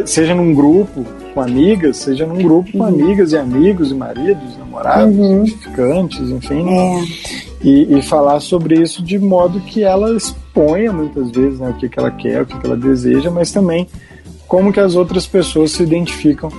Seja 0.04 0.34
num 0.34 0.52
grupo 0.52 1.06
com 1.32 1.40
amigas, 1.40 1.96
seja 1.96 2.26
num 2.26 2.36
grupo 2.36 2.70
com 2.72 2.78
uhum. 2.78 2.84
amigas 2.84 3.32
e 3.32 3.38
amigos 3.38 3.90
e 3.90 3.94
maridos, 3.94 4.58
namorados, 4.58 5.16
uhum. 5.16 5.46
ficantes, 5.46 6.28
enfim. 6.28 6.68
É. 6.68 7.04
E, 7.64 7.98
e, 7.98 8.02
falar 8.02 8.40
sobre 8.40 8.82
isso 8.82 9.02
de 9.02 9.18
modo 9.18 9.60
que 9.60 9.82
ela 9.82 10.14
exponha 10.52 10.92
muitas 10.92 11.30
vezes 11.30 11.58
né, 11.58 11.70
o 11.70 11.74
que, 11.74 11.88
que 11.88 11.98
ela 11.98 12.10
quer, 12.10 12.42
o 12.42 12.46
que, 12.46 12.58
que 12.58 12.66
ela 12.66 12.76
deseja, 12.76 13.30
mas 13.30 13.50
também 13.50 13.88
como 14.46 14.70
que 14.70 14.80
as 14.80 14.94
outras 14.94 15.26
pessoas 15.26 15.72
se 15.72 15.82
identificam 15.82 16.50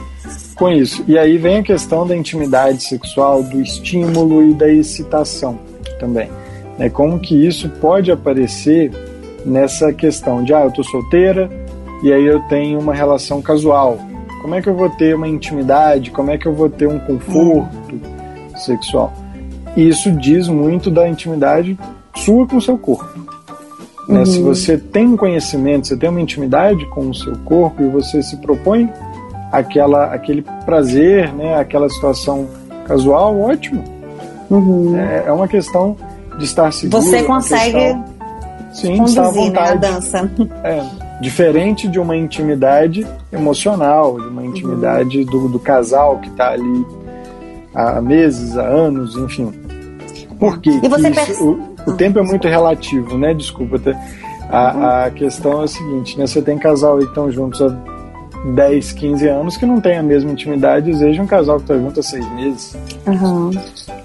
com 0.56 0.72
isso. 0.72 1.04
E 1.08 1.18
aí 1.18 1.38
vem 1.38 1.58
a 1.58 1.64
questão 1.64 2.08
da 2.08 2.16
intimidade 2.16 2.84
sexual, 2.84 3.44
do 3.44 3.62
estímulo 3.62 4.50
e 4.50 4.54
da 4.56 4.68
excitação 4.68 5.60
também. 6.00 6.28
Né? 6.78 6.90
Como 6.90 7.20
que 7.20 7.36
isso 7.36 7.70
pode 7.70 8.12
aparecer 8.12 8.92
nessa 9.46 9.94
questão 9.94 10.44
de, 10.44 10.54
ah, 10.56 10.64
eu 10.64 10.72
tô 10.72 10.84
solteira 10.84 11.50
e 12.02 12.12
aí 12.12 12.26
eu 12.26 12.40
tenho 12.48 12.80
uma 12.80 12.96
relação 12.96 13.44
casual. 13.44 14.00
Como 14.42 14.56
é 14.56 14.62
que 14.62 14.68
eu 14.68 14.76
vou 14.76 14.90
ter 14.90 15.16
uma 15.16 15.28
intimidade? 15.28 16.10
Como 16.10 16.32
é 16.32 16.38
que 16.38 16.48
eu 16.48 16.54
vou 16.54 16.70
ter 16.70 16.88
um 16.88 16.98
conforto 16.98 18.02
sexual? 18.58 19.14
E 19.78 19.88
isso 19.88 20.12
diz 20.12 20.48
muito 20.48 20.90
da 20.90 21.08
intimidade 21.08 21.78
sua 22.16 22.48
com 22.48 22.58
o 22.58 22.62
seu 22.62 22.78
corpo. 22.78 23.23
Né? 24.08 24.20
Uhum. 24.20 24.26
Se 24.26 24.42
você 24.42 24.78
tem 24.78 25.08
um 25.08 25.18
conhecimento, 25.18 25.88
você 25.88 25.98
tem 25.98 26.10
uma 26.10 26.22
intimidade 26.22 26.86
com 26.88 27.10
o 27.10 27.16
seu 27.16 27.36
corpo 27.40 27.82
e 27.84 27.88
você 27.88 28.22
se 28.22 28.38
propõe 28.38 28.90
aquela, 29.52 30.06
aquele 30.06 30.44
prazer, 30.66 31.32
né, 31.34 31.56
aquela 31.58 31.88
situação 31.90 32.48
casual, 32.86 33.40
ótimo. 33.40 33.84
Uhum. 34.50 34.98
É, 34.98 35.26
é, 35.28 35.32
uma 35.32 35.48
questão 35.48 35.96
de 36.38 36.44
estar 36.44 36.72
seguro. 36.74 37.02
Você 37.02 37.24
consegue 37.24 37.72
questão, 37.72 38.06
sim, 38.74 38.98
conduzir 38.98 39.08
estar 39.08 39.28
à 39.28 39.32
vontade. 39.32 39.82
Né, 39.82 39.88
a 39.88 39.92
dança. 39.92 40.32
É, 40.64 40.84
diferente 41.22 41.88
de 41.88 42.00
uma 42.00 42.18
intimidade 42.18 43.08
emocional, 43.32 44.20
de 44.20 44.28
uma 44.28 44.46
intimidade 44.46 45.20
uhum. 45.20 45.26
do, 45.26 45.50
do 45.50 45.60
casal 45.60 46.18
que 46.18 46.30
está 46.30 46.50
ali 46.52 46.86
há 47.74 48.02
meses, 48.02 48.58
há 48.58 48.64
anos, 48.64 49.16
enfim. 49.16 49.52
Por 50.40 50.60
quê? 50.60 50.80
E 50.84 50.90
você 50.90 51.10
isso, 51.10 51.60
o, 51.86 51.92
o, 51.92 51.94
tempo 51.96 52.20
é 52.20 52.24
muito 52.24 52.48
relativo, 52.48 53.18
né? 53.18 53.34
Desculpa. 53.34 53.80
A, 54.50 54.74
uhum. 54.74 54.86
a 54.86 55.10
questão 55.12 55.62
é 55.62 55.66
a 55.66 55.68
seguinte, 55.68 56.18
né? 56.18 56.28
Você 56.28 56.42
tem 56.42 56.58
casal 56.58 56.98
aí 56.98 57.04
que 57.04 57.10
estão 57.10 57.32
juntos 57.32 57.62
há 57.62 57.70
10, 58.46 58.92
15 58.92 59.28
anos 59.28 59.58
que 59.58 59.66
não 59.66 59.80
tem 59.80 59.98
a 59.98 60.04
mesma 60.04 60.32
intimidade, 60.32 60.92
deseja 60.92 61.22
um 61.22 61.28
casal 61.28 61.58
que 61.58 61.64
está 61.64 61.78
junto 61.78 62.00
há 62.00 62.04
seis 62.04 62.30
meses. 62.34 62.76
Uhum. 63.08 63.52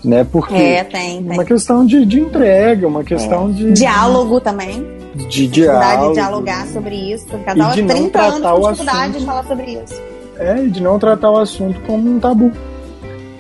Né? 0.05 0.25
Porque 0.25 0.55
é, 0.55 0.85
tem, 0.85 1.23
tem. 1.23 1.33
uma 1.33 1.45
questão 1.45 1.85
de, 1.85 2.07
de 2.07 2.21
entrega, 2.21 2.87
uma 2.87 3.03
questão 3.03 3.49
é. 3.49 3.53
de. 3.53 3.73
Diálogo 3.73 4.41
também. 4.41 4.87
De 5.15 5.49
diálogo. 5.49 6.09
de 6.09 6.15
dialogar 6.15 6.67
sobre 6.69 6.95
isso. 6.95 7.27
Casal 7.45 7.71
há 7.71 7.73
30 7.73 7.89
anos 7.89 8.41
com 8.41 8.71
dificuldade 8.71 8.99
assunto, 8.99 9.19
de 9.19 9.27
falar 9.27 9.45
sobre 9.45 9.73
isso. 9.73 10.03
É, 10.39 10.63
e 10.63 10.71
de 10.71 10.81
não 10.81 10.99
tratar 10.99 11.31
o 11.33 11.39
assunto 11.39 11.81
como 11.81 12.09
um 12.09 12.21
tabu. 12.21 12.53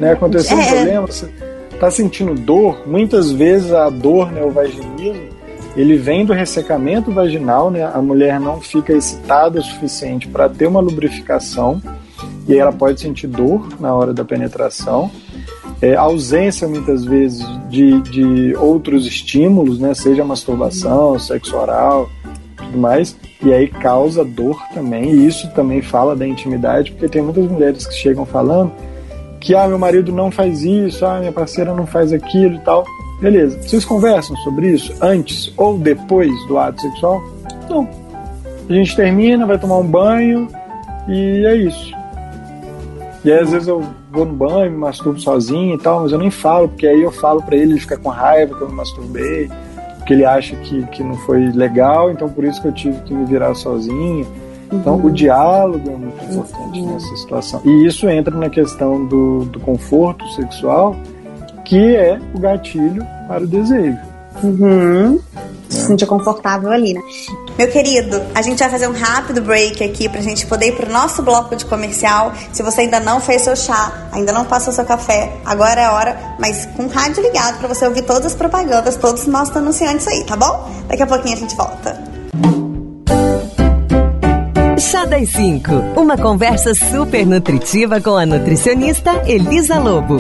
Né? 0.01 0.13
Aconteceu 0.13 0.59
é. 0.59 0.61
um 0.61 0.67
problema, 0.67 1.07
você 1.07 1.27
está 1.79 1.91
sentindo 1.93 2.35
dor, 2.35 2.83
muitas 2.87 3.31
vezes 3.31 3.73
a 3.73 3.89
dor, 3.89 4.33
né, 4.33 4.43
o 4.43 4.51
vaginismo, 4.51 5.29
ele 5.77 5.97
vem 5.97 6.27
do 6.27 6.33
ressecamento 6.33 7.13
vaginal, 7.13 7.71
né? 7.71 7.85
A 7.85 8.03
mulher 8.03 8.41
não 8.41 8.61
fica 8.61 8.93
excitada 8.93 9.61
o 9.61 9.63
suficiente 9.63 10.27
para 10.27 10.49
ter 10.49 10.67
uma 10.67 10.81
lubrificação 10.81 11.81
e 12.49 12.57
ela 12.57 12.73
pode 12.73 13.01
sentir 13.01 13.29
dor 13.29 13.69
na 13.79 13.95
hora 13.95 14.13
da 14.13 14.25
penetração. 14.25 15.09
É, 15.81 15.95
ausência 15.95 16.67
muitas 16.67 17.05
vezes 17.05 17.47
de, 17.69 18.01
de 18.01 18.57
outros 18.57 19.07
estímulos, 19.07 19.79
né? 19.79 19.95
Seja 19.95 20.25
masturbação, 20.25 21.17
sexo 21.17 21.57
oral, 21.57 22.11
tudo 22.57 22.77
mais, 22.77 23.17
e 23.41 23.53
aí 23.53 23.69
causa 23.69 24.25
dor 24.25 24.61
também. 24.75 25.13
E 25.13 25.27
isso 25.29 25.49
também 25.53 25.81
fala 25.81 26.17
da 26.17 26.27
intimidade, 26.27 26.91
porque 26.91 27.09
tem 27.09 27.23
muitas 27.23 27.49
mulheres 27.49 27.87
que 27.87 27.95
chegam 27.95 28.27
falando 28.27 28.73
que 29.41 29.55
ah, 29.55 29.67
meu 29.67 29.79
marido 29.79 30.13
não 30.13 30.31
faz 30.31 30.63
isso, 30.63 31.05
ah, 31.07 31.19
minha 31.19 31.33
parceira 31.33 31.75
não 31.75 31.87
faz 31.87 32.13
aquilo 32.13 32.57
e 32.57 32.61
tal. 32.61 32.85
Beleza. 33.21 33.61
Vocês 33.63 33.85
conversam 33.85 34.37
sobre 34.39 34.73
isso 34.73 34.95
antes 35.01 35.53
ou 35.57 35.77
depois 35.79 36.33
do 36.47 36.59
ato 36.59 36.81
sexual? 36.81 37.23
Não. 37.69 37.89
A 38.69 38.73
gente 38.73 38.95
termina, 38.95 39.47
vai 39.47 39.59
tomar 39.59 39.79
um 39.79 39.87
banho 39.87 40.49
e 41.09 41.45
é 41.47 41.57
isso. 41.57 41.93
E 43.25 43.33
aí, 43.33 43.41
às 43.41 43.51
vezes 43.51 43.67
eu 43.67 43.83
vou 44.11 44.25
no 44.25 44.33
banho, 44.33 44.71
me 44.71 44.77
masturbo 44.79 45.19
sozinho 45.19 45.75
e 45.75 45.79
tal, 45.79 46.03
mas 46.03 46.13
eu 46.13 46.19
nem 46.19 46.31
falo, 46.31 46.69
porque 46.69 46.87
aí 46.87 47.03
eu 47.03 47.11
falo 47.11 47.43
para 47.43 47.57
ele, 47.57 47.73
ele 47.73 47.81
fica 47.81 47.97
com 47.97 48.09
raiva 48.09 48.55
que 48.55 48.63
eu 48.63 48.69
me 48.69 48.75
masturbei, 48.75 49.51
porque 49.97 50.13
ele 50.13 50.25
acha 50.25 50.55
que, 50.57 50.87
que 50.87 51.03
não 51.03 51.17
foi 51.19 51.51
legal, 51.51 52.11
então 52.11 52.29
por 52.29 52.45
isso 52.45 52.63
que 52.63 52.69
eu 52.69 52.73
tive 52.73 53.01
que 53.03 53.13
me 53.13 53.25
virar 53.27 53.55
sozinho. 53.55 54.27
Então, 54.73 54.97
uhum. 54.97 55.07
o 55.07 55.11
diálogo 55.11 55.91
é 55.91 55.97
muito 55.97 56.25
importante 56.25 56.81
uhum. 56.81 56.93
nessa 56.93 57.17
situação. 57.17 57.61
E 57.65 57.87
isso 57.87 58.09
entra 58.09 58.37
na 58.37 58.51
questão 58.51 59.07
do, 59.07 59.45
do 59.47 59.61
conforto 59.61 60.27
sexual, 60.33 60.97
que 61.65 61.97
é 61.97 62.21
o 62.35 62.39
gatilho 62.39 63.05
para 63.27 63.45
o 63.45 63.47
desejo. 63.47 63.99
Uhum. 64.43 65.21
Se 65.69 65.87
sentir 65.87 66.07
confortável 66.07 66.71
ali, 66.71 66.95
né? 66.95 67.01
Meu 67.59 67.69
querido, 67.69 68.23
a 68.35 68.41
gente 68.41 68.59
vai 68.59 68.71
fazer 68.71 68.89
um 68.89 68.93
rápido 68.93 69.43
break 69.43 69.83
aqui 69.83 70.09
pra 70.09 70.21
gente 70.21 70.47
poder 70.47 70.69
ir 70.69 70.77
pro 70.77 70.91
nosso 70.91 71.23
bloco 71.23 71.55
de 71.57 71.67
comercial. 71.67 72.33
Se 72.53 72.63
você 72.63 72.83
ainda 72.83 73.01
não 73.01 73.21
fez 73.21 73.43
seu 73.43 73.57
chá, 73.57 74.09
ainda 74.13 74.33
não 74.33 74.45
passou 74.45 74.73
seu 74.73 74.85
café, 74.85 75.33
agora 75.45 75.81
é 75.81 75.85
a 75.85 75.93
hora, 75.93 76.37
mas 76.39 76.67
com 76.77 76.85
o 76.85 76.89
rádio 76.89 77.23
ligado 77.23 77.59
para 77.59 77.69
você 77.69 77.85
ouvir 77.87 78.03
todas 78.03 78.27
as 78.27 78.35
propagandas, 78.35 78.97
todos 78.97 79.23
os 79.23 79.29
nossos 79.29 79.55
anunciantes 79.57 80.07
aí, 80.07 80.25
tá 80.25 80.37
bom? 80.37 80.71
Daqui 80.89 81.03
a 81.03 81.07
pouquinho 81.07 81.35
a 81.35 81.39
gente 81.39 81.57
volta. 81.57 82.01
Chá 84.91 85.05
das 85.05 85.29
5, 85.29 85.71
uma 86.01 86.17
conversa 86.17 86.73
super 86.73 87.27
nutritiva 87.27 88.01
com 88.01 88.17
a 88.17 88.25
nutricionista 88.25 89.23
Elisa 89.27 89.79
Lobo. 89.79 90.17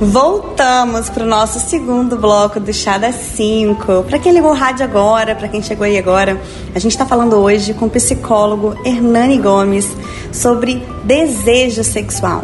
Voltamos 0.00 1.08
para 1.08 1.22
o 1.22 1.26
nosso 1.26 1.60
segundo 1.60 2.16
bloco 2.16 2.58
do 2.58 2.72
Chá 2.72 2.98
das 2.98 3.14
5. 3.14 4.02
Para 4.08 4.18
quem 4.18 4.32
ligou 4.32 4.50
o 4.50 4.54
rádio 4.54 4.84
agora, 4.84 5.36
para 5.36 5.46
quem 5.46 5.62
chegou 5.62 5.84
aí 5.84 5.96
agora, 5.96 6.36
a 6.74 6.80
gente 6.80 6.90
está 6.90 7.06
falando 7.06 7.36
hoje 7.36 7.72
com 7.72 7.86
o 7.86 7.90
psicólogo 7.90 8.76
Hernani 8.84 9.38
Gomes 9.38 9.86
sobre 10.32 10.84
desejo 11.04 11.84
sexual. 11.84 12.42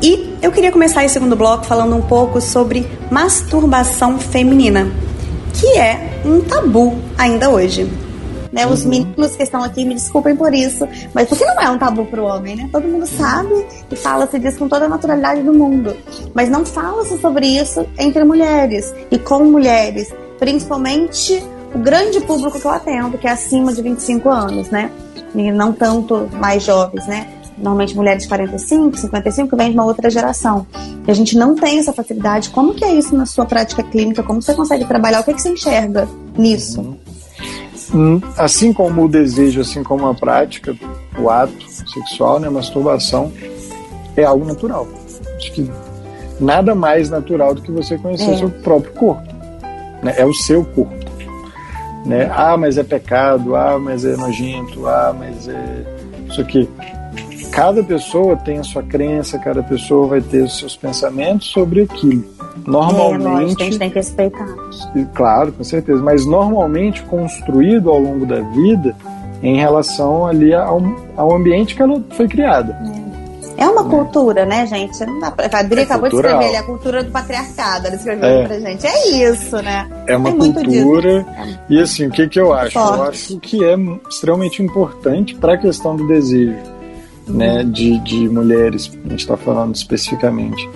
E 0.00 0.38
eu 0.40 0.50
queria 0.50 0.72
começar 0.72 1.04
esse 1.04 1.12
segundo 1.12 1.36
bloco 1.36 1.66
falando 1.66 1.94
um 1.94 2.00
pouco 2.00 2.40
sobre 2.40 2.88
masturbação 3.10 4.18
feminina, 4.18 4.90
que 5.52 5.76
é 5.76 6.11
um 6.24 6.40
tabu 6.40 6.96
ainda 7.18 7.50
hoje 7.50 7.88
né? 8.52 8.66
Os 8.66 8.84
uhum. 8.84 8.90
meninos 8.90 9.34
que 9.34 9.42
estão 9.42 9.64
aqui 9.64 9.84
me 9.84 9.94
desculpem 9.94 10.36
por 10.36 10.52
isso, 10.52 10.86
mas 11.14 11.28
porque 11.28 11.44
não 11.44 11.60
é 11.60 11.70
um 11.70 11.78
tabu 11.78 12.04
para 12.04 12.22
o 12.22 12.26
homem, 12.26 12.54
né? 12.54 12.68
Todo 12.70 12.86
mundo 12.86 13.06
sabe 13.06 13.66
e 13.90 13.96
fala-se 13.96 14.38
disso 14.38 14.58
com 14.58 14.68
toda 14.68 14.84
a 14.84 14.88
naturalidade 14.88 15.42
do 15.42 15.54
mundo, 15.54 15.96
mas 16.34 16.50
não 16.50 16.64
fala-se 16.64 17.18
sobre 17.18 17.46
isso 17.46 17.86
entre 17.98 18.22
mulheres 18.24 18.94
e 19.10 19.18
com 19.18 19.42
mulheres, 19.44 20.14
principalmente 20.38 21.42
o 21.74 21.78
grande 21.78 22.20
público 22.20 22.60
que 22.60 22.66
eu 22.66 22.70
atendo, 22.70 23.16
que 23.16 23.26
é 23.26 23.30
acima 23.30 23.72
de 23.72 23.80
25 23.80 24.28
anos, 24.28 24.68
né? 24.68 24.90
E 25.34 25.50
não 25.50 25.72
tanto 25.72 26.28
mais 26.34 26.62
jovens, 26.62 27.06
né? 27.06 27.26
Normalmente 27.62 27.96
mulheres 27.96 28.24
de 28.24 28.28
45, 28.28 28.96
55 28.98 29.48
que 29.48 29.56
vêm 29.56 29.70
de 29.70 29.74
uma 29.74 29.84
outra 29.84 30.10
geração. 30.10 30.66
E 31.06 31.10
a 31.10 31.14
gente 31.14 31.38
não 31.38 31.54
tem 31.54 31.78
essa 31.78 31.92
facilidade. 31.92 32.50
Como 32.50 32.74
que 32.74 32.84
é 32.84 32.92
isso 32.92 33.16
na 33.16 33.24
sua 33.24 33.46
prática 33.46 33.84
clínica? 33.84 34.22
Como 34.22 34.42
você 34.42 34.52
consegue 34.52 34.84
trabalhar? 34.84 35.20
O 35.20 35.24
que, 35.24 35.30
é 35.30 35.34
que 35.34 35.40
você 35.40 35.50
enxerga 35.50 36.08
nisso? 36.36 36.80
Uhum. 36.80 36.98
Hum, 37.94 38.20
assim 38.38 38.72
como 38.72 39.04
o 39.04 39.08
desejo, 39.08 39.60
assim 39.60 39.82
como 39.82 40.06
a 40.06 40.14
prática, 40.14 40.74
o 41.18 41.28
ato 41.28 41.52
sexual, 41.68 42.40
né, 42.40 42.48
a 42.48 42.50
masturbação, 42.50 43.30
é 44.16 44.24
algo 44.24 44.44
natural. 44.44 44.88
Acho 45.36 45.52
que 45.52 45.70
nada 46.40 46.74
mais 46.74 47.10
natural 47.10 47.54
do 47.54 47.62
que 47.62 47.70
você 47.70 47.98
conhecer 47.98 48.30
é. 48.30 48.36
seu 48.38 48.50
próprio 48.50 48.92
corpo. 48.94 49.34
Né? 50.02 50.14
É 50.16 50.24
o 50.24 50.32
seu 50.32 50.64
corpo. 50.64 51.02
Né? 52.04 52.30
Ah, 52.34 52.56
mas 52.56 52.78
é 52.78 52.82
pecado, 52.82 53.54
ah, 53.54 53.78
mas 53.78 54.04
é 54.04 54.16
nojento, 54.16 54.86
ah, 54.88 55.14
mas 55.16 55.46
é 55.48 55.84
isso 56.28 56.40
aqui. 56.40 56.68
Cada 57.52 57.84
pessoa 57.84 58.34
tem 58.34 58.58
a 58.58 58.64
sua 58.64 58.82
crença, 58.82 59.38
cada 59.38 59.62
pessoa 59.62 60.06
vai 60.06 60.22
ter 60.22 60.42
os 60.42 60.58
seus 60.58 60.74
pensamentos 60.74 61.48
sobre 61.48 61.82
aquilo. 61.82 62.24
Normalmente. 62.66 63.26
É, 63.26 63.28
lógico, 63.28 63.62
a 63.62 63.64
gente 63.66 63.78
tem 63.78 63.90
que 63.90 63.96
respeitar. 63.96 64.46
Claro, 65.14 65.52
com 65.52 65.62
certeza. 65.62 66.02
Mas 66.02 66.24
normalmente 66.24 67.02
construído 67.02 67.90
ao 67.90 67.98
longo 67.98 68.24
da 68.24 68.40
vida 68.40 68.96
em 69.42 69.56
relação 69.56 70.26
ali 70.26 70.54
ao, 70.54 70.80
ao 71.14 71.34
ambiente 71.34 71.74
que 71.74 71.82
ela 71.82 72.02
foi 72.12 72.26
criada. 72.26 72.74
É, 73.58 73.64
é 73.64 73.68
uma 73.68 73.82
né? 73.82 73.90
cultura, 73.90 74.46
né, 74.46 74.66
gente? 74.66 75.04
Não 75.04 75.20
dá 75.20 75.30
pra... 75.30 75.46
A 75.52 75.60
Adri 75.60 75.80
é 75.80 75.82
acabou 75.82 76.08
cultural. 76.08 76.38
de 76.38 76.44
escrever, 76.44 76.56
é 76.56 76.58
a 76.58 76.66
cultura 76.66 77.04
do 77.04 77.10
patriarcado. 77.10 77.86
Ela 77.86 77.96
escreveu 77.96 78.28
é. 78.28 78.46
pra 78.46 78.60
gente. 78.60 78.86
É 78.86 79.30
isso, 79.30 79.56
né? 79.56 79.90
É 80.06 80.16
uma 80.16 80.32
cultura. 80.32 81.26
E 81.68 81.78
assim, 81.78 82.06
o 82.06 82.10
que, 82.10 82.28
que 82.28 82.40
eu 82.40 82.54
acho? 82.54 82.72
Forte. 82.72 82.98
Eu 82.98 83.04
acho 83.04 83.40
que 83.40 83.62
é 83.62 83.76
extremamente 84.08 84.62
importante 84.62 85.34
para 85.34 85.52
a 85.52 85.58
questão 85.58 85.94
do 85.94 86.06
desejo 86.06 86.81
né, 87.26 87.64
de, 87.64 87.98
de 88.00 88.28
mulheres, 88.28 88.90
a 89.04 89.08
gente 89.08 89.20
está 89.20 89.36
falando 89.36 89.74
especificamente 89.74 90.68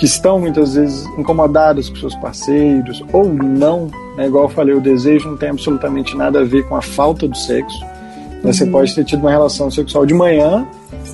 que 0.00 0.06
estão 0.06 0.40
muitas 0.40 0.74
vezes 0.74 1.04
incomodadas 1.18 1.90
com 1.90 1.96
seus 1.96 2.14
parceiros 2.14 3.04
ou 3.12 3.30
não, 3.30 3.90
né? 4.16 4.26
igual 4.26 4.44
eu 4.44 4.48
falei, 4.48 4.74
o 4.74 4.80
desejo 4.80 5.28
não 5.28 5.36
tem 5.36 5.50
absolutamente 5.50 6.16
nada 6.16 6.40
a 6.40 6.44
ver 6.44 6.66
com 6.66 6.74
a 6.74 6.80
falta 6.80 7.28
do 7.28 7.36
sexo. 7.36 7.84
Uhum. 8.42 8.50
Você 8.50 8.64
pode 8.64 8.94
ter 8.94 9.04
tido 9.04 9.20
uma 9.20 9.30
relação 9.30 9.70
sexual 9.70 10.06
de 10.06 10.14
manhã, 10.14 10.66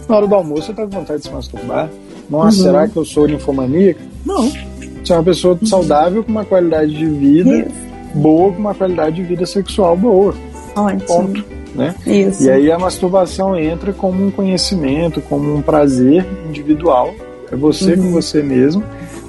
na 0.08 0.16
hora 0.16 0.26
do 0.28 0.34
almoço 0.36 0.66
você 0.66 0.70
está 0.70 0.84
com 0.84 0.90
vontade 0.90 1.20
de 1.20 1.26
se 1.26 1.34
masturbar. 1.34 1.90
Nossa, 2.30 2.58
uhum. 2.58 2.62
será 2.64 2.86
que 2.86 2.96
eu 2.96 3.04
sou 3.04 3.26
ninfomaníaca? 3.26 4.00
Não. 4.24 4.48
Você 4.48 5.12
é 5.12 5.16
uma 5.16 5.24
pessoa 5.24 5.58
uhum. 5.60 5.66
saudável 5.66 6.22
com 6.22 6.30
uma 6.30 6.44
qualidade 6.44 6.94
de 6.94 7.06
vida 7.06 7.58
Isso. 7.58 7.70
boa, 8.14 8.52
com 8.52 8.58
uma 8.60 8.74
qualidade 8.74 9.16
de 9.16 9.22
vida 9.24 9.46
sexual 9.46 9.96
boa. 9.96 10.32
Ótimo. 10.76 11.00
Ponto. 11.06 11.44
Né? 11.76 11.94
Isso. 12.06 12.44
E 12.44 12.50
aí 12.50 12.70
a 12.70 12.78
masturbação 12.78 13.56
entra 13.56 13.92
como 13.92 14.26
um 14.26 14.30
conhecimento, 14.30 15.20
como 15.20 15.54
um 15.54 15.60
prazer 15.60 16.26
individual 16.48 17.14
é 17.50 17.56
você 17.56 17.94
uhum. 17.94 18.04
com 18.04 18.12
você 18.12 18.42
mesmo. 18.42 18.82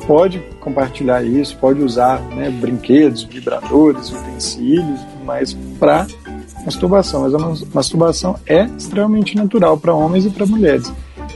Pode 0.05 0.39
compartilhar 0.59 1.23
isso, 1.23 1.57
pode 1.57 1.81
usar 1.81 2.21
né, 2.35 2.49
brinquedos, 2.49 3.23
vibradores, 3.23 4.09
utensílios, 4.09 4.99
mas 5.25 5.53
para 5.79 6.07
masturbação. 6.65 7.21
Mas 7.21 7.33
a 7.35 7.65
masturbação 7.73 8.39
é 8.45 8.65
extremamente 8.77 9.35
natural 9.35 9.77
para 9.77 9.93
homens 9.93 10.25
e 10.25 10.29
para 10.29 10.45
mulheres. 10.45 10.91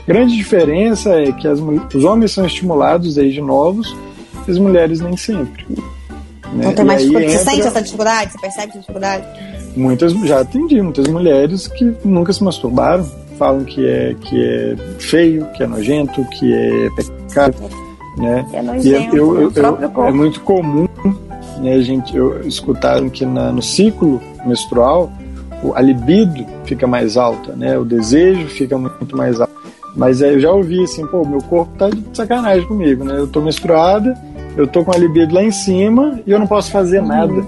Grande 0.06 0.34
diferença 0.34 1.10
é 1.10 1.30
que 1.32 1.46
as, 1.46 1.60
os 1.60 2.04
homens 2.04 2.32
são 2.32 2.46
estimulados 2.46 3.14
desde 3.14 3.40
novos, 3.40 3.94
as 4.48 4.58
mulheres 4.58 5.00
nem 5.00 5.16
sempre. 5.16 5.66
Né? 5.68 6.60
Então 6.60 6.74
tem 6.74 6.84
mais 6.84 7.02
dificuldade. 7.02 7.32
Entra... 7.32 7.44
Você 7.44 7.50
sente 7.50 7.66
essa 7.66 7.82
dificuldade? 7.82 8.32
Você 8.32 8.38
percebe 8.38 8.68
essa 8.70 8.78
dificuldade? 8.80 9.51
Muitas, 9.76 10.12
já 10.12 10.40
atendi 10.40 10.80
muitas 10.80 11.08
mulheres 11.08 11.66
que 11.66 11.94
nunca 12.04 12.32
se 12.32 12.42
masturbaram, 12.44 13.04
falam 13.38 13.64
que 13.64 13.86
é, 13.86 14.14
que 14.20 14.44
é 14.44 14.76
feio, 14.98 15.46
que 15.56 15.62
é 15.62 15.66
nojento, 15.66 16.24
que 16.26 16.52
é 16.52 16.88
pecado. 16.96 17.56
Né? 18.18 18.46
É 18.52 18.62
nojento, 18.62 19.16
eu, 19.16 19.40
eu, 19.40 19.52
eu, 19.52 20.04
é 20.04 20.12
muito 20.12 20.40
comum 20.42 20.86
né, 21.62 21.80
gente 21.80 22.14
eu, 22.16 22.46
escutar 22.46 23.00
que 23.10 23.24
na, 23.24 23.52
no 23.52 23.62
ciclo 23.62 24.20
menstrual 24.44 25.10
a 25.74 25.80
libido 25.80 26.44
fica 26.64 26.86
mais 26.86 27.16
alta, 27.16 27.54
né? 27.54 27.78
o 27.78 27.84
desejo 27.84 28.48
fica 28.48 28.76
muito 28.76 29.16
mais 29.16 29.40
alto. 29.40 29.52
Mas 29.94 30.20
eu 30.20 30.40
já 30.40 30.50
ouvi 30.50 30.82
assim, 30.82 31.06
pô, 31.06 31.24
meu 31.24 31.40
corpo 31.42 31.72
tá 31.78 31.88
de 31.88 32.02
sacanagem 32.14 32.66
comigo, 32.66 33.04
né? 33.04 33.18
Eu 33.18 33.28
tô 33.28 33.42
menstruada, 33.42 34.16
eu 34.56 34.66
tô 34.66 34.82
com 34.82 34.90
a 34.90 34.96
libido 34.96 35.34
lá 35.34 35.44
em 35.44 35.52
cima 35.52 36.18
e 36.26 36.32
eu 36.32 36.38
não 36.38 36.46
posso 36.46 36.70
fazer 36.70 37.00
uhum. 37.00 37.08
nada. 37.08 37.44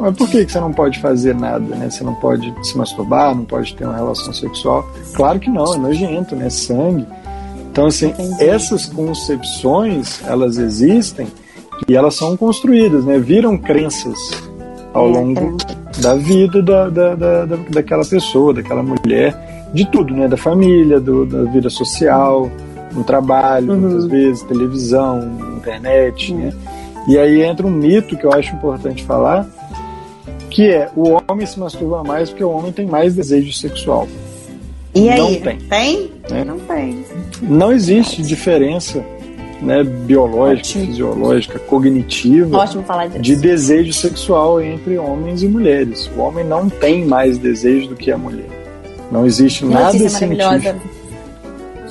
Mas 0.00 0.16
por 0.16 0.28
que, 0.28 0.46
que 0.46 0.50
você 0.52 0.58
não 0.58 0.72
pode 0.72 0.98
fazer 0.98 1.34
nada, 1.34 1.76
né? 1.76 1.90
Você 1.90 2.02
não 2.02 2.14
pode 2.14 2.52
se 2.62 2.76
masturbar, 2.76 3.34
não 3.34 3.44
pode 3.44 3.74
ter 3.74 3.84
uma 3.84 3.94
relação 3.94 4.32
sexual? 4.32 4.88
Claro 5.14 5.38
que 5.38 5.50
não, 5.50 5.74
é 5.74 5.76
nojento, 5.76 6.34
né? 6.34 6.48
Sangue. 6.48 7.06
Então, 7.70 7.86
assim, 7.86 8.12
essas 8.40 8.86
concepções, 8.86 10.22
elas 10.26 10.56
existem 10.56 11.28
e 11.86 11.94
elas 11.94 12.14
são 12.14 12.36
construídas, 12.36 13.04
né? 13.04 13.18
Viram 13.18 13.58
crenças 13.58 14.18
ao 14.94 15.08
é, 15.08 15.12
longo 15.12 15.56
é. 15.98 16.00
da 16.00 16.14
vida 16.14 16.62
da, 16.62 16.88
da, 16.88 17.14
da, 17.14 17.44
daquela 17.68 18.04
pessoa, 18.04 18.54
daquela 18.54 18.82
mulher, 18.82 19.68
de 19.74 19.84
tudo, 19.84 20.14
né? 20.14 20.26
Da 20.26 20.36
família, 20.36 20.98
do, 20.98 21.26
da 21.26 21.44
vida 21.44 21.68
social, 21.68 22.50
no 22.92 23.04
trabalho, 23.04 23.72
uhum. 23.72 23.80
muitas 23.80 24.06
vezes, 24.06 24.42
televisão, 24.44 25.30
internet, 25.58 26.32
uhum. 26.32 26.38
né? 26.38 26.52
E 27.06 27.18
aí 27.18 27.42
entra 27.42 27.66
um 27.66 27.70
mito 27.70 28.16
que 28.16 28.24
eu 28.24 28.32
acho 28.32 28.54
importante 28.54 29.04
falar, 29.04 29.46
que 30.50 30.68
é 30.68 30.90
o 30.96 31.18
homem 31.28 31.46
se 31.46 31.58
masturba 31.58 32.02
mais 32.02 32.30
porque 32.30 32.44
o 32.44 32.50
homem 32.50 32.72
tem 32.72 32.86
mais 32.86 33.14
desejo 33.14 33.52
sexual. 33.52 34.08
E 34.94 35.08
aí? 35.08 35.18
Não 35.18 35.34
tem. 35.36 35.58
Tem? 35.58 36.12
É. 36.30 36.44
Não 36.44 36.58
tem. 36.58 37.04
Não 37.42 37.72
existe 37.72 38.22
diferença 38.22 39.04
né, 39.62 39.84
biológica, 39.84 40.68
Ótimo. 40.68 40.86
fisiológica, 40.86 41.58
cognitiva 41.60 42.58
Ótimo 42.58 42.82
falar 42.82 43.08
disso. 43.08 43.20
de 43.20 43.36
desejo 43.36 43.92
sexual 43.92 44.60
entre 44.60 44.98
homens 44.98 45.42
e 45.42 45.48
mulheres. 45.48 46.10
O 46.16 46.20
homem 46.20 46.44
não 46.44 46.68
tem 46.68 47.04
mais 47.04 47.38
desejo 47.38 47.88
do 47.88 47.96
que 47.96 48.10
a 48.10 48.18
mulher. 48.18 48.48
Não 49.10 49.26
existe 49.26 49.64
nada 49.64 50.08
científico 50.08 50.80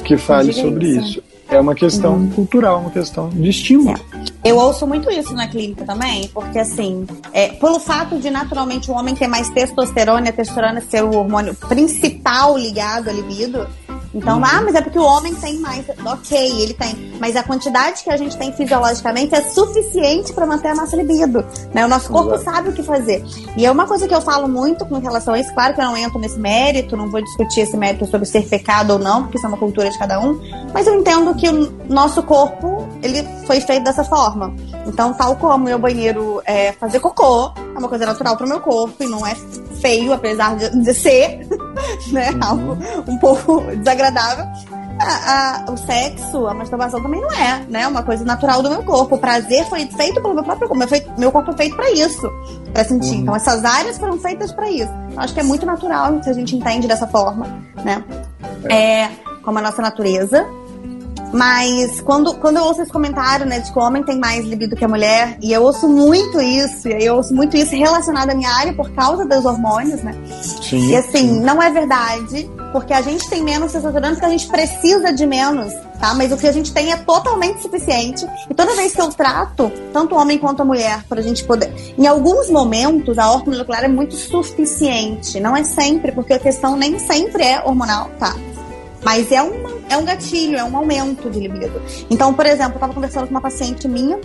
que 0.04 0.18
fale 0.18 0.52
sobre 0.52 0.88
isso. 0.88 1.10
isso. 1.10 1.24
É 1.50 1.60
uma 1.60 1.76
questão 1.76 2.14
uhum. 2.14 2.30
cultural, 2.30 2.80
uma 2.80 2.92
questão 2.92 3.30
de 3.30 3.50
estímulo. 3.50 3.98
É. 4.14 4.19
Eu 4.44 4.58
ouço 4.58 4.88
muito 4.88 5.12
isso 5.12 5.34
na 5.34 5.48
clínica 5.48 5.86
também, 5.86 6.30
porque 6.30 6.60
assim, 6.60 7.06
é, 7.34 7.50
pelo 7.50 7.80
fato 7.80 8.18
de 8.18 8.30
naturalmente 8.30 8.90
o 8.90 8.94
homem 8.94 9.14
ter 9.14 9.28
mais 9.28 9.50
testosterona 9.50 10.28
e 10.28 10.30
a 10.30 10.34
testosterona 10.34 10.82
ser 10.82 11.04
o 11.04 11.16
hormônio 11.18 11.54
principal 11.56 12.58
ligado 12.58 13.10
à 13.10 13.14
libido, 13.14 13.68
então, 14.14 14.38
uhum. 14.38 14.46
ah, 14.46 14.62
mas 14.64 14.76
é 14.76 14.82
porque 14.82 14.98
o 14.98 15.04
homem 15.04 15.36
tem 15.36 15.60
mais. 15.60 15.86
Ok, 16.06 16.62
ele 16.62 16.74
tem. 16.74 17.14
Mas 17.20 17.36
a 17.36 17.44
quantidade 17.44 18.04
que 18.04 18.10
a 18.10 18.18
gente 18.18 18.36
tem 18.38 18.52
fisiologicamente 18.52 19.36
é 19.36 19.42
suficiente 19.42 20.34
para 20.34 20.46
manter 20.46 20.70
a 20.70 20.76
nossa 20.76 20.96
libido. 20.96 21.46
Né? 21.74 21.86
O 21.86 21.88
nosso 21.88 22.10
corpo 22.12 22.34
Exato. 22.34 22.44
sabe 22.44 22.70
o 22.70 22.74
que 22.74 22.82
fazer. 22.82 23.24
E 23.56 23.66
é 23.66 23.72
uma 23.72 23.86
coisa 23.86 24.08
que 24.08 24.14
eu 24.14 24.22
falo 24.22 24.48
muito 24.48 24.86
com 24.86 24.98
relação 24.98 25.34
a 25.34 25.40
isso. 25.40 25.54
Claro 25.54 25.76
que 25.76 25.82
eu 25.82 25.86
não 25.86 25.96
entro 25.96 26.20
nesse 26.20 26.40
mérito, 26.40 26.98
não 26.98 27.10
vou 27.10 27.22
discutir 27.22 27.62
esse 27.62 27.78
mérito 27.78 28.06
sobre 28.08 28.26
ser 28.26 28.48
pecado 28.48 28.94
ou 28.94 29.00
não, 29.00 29.24
porque 29.24 29.38
isso 29.38 29.46
é 29.46 29.50
uma 29.50 29.58
cultura 29.58 29.90
de 29.90 29.98
cada 29.98 30.20
um. 30.20 30.40
Mas 30.74 30.88
eu 30.88 30.96
entendo 30.96 31.36
que 31.36 31.48
o 31.48 31.72
nosso 31.88 32.24
corpo, 32.24 32.69
ele 33.02 33.24
foi 33.46 33.62
feito 33.62 33.84
dessa 33.84 34.04
forma. 34.04 34.54
Então, 34.86 35.14
tal 35.14 35.36
como 35.36 35.66
meu 35.66 35.80
banheiro 35.80 36.42
é 36.46 36.72
fazer 36.74 37.00
cocô, 37.00 37.52
é 37.56 37.78
uma 37.78 37.88
coisa 37.88 38.06
natural 38.06 38.36
para 38.36 38.46
o 38.46 38.50
meu 38.50 38.60
corpo 38.60 39.04
e 39.04 39.08
não 39.08 39.26
é 39.26 39.36
feio, 39.82 40.14
apesar 40.14 40.56
de, 40.56 40.70
de 40.84 40.94
ser, 40.94 41.48
né? 42.12 42.32
Uhum. 42.32 42.44
Algo 42.44 42.78
um 43.08 43.18
pouco 43.18 43.62
desagradável. 43.78 44.46
A, 45.02 45.64
a, 45.70 45.72
o 45.72 45.78
sexo, 45.78 46.46
a 46.46 46.54
masturbação 46.54 47.02
também 47.02 47.22
não 47.22 47.32
é, 47.32 47.64
né? 47.70 47.88
Uma 47.88 48.04
coisa 48.04 48.26
natural 48.26 48.62
do 48.62 48.70
meu 48.70 48.84
corpo. 48.84 49.16
O 49.16 49.18
prazer 49.18 49.66
foi 49.70 49.86
feito 49.86 50.22
pelo 50.22 50.34
meu 50.34 50.44
próprio 50.44 50.68
corpo. 50.68 50.78
Meu, 50.78 51.18
meu 51.18 51.32
corpo 51.32 51.54
foi 51.54 51.58
feito 51.58 51.76
para 51.78 51.90
isso, 51.92 52.30
para 52.74 52.84
sentir. 52.84 53.16
Uhum. 53.16 53.22
Então, 53.22 53.36
essas 53.36 53.64
áreas 53.64 53.98
foram 53.98 54.20
feitas 54.20 54.52
para 54.52 54.70
isso. 54.70 54.92
Então, 55.10 55.24
acho 55.24 55.34
que 55.34 55.40
é 55.40 55.44
muito 55.44 55.66
natural 55.66 56.22
se 56.22 56.30
a 56.30 56.34
gente 56.34 56.54
entende 56.54 56.86
dessa 56.86 57.08
forma, 57.08 57.46
né? 57.86 58.04
É, 58.70 59.04
é 59.04 59.12
como 59.42 59.58
a 59.58 59.62
nossa 59.62 59.82
natureza. 59.82 60.46
Mas 61.34 62.02
quando, 62.02 62.34
quando 62.36 62.58
eu 62.58 62.64
ouço 62.64 62.82
esse 62.82 62.92
comentário, 62.92 63.46
né, 63.46 63.60
de 63.60 63.72
que 63.72 63.78
o 63.78 63.82
homem 63.82 64.04
tem 64.04 64.18
mais 64.18 64.46
libido 64.46 64.76
que 64.76 64.84
a 64.84 64.88
mulher, 64.88 65.38
e 65.42 65.54
eu 65.54 65.64
ouço 65.64 65.88
muito 65.88 66.42
isso, 66.42 66.88
e 66.88 67.06
eu 67.06 67.16
ouço 67.16 67.34
muito 67.34 67.56
isso 67.56 67.76
relacionado 67.76 68.30
à 68.32 68.36
minha 68.36 68.52
área 68.52 68.74
por 68.74 68.90
causa 68.92 69.26
dos 69.26 69.46
hormônios, 69.46 70.02
né? 70.02 70.16
Sim, 70.42 70.90
e 70.90 70.96
assim, 70.96 71.28
sim. 71.30 71.42
não 71.42 71.62
é 71.62 71.70
verdade, 71.70 72.50
porque 72.72 72.94
a 72.94 73.02
gente 73.02 73.30
tem 73.30 73.44
menos 73.44 73.72
testosterona 73.72 74.14
porque 74.14 74.26
a 74.26 74.30
gente 74.30 74.48
precisa 74.48 75.12
de 75.14 75.26
menos, 75.26 75.74
tá? 76.00 76.14
Mas 76.14 76.32
o 76.32 76.38
que 76.38 76.48
a 76.48 76.52
gente 76.52 76.74
tem 76.74 76.92
é 76.92 76.98
totalmente 76.98 77.62
suficiente. 77.62 78.26
E 78.50 78.54
toda 78.54 78.76
vez 78.76 78.94
que 78.94 79.02
eu 79.02 79.10
trato, 79.10 79.72
tanto 79.94 80.16
o 80.16 80.18
homem 80.18 80.38
quanto 80.38 80.62
a 80.62 80.66
mulher, 80.66 81.04
pra 81.08 81.22
gente 81.22 81.44
poder. 81.44 81.74
Em 81.98 82.08
alguns 82.08 82.50
momentos, 82.50 83.18
a 83.18 83.32
hormona 83.32 83.60
molecular 83.60 83.84
é 83.84 83.88
muito 83.88 84.16
suficiente. 84.16 85.40
Não 85.40 85.56
é 85.56 85.64
sempre, 85.64 86.12
porque 86.12 86.34
a 86.34 86.40
questão 86.40 86.76
nem 86.76 87.00
sempre 87.00 87.44
é 87.44 87.62
hormonal, 87.64 88.10
tá? 88.20 88.36
Mas 89.04 89.32
é, 89.32 89.42
uma, 89.42 89.70
é 89.90 89.98
um 89.98 90.06
gatilho, 90.06 90.58
é 90.58 90.64
um 90.64 90.76
aumento 90.76 91.30
de 91.30 91.40
libido. 91.40 91.82
Então, 92.10 92.34
por 92.34 92.46
exemplo, 92.46 92.74
eu 92.74 92.76
estava 92.76 92.94
conversando 92.94 93.26
com 93.26 93.32
uma 93.32 93.42
paciente 93.42 93.88
minha 93.88 94.20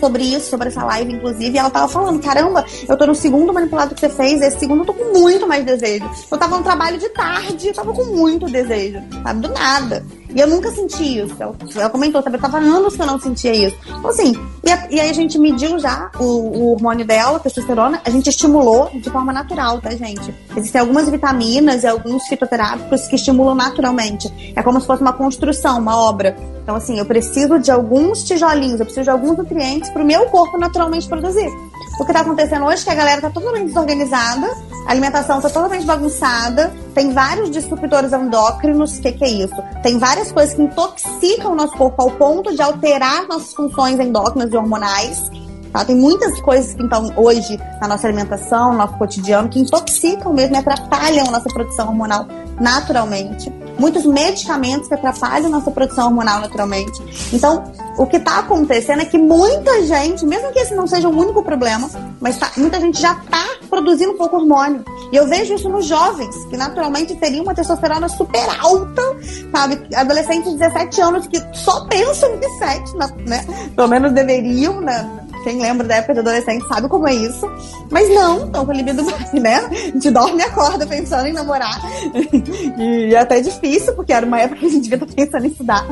sobre 0.00 0.22
isso, 0.22 0.50
sobre 0.50 0.68
essa 0.68 0.84
live, 0.84 1.12
inclusive, 1.12 1.54
e 1.54 1.58
ela 1.58 1.70
tava 1.70 1.88
falando, 1.88 2.20
caramba, 2.22 2.64
eu 2.88 2.96
tô 2.96 3.06
no 3.06 3.14
segundo 3.14 3.52
manipulado 3.52 3.94
que 3.94 4.00
você 4.00 4.08
fez, 4.08 4.40
esse 4.42 4.58
segundo 4.58 4.82
eu 4.82 4.86
tô 4.86 4.94
com 4.94 5.18
muito 5.18 5.46
mais 5.46 5.64
desejo. 5.64 6.08
Eu 6.30 6.38
tava 6.38 6.58
no 6.58 6.62
trabalho 6.62 6.98
de 6.98 7.08
tarde, 7.10 7.68
eu 7.68 7.74
tava 7.74 7.92
com 7.92 8.04
muito 8.04 8.46
desejo, 8.46 9.02
sabe? 9.22 9.40
Do 9.40 9.48
nada. 9.52 10.04
E 10.36 10.40
eu 10.40 10.46
nunca 10.46 10.70
senti 10.70 11.18
isso. 11.18 11.34
Ela, 11.40 11.56
ela 11.74 11.88
comentou, 11.88 12.22
sabe? 12.22 12.36
Eu 12.36 12.40
tava 12.40 12.58
anos 12.58 12.94
que 12.94 13.00
eu 13.00 13.06
não 13.06 13.18
sentia 13.18 13.54
isso. 13.54 13.76
Então, 13.88 14.10
assim, 14.10 14.34
e, 14.62 14.70
a, 14.70 14.86
e 14.90 15.00
aí 15.00 15.08
a 15.08 15.12
gente 15.14 15.38
mediu 15.38 15.78
já 15.78 16.10
o, 16.20 16.24
o, 16.24 16.72
hormônio 16.72 17.06
dela, 17.06 17.38
a 17.38 17.40
testosterona, 17.40 18.02
a 18.04 18.10
gente 18.10 18.28
estimulou 18.28 18.90
de 18.92 19.08
forma 19.08 19.32
natural, 19.32 19.80
tá, 19.80 19.90
gente? 19.92 20.34
Existem 20.54 20.82
algumas 20.82 21.08
vitaminas 21.08 21.84
e 21.84 21.86
alguns 21.86 22.26
fitoterápicos 22.28 23.06
que 23.06 23.16
estimulam 23.16 23.54
naturalmente. 23.54 24.52
É 24.54 24.62
como 24.62 24.78
se 24.78 24.86
fosse 24.86 25.00
uma 25.00 25.14
construção, 25.14 25.78
uma 25.78 25.96
obra. 25.96 26.36
Então, 26.62 26.76
assim, 26.76 26.98
eu 26.98 27.06
preciso 27.06 27.58
de 27.58 27.70
alguns 27.70 28.22
tijolinhos, 28.22 28.78
eu 28.78 28.84
preciso 28.84 29.04
de 29.04 29.10
alguns 29.10 29.38
nutrientes 29.38 29.88
para 29.88 30.02
o 30.02 30.06
meu 30.06 30.26
corpo 30.26 30.58
naturalmente 30.58 31.08
produzir. 31.08 31.48
O 31.98 32.04
que 32.04 32.10
está 32.10 32.20
acontecendo 32.20 32.66
hoje 32.66 32.82
é 32.82 32.84
que 32.84 32.90
a 32.90 32.94
galera 32.94 33.16
está 33.16 33.30
totalmente 33.30 33.68
desorganizada, 33.68 34.54
a 34.86 34.90
alimentação 34.90 35.38
está 35.38 35.48
totalmente 35.48 35.86
bagunçada, 35.86 36.72
tem 36.94 37.12
vários 37.12 37.50
disruptores 37.50 38.12
endócrinos. 38.12 38.98
O 38.98 39.00
que, 39.00 39.12
que 39.12 39.24
é 39.24 39.28
isso? 39.28 39.56
Tem 39.82 39.98
várias 39.98 40.30
coisas 40.30 40.54
que 40.54 40.62
intoxicam 40.62 41.52
o 41.52 41.54
nosso 41.54 41.76
corpo 41.76 42.02
ao 42.02 42.10
ponto 42.12 42.54
de 42.54 42.60
alterar 42.60 43.26
nossas 43.26 43.54
funções 43.54 43.98
endócrinas 43.98 44.52
e 44.52 44.56
hormonais. 44.56 45.30
Tá? 45.72 45.84
Tem 45.84 45.96
muitas 45.96 46.40
coisas 46.40 46.74
que, 46.74 46.82
então, 46.82 47.12
hoje, 47.16 47.58
na 47.80 47.88
nossa 47.88 48.06
alimentação, 48.06 48.72
no 48.72 48.78
nosso 48.78 48.96
cotidiano, 48.98 49.48
que 49.48 49.58
intoxicam 49.58 50.32
mesmo 50.32 50.54
e 50.54 50.58
atrapalham 50.58 51.26
a 51.28 51.30
nossa 51.30 51.48
produção 51.48 51.88
hormonal 51.88 52.26
naturalmente. 52.60 53.52
Muitos 53.78 54.06
medicamentos 54.06 54.88
que 54.88 54.94
atrapalham 54.94 55.46
a 55.46 55.50
nossa 55.50 55.70
produção 55.70 56.06
hormonal 56.06 56.40
naturalmente. 56.40 57.02
Então, 57.32 57.64
o 57.96 58.06
que 58.06 58.16
está 58.16 58.40
acontecendo 58.40 59.02
é 59.02 59.04
que 59.04 59.18
muita 59.18 59.82
gente, 59.84 60.24
mesmo 60.26 60.52
que 60.52 60.58
esse 60.58 60.74
não 60.74 60.86
seja 60.86 61.08
o 61.08 61.16
único 61.16 61.42
problema, 61.42 61.88
mas 62.20 62.38
tá, 62.38 62.50
muita 62.56 62.80
gente 62.80 63.00
já 63.00 63.12
está 63.12 63.46
produzindo 63.68 64.14
pouco 64.14 64.36
hormônio. 64.36 64.84
E 65.12 65.16
eu 65.16 65.26
vejo 65.26 65.54
isso 65.54 65.68
nos 65.68 65.86
jovens, 65.86 66.34
que 66.46 66.56
naturalmente 66.56 67.14
teriam 67.16 67.42
uma 67.42 67.54
testosterona 67.54 68.08
super 68.08 68.46
alta, 68.60 69.02
sabe? 69.50 69.94
Adolescentes 69.94 70.52
de 70.52 70.58
17 70.58 71.00
anos 71.00 71.26
que 71.26 71.38
só 71.54 71.86
pensam 71.86 72.34
em 72.34 72.58
sexo, 72.58 72.96
né? 72.96 73.44
Pelo 73.74 73.88
menos 73.88 74.12
deveriam, 74.12 74.80
né? 74.80 75.26
Quem 75.44 75.62
lembra 75.62 75.86
da 75.86 75.96
época 75.96 76.14
de 76.14 76.20
adolescente 76.20 76.66
sabe 76.66 76.88
como 76.88 77.06
é 77.06 77.14
isso. 77.14 77.48
Mas 77.88 78.08
não, 78.08 78.46
estão 78.46 78.64
com 78.66 78.72
a 78.72 78.74
libido 78.74 79.04
baixa, 79.04 79.38
né? 79.38 79.54
A 79.54 79.74
gente 79.74 80.10
dorme 80.10 80.38
e 80.38 80.42
acorda 80.42 80.84
pensando 80.86 81.28
em 81.28 81.32
namorar. 81.32 81.80
e 82.76 83.14
é 83.14 83.18
até 83.18 83.40
difícil, 83.40 83.94
porque 83.94 84.12
era 84.12 84.26
uma 84.26 84.40
época 84.40 84.60
que 84.60 84.66
a 84.66 84.70
gente 84.70 84.88
devia 84.88 84.96
estar 84.96 85.14
pensando 85.14 85.44
em 85.44 85.48
estudar. 85.48 85.86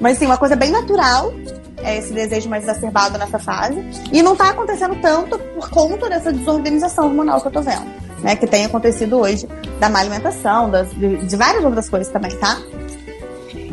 Mas 0.00 0.18
sim, 0.18 0.26
uma 0.26 0.36
coisa 0.36 0.56
bem 0.56 0.70
natural 0.70 1.32
é 1.78 1.98
esse 1.98 2.12
desejo 2.12 2.48
mais 2.48 2.64
exacerbado 2.64 3.18
nessa 3.18 3.38
fase. 3.38 3.84
E 4.12 4.22
não 4.22 4.32
está 4.32 4.50
acontecendo 4.50 4.96
tanto 5.00 5.38
por 5.38 5.70
conta 5.70 6.08
dessa 6.08 6.32
desorganização 6.32 7.06
hormonal 7.06 7.40
que 7.40 7.48
eu 7.48 7.52
tô 7.52 7.62
vendo. 7.62 8.04
Né, 8.22 8.34
que 8.36 8.46
tem 8.46 8.64
acontecido 8.64 9.18
hoje 9.18 9.46
da 9.78 9.90
má 9.90 10.00
alimentação, 10.00 10.70
das, 10.70 10.88
de, 10.92 11.26
de 11.26 11.36
várias 11.36 11.62
outras 11.62 11.90
coisas 11.90 12.10
também, 12.10 12.30
tá? 12.38 12.58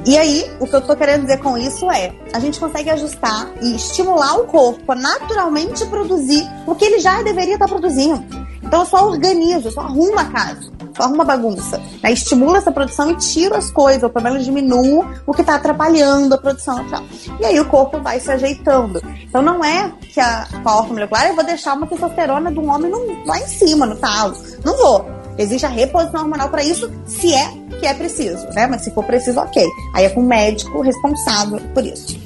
E 0.05 0.17
aí, 0.17 0.51
o 0.59 0.67
que 0.67 0.75
eu 0.75 0.81
tô 0.81 0.93
querendo 0.95 1.21
dizer 1.21 1.37
com 1.39 1.57
isso 1.57 1.89
é, 1.89 2.11
a 2.33 2.39
gente 2.39 2.59
consegue 2.59 2.89
ajustar 2.89 3.49
e 3.61 3.75
estimular 3.75 4.35
o 4.35 4.45
corpo 4.45 4.91
a 4.91 4.95
naturalmente 4.95 5.85
produzir 5.85 6.43
o 6.65 6.73
que 6.73 6.83
ele 6.83 6.99
já 6.99 7.21
deveria 7.21 7.53
estar 7.53 7.67
produzindo. 7.67 8.25
Então 8.63 8.79
eu 8.81 8.85
só 8.85 9.07
organizo, 9.07 9.67
eu 9.67 9.71
só 9.71 9.81
arrumo 9.81 10.19
a 10.19 10.25
casa, 10.25 10.71
só 10.95 11.03
arrumo 11.03 11.21
a 11.21 11.25
bagunça. 11.25 11.81
Né? 12.01 12.11
Estimula 12.11 12.57
essa 12.57 12.71
produção 12.71 13.11
e 13.11 13.15
tiro 13.15 13.55
as 13.55 13.71
coisas, 13.71 14.03
ou 14.03 14.09
pelo 14.09 14.25
menos 14.25 14.45
diminuo 14.45 15.05
o 15.25 15.33
que 15.33 15.41
está 15.41 15.55
atrapalhando 15.55 16.35
a 16.35 16.37
produção 16.37 16.85
e 16.85 16.89
tal. 16.89 17.03
E 17.39 17.45
aí 17.45 17.59
o 17.59 17.65
corpo 17.65 17.99
vai 17.99 18.19
se 18.19 18.31
ajeitando. 18.31 19.01
Então 19.23 19.41
não 19.41 19.63
é 19.63 19.91
que 20.13 20.19
a, 20.19 20.47
com 20.63 20.69
a 20.69 20.83
molecular 20.83 21.27
eu 21.27 21.35
vou 21.35 21.43
deixar 21.43 21.75
uma 21.75 21.87
testosterona 21.87 22.51
de 22.51 22.59
um 22.59 22.69
homem 22.69 22.91
no, 22.91 23.25
lá 23.25 23.39
em 23.39 23.47
cima, 23.47 23.85
no 23.85 23.95
talo. 23.95 24.35
Não 24.63 24.77
vou. 24.77 25.21
Existe 25.37 25.65
a 25.65 25.69
reposição 25.69 26.21
hormonal 26.21 26.49
para 26.49 26.63
isso, 26.63 26.91
se 27.05 27.33
é 27.33 27.47
que 27.79 27.87
é 27.87 27.93
preciso, 27.93 28.47
né? 28.53 28.67
Mas 28.67 28.83
se 28.83 28.91
for 28.91 29.03
preciso, 29.03 29.39
ok. 29.39 29.65
Aí 29.95 30.05
é 30.05 30.09
com 30.09 30.21
o 30.21 30.25
médico 30.25 30.81
responsável 30.81 31.59
por 31.73 31.85
isso. 31.85 32.19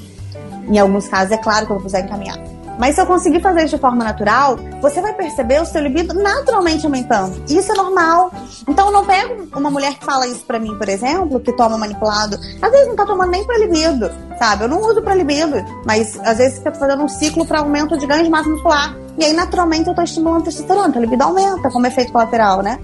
Em 0.68 0.78
alguns 0.78 1.08
casos, 1.08 1.32
é 1.32 1.38
claro 1.38 1.66
que 1.66 1.72
eu 1.72 1.76
vou 1.76 1.82
precisar 1.82 2.00
encaminhar. 2.00 2.55
Mas 2.78 2.94
se 2.94 3.00
eu 3.00 3.06
conseguir 3.06 3.40
fazer 3.40 3.64
isso 3.64 3.76
de 3.76 3.80
forma 3.80 4.04
natural, 4.04 4.56
você 4.80 5.00
vai 5.00 5.12
perceber 5.14 5.60
o 5.60 5.66
seu 5.66 5.82
libido 5.82 6.14
naturalmente 6.14 6.84
aumentando. 6.84 7.42
Isso 7.48 7.72
é 7.72 7.74
normal. 7.74 8.30
Então 8.68 8.90
não 8.90 9.04
pego 9.04 9.48
uma 9.56 9.70
mulher 9.70 9.94
que 9.94 10.04
fala 10.04 10.26
isso 10.26 10.44
pra 10.44 10.58
mim, 10.58 10.76
por 10.76 10.88
exemplo, 10.88 11.40
que 11.40 11.52
toma 11.52 11.78
manipulado. 11.78 12.38
Às 12.60 12.70
vezes 12.70 12.88
não 12.88 12.96
tá 12.96 13.06
tomando 13.06 13.30
nem 13.30 13.44
pra 13.44 13.58
libido, 13.58 14.10
sabe? 14.38 14.64
Eu 14.64 14.68
não 14.68 14.80
uso 14.80 15.02
pra 15.02 15.14
libido, 15.14 15.64
mas 15.84 16.18
às 16.20 16.38
vezes 16.38 16.58
tá 16.60 16.72
fazendo 16.72 17.02
um 17.02 17.08
ciclo 17.08 17.46
para 17.46 17.60
aumento 17.60 17.96
de 17.96 18.06
ganho 18.06 18.24
de 18.24 18.30
massa 18.30 18.48
muscular. 18.48 18.94
E 19.18 19.24
aí, 19.24 19.32
naturalmente, 19.32 19.88
eu 19.88 19.94
tô 19.94 20.02
estimulando 20.02 20.42
a 20.42 20.44
testosterona, 20.44 20.94
a 20.94 21.00
libido 21.00 21.22
aumenta 21.22 21.70
como 21.70 21.86
efeito 21.86 22.12
colateral, 22.12 22.62
né? 22.62 22.78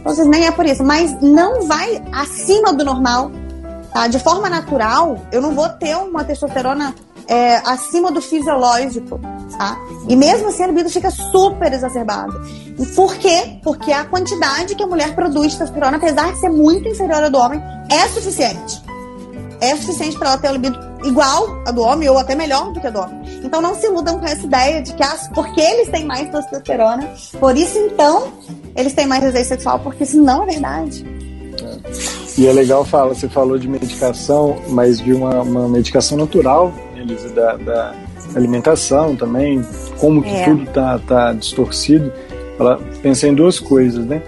Então, 0.00 0.24
nem 0.24 0.46
é 0.46 0.50
por 0.50 0.64
isso. 0.64 0.82
Mas 0.82 1.20
não 1.20 1.66
vai 1.66 2.02
acima 2.12 2.72
do 2.72 2.84
normal, 2.84 3.30
tá? 3.92 4.06
De 4.06 4.18
forma 4.18 4.48
natural, 4.48 5.18
eu 5.30 5.42
não 5.42 5.54
vou 5.54 5.68
ter 5.68 5.94
uma 5.96 6.24
testosterona 6.24 6.94
é, 7.28 7.56
acima 7.56 8.10
do 8.10 8.20
fisiológico, 8.20 9.20
tá? 9.58 9.78
E 10.08 10.14
mesmo 10.14 10.48
assim 10.48 10.62
a 10.62 10.66
libido 10.68 10.90
fica 10.90 11.10
super 11.10 11.72
exacerbada. 11.72 12.32
E 12.78 12.86
por 12.86 13.16
quê? 13.16 13.58
Porque 13.62 13.92
a 13.92 14.04
quantidade 14.04 14.74
que 14.74 14.82
a 14.82 14.86
mulher 14.86 15.14
produz 15.14 15.52
de 15.52 15.58
testosterona, 15.58 15.96
apesar 15.96 16.32
de 16.32 16.40
ser 16.40 16.50
muito 16.50 16.88
inferior 16.88 17.24
à 17.24 17.28
do 17.28 17.38
homem, 17.38 17.60
é 17.90 18.08
suficiente. 18.08 18.82
É 19.60 19.74
suficiente 19.74 20.18
para 20.18 20.30
ela 20.30 20.38
ter 20.38 20.48
a 20.48 20.52
libido 20.52 20.78
igual 21.04 21.62
a 21.66 21.70
do 21.70 21.82
homem 21.82 22.08
ou 22.08 22.18
até 22.18 22.34
melhor 22.34 22.72
do 22.72 22.80
que 22.80 22.86
a 22.86 22.90
do 22.90 23.00
homem. 23.00 23.20
Então 23.42 23.60
não 23.60 23.74
se 23.74 23.86
iludam 23.86 24.18
com 24.18 24.26
essa 24.26 24.44
ideia 24.44 24.82
de 24.82 24.92
que 24.92 25.02
ah, 25.02 25.16
porque 25.34 25.60
eles 25.60 25.88
têm 25.88 26.04
mais 26.04 26.30
testosterona, 26.30 27.08
por 27.40 27.56
isso 27.56 27.78
então 27.78 28.32
eles 28.74 28.92
têm 28.92 29.06
mais 29.06 29.22
desejo 29.22 29.48
sexual, 29.48 29.78
porque 29.80 30.04
isso 30.04 30.20
não 30.20 30.42
é 30.42 30.46
verdade. 30.46 31.06
É. 31.62 32.40
E 32.40 32.46
é 32.46 32.52
legal 32.52 32.84
falar, 32.84 33.08
você 33.08 33.28
falou 33.28 33.58
de 33.58 33.66
medicação, 33.66 34.60
mas 34.68 34.98
de 34.98 35.14
uma, 35.14 35.40
uma 35.40 35.68
medicação 35.68 36.18
natural, 36.18 36.72
Elisa, 37.06 37.28
da, 37.30 37.56
da 37.56 37.94
alimentação 38.34 39.14
também, 39.14 39.62
como 39.98 40.22
que 40.22 40.30
é. 40.30 40.44
tudo 40.44 40.66
tá, 40.66 40.98
tá 40.98 41.32
distorcido. 41.32 42.12
Ela 42.58 42.80
pensa 43.02 43.28
em 43.28 43.34
duas 43.34 43.60
coisas, 43.60 44.04
né? 44.04 44.22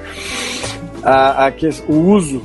A, 1.03 1.47
a, 1.47 1.53
o 1.89 1.97
uso 2.11 2.43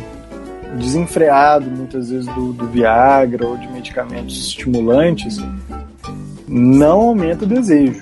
desenfreado, 0.78 1.70
muitas 1.70 2.10
vezes, 2.10 2.26
do, 2.34 2.54
do 2.54 2.68
Viagra 2.68 3.46
ou 3.46 3.58
de 3.58 3.68
medicamentos 3.68 4.48
estimulantes 4.48 5.38
não 6.48 7.02
aumenta 7.02 7.46
o 7.46 7.48
desejo. 7.48 8.02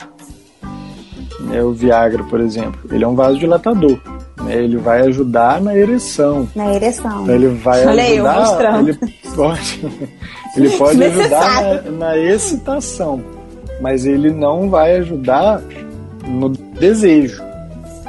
É, 1.54 1.64
o 1.64 1.74
Viagra, 1.74 2.24
por 2.24 2.40
exemplo, 2.40 2.80
ele 2.92 3.04
é 3.04 3.08
um 3.08 3.16
vasodilatador. 3.16 4.00
Né? 4.44 4.64
Ele 4.64 4.78
vai 4.78 5.02
ajudar 5.02 5.62
na 5.62 5.76
ereção. 5.76 6.48
Na 6.56 6.74
ereção. 6.74 7.24
Então, 7.24 7.36
ele 7.36 7.48
vai 7.48 7.86
Olha 7.86 8.04
ajudar. 8.04 8.80
ele 8.80 8.98
pode, 9.36 9.82
ele 10.56 10.70
pode 10.78 11.04
ajudar 11.04 11.84
na, 11.84 11.92
na 11.92 12.18
excitação, 12.18 13.22
mas 13.80 14.06
ele 14.06 14.32
não 14.32 14.70
vai 14.70 14.98
ajudar 14.98 15.62
no 16.28 16.50
desejo. 16.50 17.42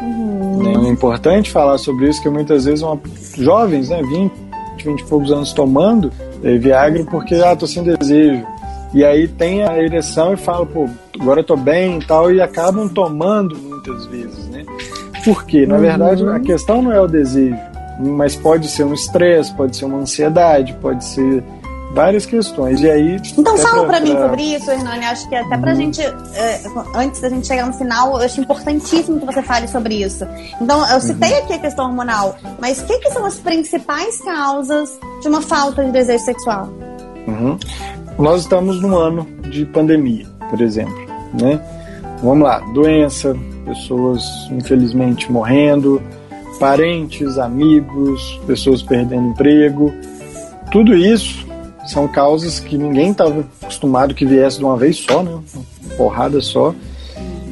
Uhum. 0.00 0.86
É 0.86 0.88
importante 0.88 1.50
falar 1.50 1.78
sobre 1.78 2.08
isso, 2.08 2.22
que 2.22 2.28
muitas 2.28 2.64
vezes 2.64 2.82
uma, 2.82 3.00
jovens, 3.36 3.88
né, 3.88 4.02
20, 4.02 4.32
20 4.84 5.00
e 5.00 5.04
poucos 5.04 5.30
anos 5.30 5.52
tomando 5.52 6.12
é, 6.42 6.58
Viagra 6.58 7.04
porque, 7.04 7.36
ah, 7.36 7.54
tô 7.54 7.66
sem 7.66 7.82
desejo. 7.82 8.44
E 8.92 9.04
aí 9.04 9.26
tem 9.26 9.62
a 9.62 9.78
ereção 9.78 10.34
e 10.34 10.36
fala, 10.36 10.66
pô, 10.66 10.88
agora 11.18 11.40
eu 11.40 11.44
tô 11.44 11.56
bem 11.56 11.98
e 11.98 12.04
tal, 12.04 12.32
e 12.32 12.40
acabam 12.40 12.88
tomando 12.88 13.56
muitas 13.56 14.06
vezes, 14.06 14.48
né? 14.48 14.64
Porque, 15.24 15.64
na 15.64 15.76
uhum. 15.76 15.80
verdade, 15.80 16.28
a 16.28 16.40
questão 16.40 16.82
não 16.82 16.92
é 16.92 17.00
o 17.00 17.06
desejo, 17.06 17.56
mas 17.98 18.36
pode 18.36 18.68
ser 18.68 18.84
um 18.84 18.92
estresse, 18.92 19.54
pode 19.54 19.76
ser 19.76 19.86
uma 19.86 19.98
ansiedade, 19.98 20.76
pode 20.80 21.04
ser 21.04 21.42
várias 21.92 22.26
questões. 22.26 22.80
E 22.80 22.90
aí. 22.90 23.20
Então 23.36 23.56
fala 23.56 23.86
para 23.86 24.00
mim 24.00 24.12
sobre 24.12 24.42
isso, 24.42 24.70
Hernani. 24.70 25.04
Acho 25.04 25.28
que 25.28 25.34
até 25.34 25.56
pra 25.56 25.70
uhum. 25.70 25.76
gente, 25.76 26.00
é, 26.00 26.60
antes 26.94 27.20
da 27.20 27.28
gente 27.28 27.46
chegar 27.46 27.66
no 27.66 27.72
final, 27.72 28.18
eu 28.18 28.24
acho 28.24 28.40
importantíssimo 28.40 29.20
que 29.20 29.26
você 29.26 29.42
fale 29.42 29.68
sobre 29.68 30.02
isso. 30.02 30.26
Então, 30.60 30.86
eu 30.90 31.00
citei 31.00 31.32
uhum. 31.32 31.38
aqui 31.38 31.52
a 31.54 31.58
questão 31.58 31.86
hormonal, 31.86 32.36
mas 32.60 32.80
o 32.80 32.86
que, 32.86 32.98
que, 32.98 33.10
são 33.10 33.24
as 33.24 33.38
principais 33.38 34.20
causas 34.20 34.98
de 35.20 35.28
uma 35.28 35.40
falta 35.40 35.84
de 35.84 35.90
desejo 35.90 36.24
sexual? 36.24 36.68
Uhum. 37.26 37.58
Nós 38.18 38.42
estamos 38.42 38.80
num 38.80 38.96
ano 38.96 39.26
de 39.48 39.64
pandemia, 39.66 40.26
por 40.50 40.60
exemplo, 40.60 41.06
né? 41.40 41.60
Vamos 42.22 42.44
lá, 42.44 42.60
doença, 42.72 43.36
pessoas 43.64 44.22
infelizmente 44.50 45.30
morrendo, 45.30 46.00
parentes, 46.60 47.38
amigos, 47.38 48.40
pessoas 48.46 48.82
perdendo 48.82 49.28
emprego. 49.28 49.92
Tudo 50.70 50.94
isso 50.94 51.51
são 51.86 52.06
causas 52.06 52.60
que 52.60 52.78
ninguém 52.78 53.10
estava 53.10 53.44
acostumado 53.60 54.14
que 54.14 54.24
viesse 54.24 54.58
de 54.58 54.64
uma 54.64 54.76
vez 54.76 54.96
só, 54.96 55.22
né? 55.22 55.40
Uma 55.54 55.96
porrada 55.96 56.40
só. 56.40 56.74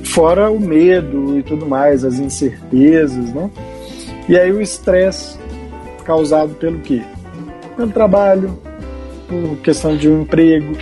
Fora 0.04 0.50
o 0.50 0.60
medo 0.60 1.38
e 1.38 1.42
tudo 1.42 1.66
mais, 1.66 2.04
as 2.04 2.18
incertezas, 2.18 3.32
né? 3.32 3.50
E 4.28 4.38
aí 4.38 4.52
o 4.52 4.60
estresse 4.60 5.38
causado 6.04 6.54
pelo 6.54 6.80
quê? 6.80 7.02
Pelo 7.76 7.90
trabalho, 7.90 8.58
por 9.28 9.56
questão 9.58 9.96
de 9.96 10.08
um 10.08 10.22
emprego, 10.22 10.76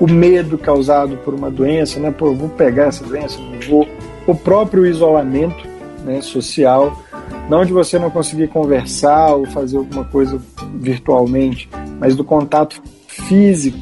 o 0.00 0.06
medo 0.06 0.58
causado 0.58 1.16
por 1.18 1.34
uma 1.34 1.50
doença, 1.50 2.00
né? 2.00 2.10
Pô, 2.10 2.34
vou 2.34 2.48
pegar 2.48 2.84
essa 2.84 3.04
doença, 3.04 3.38
não 3.38 3.60
vou. 3.68 3.88
O 4.26 4.34
próprio 4.34 4.86
isolamento 4.86 5.66
né, 6.04 6.20
social, 6.20 7.00
não 7.48 7.64
de 7.64 7.72
você 7.72 7.98
não 7.98 8.10
conseguir 8.10 8.48
conversar 8.48 9.34
ou 9.34 9.46
fazer 9.46 9.76
alguma 9.76 10.04
coisa 10.04 10.40
virtualmente, 10.74 11.68
mas 12.02 12.16
do 12.16 12.24
contato 12.24 12.82
físico. 13.06 13.78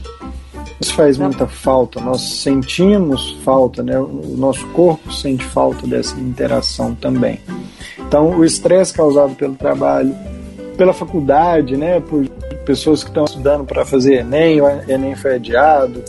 Isso 0.79 0.93
faz 0.93 1.16
muita 1.16 1.47
falta. 1.47 1.99
Nós 2.03 2.21
sentimos 2.21 3.33
falta, 3.43 3.83
né? 3.83 3.99
O 3.99 4.35
nosso 4.37 4.66
corpo 4.68 5.11
sente 5.11 5.43
falta 5.43 5.87
dessa 5.87 6.21
interação 6.21 6.95
também. 6.95 7.41
Então, 7.99 8.37
o 8.37 8.45
estresse 8.45 8.93
causado 8.93 9.35
pelo 9.37 9.55
trabalho, 9.55 10.14
pela 10.77 10.93
faculdade, 10.93 11.79
né? 11.79 11.99
Por 11.99 12.29
pessoas 12.66 13.03
que 13.03 13.09
estão 13.09 13.25
estudando 13.25 13.64
para 13.64 13.87
fazer 13.87 14.16
Enem, 14.16 14.61
o 14.61 14.68
Enem 14.87 15.16
foi 15.16 15.37
adiado, 15.37 16.05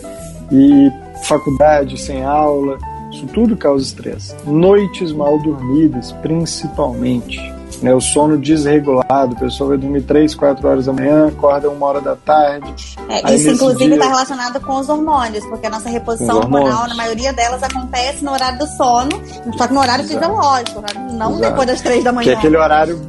e 0.51 0.91
faculdade 1.24 1.97
sem 1.97 2.26
aula, 2.26 2.78
isso 3.09 3.26
tudo 3.28 3.55
causa 3.55 3.86
estresse. 3.86 4.36
Noites 4.45 5.14
mal 5.14 5.39
dormidas, 5.39 6.12
principalmente. 6.22 7.39
Né, 7.82 7.95
o 7.95 7.99
sono 7.99 8.38
desregulado, 8.38 9.36
a 9.36 9.39
pessoa 9.39 9.69
vai 9.69 9.77
dormir 9.77 10.03
3, 10.03 10.36
4 10.36 10.67
horas 10.67 10.86
da 10.86 10.93
manhã, 10.93 11.29
acorda 11.29 11.67
uma 11.67 11.88
hora 11.88 11.99
da 11.99 12.15
tarde. 12.15 12.95
É, 13.09 13.34
isso, 13.34 13.49
inclusive, 13.49 13.93
está 13.93 14.05
dia... 14.05 14.13
relacionado 14.13 14.61
com 14.61 14.79
os 14.79 14.88
hormônios, 14.88 15.43
porque 15.47 15.65
a 15.65 15.69
nossa 15.71 15.89
reposição 15.89 16.38
hormonal, 16.38 16.88
na 16.88 16.93
maioria 16.93 17.34
delas, 17.34 17.63
acontece 17.63 18.23
no 18.23 18.34
horário 18.34 18.59
do 18.59 18.67
sono, 18.67 19.09
só 19.57 19.67
que 19.67 19.73
no 19.73 19.79
horário 19.79 20.05
Exato. 20.05 20.19
fisiológico, 20.19 20.84
não 21.13 21.32
Exato. 21.32 21.49
depois 21.49 21.67
das 21.67 21.82
3 21.82 22.03
da 22.03 22.11
manhã. 22.11 22.23
Que 22.23 22.29
é 22.29 22.38
aquele 22.38 22.57
horário. 22.57 23.01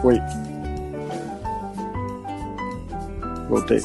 Foi. 0.00 0.22
Voltei. 3.50 3.82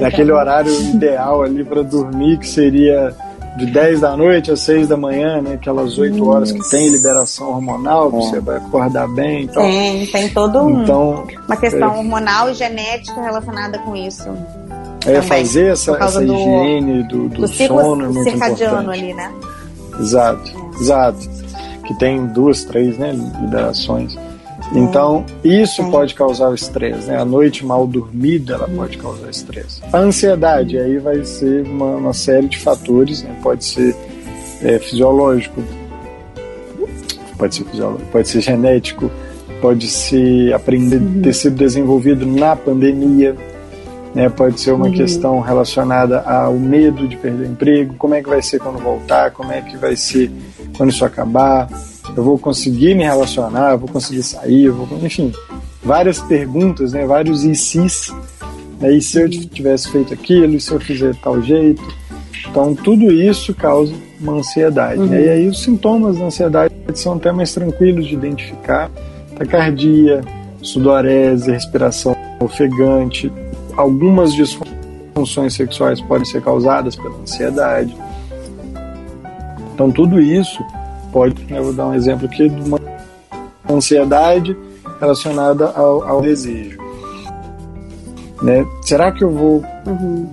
Naquele 0.00 0.32
horário 0.32 0.72
ideal 0.72 1.42
ali 1.42 1.64
para 1.64 1.82
dormir, 1.82 2.38
que 2.38 2.48
seria 2.48 3.14
de 3.56 3.66
10 3.66 4.00
da 4.00 4.16
noite 4.16 4.50
às 4.50 4.60
6 4.60 4.88
da 4.88 4.96
manhã, 4.96 5.40
né? 5.40 5.54
Aquelas 5.54 5.96
8 5.96 6.28
horas 6.28 6.50
que 6.50 6.70
tem 6.70 6.88
liberação 6.90 7.50
hormonal, 7.50 8.10
que 8.10 8.16
é. 8.16 8.20
você 8.20 8.40
vai 8.40 8.56
acordar 8.56 9.08
bem. 9.08 9.44
Então, 9.44 9.62
tem, 9.62 10.06
tem 10.06 10.28
toda 10.30 10.62
um, 10.62 10.82
então, 10.82 11.26
uma 11.46 11.56
questão 11.56 11.94
é, 11.94 11.98
hormonal 11.98 12.50
e 12.50 12.54
genética 12.54 13.20
relacionada 13.20 13.78
com 13.78 13.94
isso. 13.94 14.28
É 15.06 15.20
fazer 15.22 15.72
essa, 15.72 15.92
essa 16.02 16.24
higiene 16.24 17.02
do, 17.04 17.28
do, 17.28 17.42
do 17.42 17.48
sono 17.48 18.04
é 18.04 18.08
muito 18.08 18.30
circadiano 18.30 18.82
importante. 18.82 19.04
ali, 19.04 19.14
né? 19.14 19.32
Exato, 20.00 20.50
é. 20.50 20.80
exato. 20.80 21.30
Que 21.86 21.94
tem 21.98 22.26
duas, 22.26 22.64
três 22.64 22.98
né, 22.98 23.12
liberações. 23.40 24.16
Então, 24.72 25.24
isso 25.42 25.82
é. 25.82 25.90
pode 25.90 26.14
causar 26.14 26.48
o 26.48 26.54
estresse, 26.54 27.06
né? 27.08 27.18
A 27.18 27.24
noite 27.24 27.64
mal 27.64 27.86
dormida, 27.86 28.54
ela 28.54 28.68
pode 28.68 28.96
causar 28.98 29.28
estresse. 29.30 29.82
A 29.92 29.98
ansiedade, 29.98 30.78
aí 30.78 30.98
vai 30.98 31.24
ser 31.24 31.64
uma, 31.66 31.96
uma 31.96 32.12
série 32.12 32.48
de 32.48 32.58
fatores, 32.58 33.22
né? 33.22 33.36
Pode 33.42 33.64
ser 33.64 33.94
é, 34.62 34.78
fisiológico, 34.78 35.62
pode 37.36 37.54
ser 37.54 37.64
fisiológico, 37.64 38.10
pode 38.10 38.28
ser 38.28 38.40
genético, 38.40 39.10
pode 39.60 39.88
ser 39.88 40.52
aprender, 40.52 40.96
uhum. 40.96 41.22
ter 41.22 41.34
sido 41.34 41.56
desenvolvido 41.56 42.26
na 42.26 42.56
pandemia, 42.56 43.36
né? 44.14 44.28
Pode 44.28 44.60
ser 44.60 44.72
uma 44.72 44.86
uhum. 44.86 44.92
questão 44.92 45.40
relacionada 45.40 46.20
ao 46.20 46.54
medo 46.54 47.06
de 47.06 47.16
perder 47.16 47.48
o 47.48 47.52
emprego, 47.52 47.94
como 47.98 48.14
é 48.14 48.22
que 48.22 48.28
vai 48.28 48.42
ser 48.42 48.58
quando 48.58 48.78
voltar, 48.78 49.30
como 49.30 49.52
é 49.52 49.60
que 49.60 49.76
vai 49.76 49.96
ser 49.96 50.30
quando 50.76 50.90
isso 50.90 51.04
acabar 51.04 51.68
eu 52.16 52.22
vou 52.22 52.38
conseguir 52.38 52.94
me 52.94 53.02
relacionar, 53.02 53.72
eu 53.72 53.78
vou 53.78 53.88
conseguir 53.88 54.22
sair, 54.22 54.64
eu 54.64 54.74
vou, 54.74 54.98
enfim, 55.04 55.32
várias 55.82 56.20
perguntas, 56.20 56.92
né, 56.92 57.06
vários 57.06 57.44
ICs. 57.44 58.14
Né, 58.80 58.92
e 58.92 59.00
se 59.00 59.20
eu 59.20 59.28
tivesse 59.28 59.90
feito 59.90 60.12
aquilo, 60.12 60.54
e 60.54 60.60
se 60.60 60.70
eu 60.70 60.80
fizer 60.80 61.14
tal 61.22 61.40
jeito. 61.40 61.82
Então, 62.48 62.74
tudo 62.74 63.10
isso 63.10 63.54
causa 63.54 63.92
uma 64.20 64.34
ansiedade. 64.34 65.00
Uhum. 65.00 65.06
Né? 65.06 65.24
E 65.24 65.28
aí, 65.28 65.48
os 65.48 65.62
sintomas 65.62 66.18
da 66.18 66.26
ansiedade 66.26 66.74
são 66.94 67.14
até 67.14 67.32
mais 67.32 67.52
tranquilos 67.52 68.06
de 68.06 68.14
identificar: 68.14 68.90
taquicardia, 69.36 70.22
sudorese, 70.62 71.50
respiração 71.50 72.16
ofegante. 72.40 73.32
Algumas 73.76 74.32
disfunções 74.32 75.54
sexuais 75.54 76.00
podem 76.00 76.24
ser 76.24 76.42
causadas 76.42 76.94
pela 76.94 77.16
ansiedade. 77.16 77.96
Então, 79.74 79.90
tudo 79.90 80.20
isso 80.20 80.64
pode, 81.12 81.44
eu 81.50 81.64
vou 81.64 81.72
dar 81.72 81.88
um 81.88 81.94
exemplo 81.94 82.26
aqui 82.26 82.48
de 82.48 82.62
uma 82.62 82.78
ansiedade 83.68 84.56
relacionada 85.00 85.66
ao, 85.74 86.02
ao 86.08 86.22
desejo. 86.22 86.78
Né? 88.40 88.64
Será 88.82 89.10
que 89.10 89.24
eu 89.24 89.30
vou, 89.30 89.64
uhum. 89.86 90.28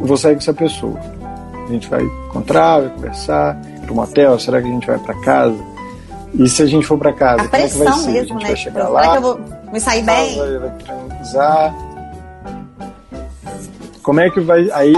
vou 0.00 0.16
sair 0.16 0.34
com 0.34 0.38
essa 0.38 0.54
pessoa? 0.54 0.98
A 1.66 1.72
gente 1.72 1.88
vai 1.90 2.02
encontrar, 2.02 2.80
vai 2.80 2.90
conversar, 2.90 3.60
para 3.82 3.92
um 3.92 3.96
motel? 3.96 4.38
Será 4.38 4.62
que 4.62 4.68
a 4.68 4.70
gente 4.70 4.86
vai 4.86 4.98
para 4.98 5.14
casa? 5.20 5.58
E 6.34 6.48
se 6.48 6.62
a 6.62 6.66
gente 6.66 6.86
for 6.86 6.98
para 6.98 7.12
casa, 7.12 7.42
a 7.42 7.48
pressão 7.48 7.86
como 7.86 7.88
é 7.88 7.92
que 7.92 8.02
vai 8.04 8.12
ser? 8.12 8.12
mesmo, 8.12 8.36
a 8.36 8.40
gente 8.40 8.42
né? 8.42 8.48
vai 8.48 8.56
chegar 8.56 8.86
Será 8.86 8.88
lá, 8.88 9.10
que 9.10 9.16
eu 9.16 9.22
vou 9.22 9.40
me 9.72 9.80
sair 9.80 10.02
bem? 10.02 10.38
Vai, 10.38 10.58
vai 10.58 10.70
transar. 10.78 11.74
Como 14.02 14.20
é 14.20 14.30
que 14.30 14.40
vai. 14.40 14.70
Aí? 14.72 14.92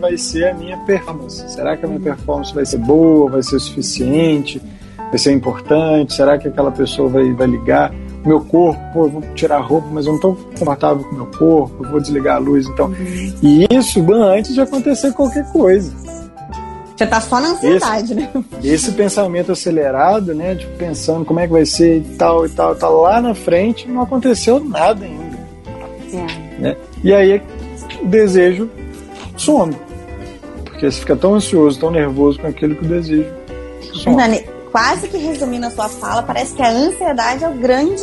Vai 0.00 0.16
ser 0.16 0.48
a 0.48 0.54
minha 0.54 0.76
performance. 0.78 1.48
Será 1.52 1.76
que 1.76 1.84
a 1.84 1.88
minha 1.88 2.00
performance 2.00 2.54
vai 2.54 2.64
ser 2.64 2.78
boa, 2.78 3.30
vai 3.30 3.42
ser 3.42 3.60
suficiente, 3.60 4.60
vai 4.96 5.18
ser 5.18 5.32
importante? 5.32 6.14
Será 6.14 6.38
que 6.38 6.48
aquela 6.48 6.72
pessoa 6.72 7.08
vai, 7.08 7.32
vai 7.32 7.46
ligar? 7.46 7.92
O 8.24 8.28
meu 8.28 8.40
corpo, 8.40 8.80
pô, 8.92 9.04
eu 9.04 9.10
vou 9.10 9.22
tirar 9.34 9.56
a 9.56 9.60
roupa, 9.60 9.88
mas 9.90 10.04
eu 10.04 10.12
não 10.12 10.16
estou 10.16 10.34
confortável 10.58 11.04
com 11.04 11.10
o 11.10 11.14
meu 11.14 11.26
corpo, 11.26 11.84
eu 11.84 11.90
vou 11.90 12.00
desligar 12.00 12.36
a 12.36 12.38
luz. 12.38 12.66
Então, 12.66 12.86
uhum. 12.86 13.34
e 13.42 13.66
isso 13.70 14.12
antes 14.12 14.54
de 14.54 14.60
acontecer 14.60 15.12
qualquer 15.12 15.50
coisa. 15.52 15.92
Já 16.96 17.06
tá 17.06 17.18
só 17.18 17.40
na 17.40 17.48
ansiedade, 17.52 18.12
esse, 18.12 18.14
né? 18.14 18.30
Esse 18.62 18.92
pensamento 18.92 19.52
acelerado, 19.52 20.34
né? 20.34 20.54
Tipo, 20.54 20.76
pensando 20.76 21.24
como 21.24 21.40
é 21.40 21.46
que 21.46 21.52
vai 21.52 21.64
ser 21.64 21.96
e 21.96 22.16
tal 22.16 22.44
e 22.44 22.50
tal, 22.50 22.74
tá 22.74 22.90
lá 22.90 23.22
na 23.22 23.34
frente, 23.34 23.88
não 23.88 24.02
aconteceu 24.02 24.62
nada 24.62 25.06
ainda. 25.06 25.38
É. 26.12 26.60
Né? 26.60 26.76
E 27.02 27.14
aí 27.14 27.42
o 28.02 28.06
desejo 28.06 28.68
some. 29.36 29.74
Porque 30.80 30.92
você 30.92 31.00
fica 31.00 31.14
tão 31.14 31.34
ansioso, 31.34 31.78
tão 31.78 31.90
nervoso 31.90 32.40
com 32.40 32.46
aquilo 32.46 32.74
que 32.74 32.86
o 32.86 32.88
desejo. 32.88 33.28
Hernani, 34.06 34.46
quase 34.72 35.08
que 35.08 35.18
resumindo 35.18 35.66
a 35.66 35.70
sua 35.70 35.90
fala, 35.90 36.22
parece 36.22 36.54
que 36.54 36.62
a 36.62 36.70
ansiedade 36.70 37.44
é 37.44 37.48
o 37.50 37.52
grande 37.52 38.02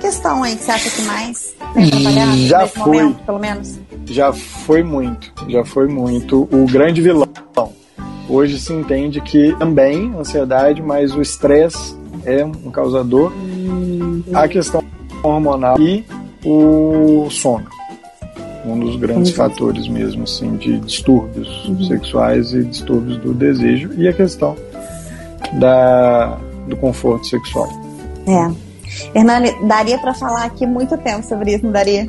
questão 0.00 0.44
aí 0.44 0.54
que 0.54 0.62
você 0.62 0.70
acha 0.70 0.88
que 0.88 1.02
mais 1.02 1.52
tem 1.74 1.90
trabalhado 1.90 2.36
Já 2.36 2.58
nesse 2.58 2.78
foi. 2.78 2.84
momento, 2.84 3.24
pelo 3.24 3.38
menos? 3.40 3.80
Já 4.06 4.32
foi 4.32 4.84
muito, 4.84 5.32
já 5.48 5.64
foi 5.64 5.88
muito. 5.88 6.48
O 6.52 6.64
grande 6.70 7.02
vilão. 7.02 7.26
Hoje 8.28 8.60
se 8.60 8.72
entende 8.72 9.20
que 9.20 9.56
também 9.56 10.14
ansiedade, 10.16 10.80
mas 10.80 11.12
o 11.16 11.20
estresse 11.20 11.96
é 12.24 12.44
um 12.44 12.70
causador. 12.70 13.32
A 14.32 14.46
questão 14.46 14.80
hormonal 15.24 15.76
e 15.80 16.04
o 16.44 17.28
sono. 17.30 17.66
Um 18.64 18.78
dos 18.78 18.96
grandes 18.96 19.30
Uhum. 19.30 19.36
fatores 19.36 19.88
mesmo, 19.88 20.22
assim, 20.24 20.56
de 20.56 20.78
distúrbios 20.80 21.66
Uhum. 21.68 21.84
sexuais 21.84 22.52
e 22.54 22.62
distúrbios 22.62 23.18
do 23.18 23.34
desejo. 23.34 23.90
E 23.96 24.06
a 24.06 24.12
questão 24.12 24.54
da, 25.54 26.38
do 26.68 26.76
conforto 26.76 27.26
sexual. 27.26 27.68
É. 28.26 29.18
Hernani, 29.18 29.52
daria 29.66 29.98
pra 29.98 30.14
falar 30.14 30.44
aqui 30.44 30.66
muito 30.66 30.96
tempo 30.98 31.24
sobre 31.26 31.54
isso, 31.54 31.64
não 31.64 31.72
daria? 31.72 32.06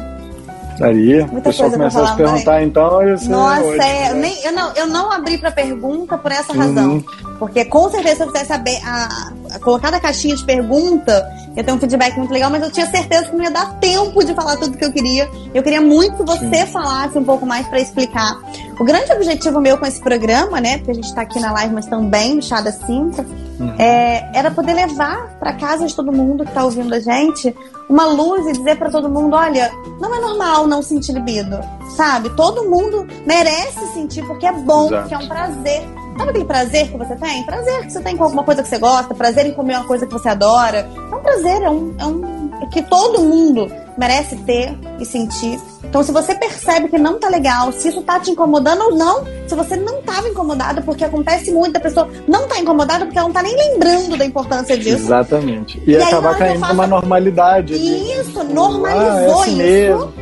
Daria. 0.79 1.27
Muita 1.27 1.37
o 1.49 1.51
pessoal 1.51 1.71
começar 1.71 2.03
a 2.03 2.07
se 2.07 2.15
perguntar, 2.15 2.63
então, 2.63 3.17
ser 3.17 3.29
Nossa, 3.29 3.61
ótimo, 3.61 3.81
é, 3.81 4.09
eu, 4.09 4.15
né? 4.15 4.21
nem, 4.21 4.43
eu, 4.43 4.51
não, 4.51 4.73
eu 4.75 4.87
não 4.87 5.11
abri 5.11 5.37
pra 5.37 5.51
pergunta 5.51 6.17
por 6.17 6.31
essa 6.31 6.51
Uhum. 6.53 6.59
razão. 6.59 7.03
Porque 7.45 7.65
com 7.65 7.89
certeza 7.89 8.15
se 8.15 8.23
eu 8.23 8.27
fizesse 8.31 8.53
a, 8.53 8.57
a, 8.85 9.55
a 9.55 9.59
colocar 9.59 9.91
na 9.91 9.99
caixinha 9.99 10.33
de 10.33 10.45
pergunta, 10.45 11.29
ia 11.57 11.63
ter 11.63 11.73
um 11.73 11.77
feedback 11.79 12.17
muito 12.17 12.31
legal, 12.31 12.49
mas 12.49 12.63
eu 12.63 12.71
tinha 12.71 12.85
certeza 12.85 13.25
que 13.25 13.35
não 13.35 13.43
ia 13.43 13.51
dar 13.51 13.73
tempo 13.79 14.23
de 14.23 14.33
falar 14.33 14.55
tudo 14.55 14.77
que 14.77 14.85
eu 14.85 14.91
queria. 14.93 15.29
Eu 15.53 15.61
queria 15.61 15.81
muito 15.81 16.15
que 16.17 16.23
você 16.23 16.65
falasse 16.65 17.17
um 17.17 17.23
pouco 17.23 17.45
mais 17.45 17.67
pra 17.67 17.81
explicar. 17.81 18.37
O 18.79 18.85
grande 18.85 19.11
objetivo 19.11 19.59
meu 19.59 19.77
com 19.77 19.85
esse 19.85 19.99
programa, 19.99 20.61
né? 20.61 20.77
Porque 20.77 20.91
a 20.91 20.95
gente 20.95 21.13
tá 21.13 21.21
aqui 21.21 21.39
na 21.39 21.51
live, 21.51 21.73
mas 21.73 21.85
também 21.85 22.35
no 22.35 22.41
Chá 22.41 22.61
da 22.61 22.71
Cinta, 22.71 23.25
Uhum. 23.59 23.75
é, 23.77 24.29
era 24.33 24.49
poder 24.49 24.73
levar 24.73 25.37
pra 25.39 25.53
casa 25.53 25.85
de 25.85 25.95
todo 25.95 26.11
mundo 26.11 26.43
que 26.43 26.51
tá 26.51 26.63
ouvindo 26.65 26.91
a 26.93 26.99
gente 26.99 27.55
uma 27.87 28.07
luz 28.07 28.47
e 28.47 28.53
dizer 28.53 28.77
pra 28.77 28.89
todo 28.89 29.07
mundo, 29.07 29.35
olha, 29.35 29.71
não 30.01 30.15
é 30.15 30.19
normal 30.19 30.65
não 30.65 30.81
sentir 30.81 31.11
libido, 31.13 31.59
sabe? 31.95 32.29
Todo 32.31 32.67
mundo 32.67 33.05
merece 33.27 33.85
sentir 33.93 34.25
porque 34.25 34.47
é 34.47 34.51
bom, 34.51 34.87
Exato. 34.87 35.01
porque 35.01 35.13
é 35.13 35.17
um 35.19 35.27
prazer. 35.27 35.83
Sabe 36.17 36.29
aquele 36.29 36.45
prazer 36.45 36.91
que 36.91 36.97
você 36.97 37.15
tem? 37.15 37.43
Prazer 37.43 37.81
que 37.85 37.91
você 37.91 38.01
tem 38.01 38.15
com 38.15 38.23
alguma 38.23 38.43
coisa 38.43 38.61
que 38.61 38.69
você 38.69 38.77
gosta, 38.77 39.13
prazer 39.15 39.45
em 39.47 39.53
comer 39.53 39.77
uma 39.77 39.85
coisa 39.85 40.05
que 40.05 40.11
você 40.13 40.29
adora. 40.29 40.87
É 41.11 41.15
um 41.15 41.19
prazer, 41.19 41.61
é 41.61 41.69
um, 41.69 41.93
é 41.99 42.05
um 42.05 42.43
que 42.71 42.81
todo 42.83 43.21
mundo 43.21 43.69
merece 43.97 44.35
ter 44.37 44.75
e 44.99 45.05
sentir. 45.05 45.59
Então, 45.83 46.01
se 46.01 46.11
você 46.11 46.33
percebe 46.33 46.87
que 46.87 46.97
não 46.97 47.19
tá 47.19 47.29
legal, 47.29 47.71
se 47.71 47.89
isso 47.89 48.01
tá 48.01 48.19
te 48.19 48.31
incomodando 48.31 48.81
ou 48.85 48.95
não, 48.95 49.23
se 49.47 49.53
você 49.53 49.75
não 49.75 50.01
tava 50.01 50.27
incomodado, 50.27 50.81
porque 50.81 51.03
acontece 51.03 51.51
muito, 51.51 51.77
a 51.77 51.79
pessoa 51.79 52.07
não 52.27 52.47
tá 52.47 52.57
incomodada 52.59 53.05
porque 53.05 53.17
ela 53.19 53.27
não 53.27 53.33
tá 53.33 53.43
nem 53.43 53.55
lembrando 53.55 54.17
da 54.17 54.25
importância 54.25 54.75
disso. 54.77 55.03
Exatamente. 55.05 55.79
E, 55.85 55.91
E 55.91 55.97
aí, 55.97 56.03
acabar 56.03 56.31
eu 56.33 56.37
caindo 56.39 56.59
faço- 56.61 56.73
numa 56.73 56.87
normalidade. 56.87 57.73
ali. 57.75 58.11
Isso, 58.19 58.39
Ah, 58.39 58.43
normalizou 58.43 59.11
é 59.11 59.41
assim 59.41 59.51
isso. 59.51 59.57
mesmo. 59.57 60.13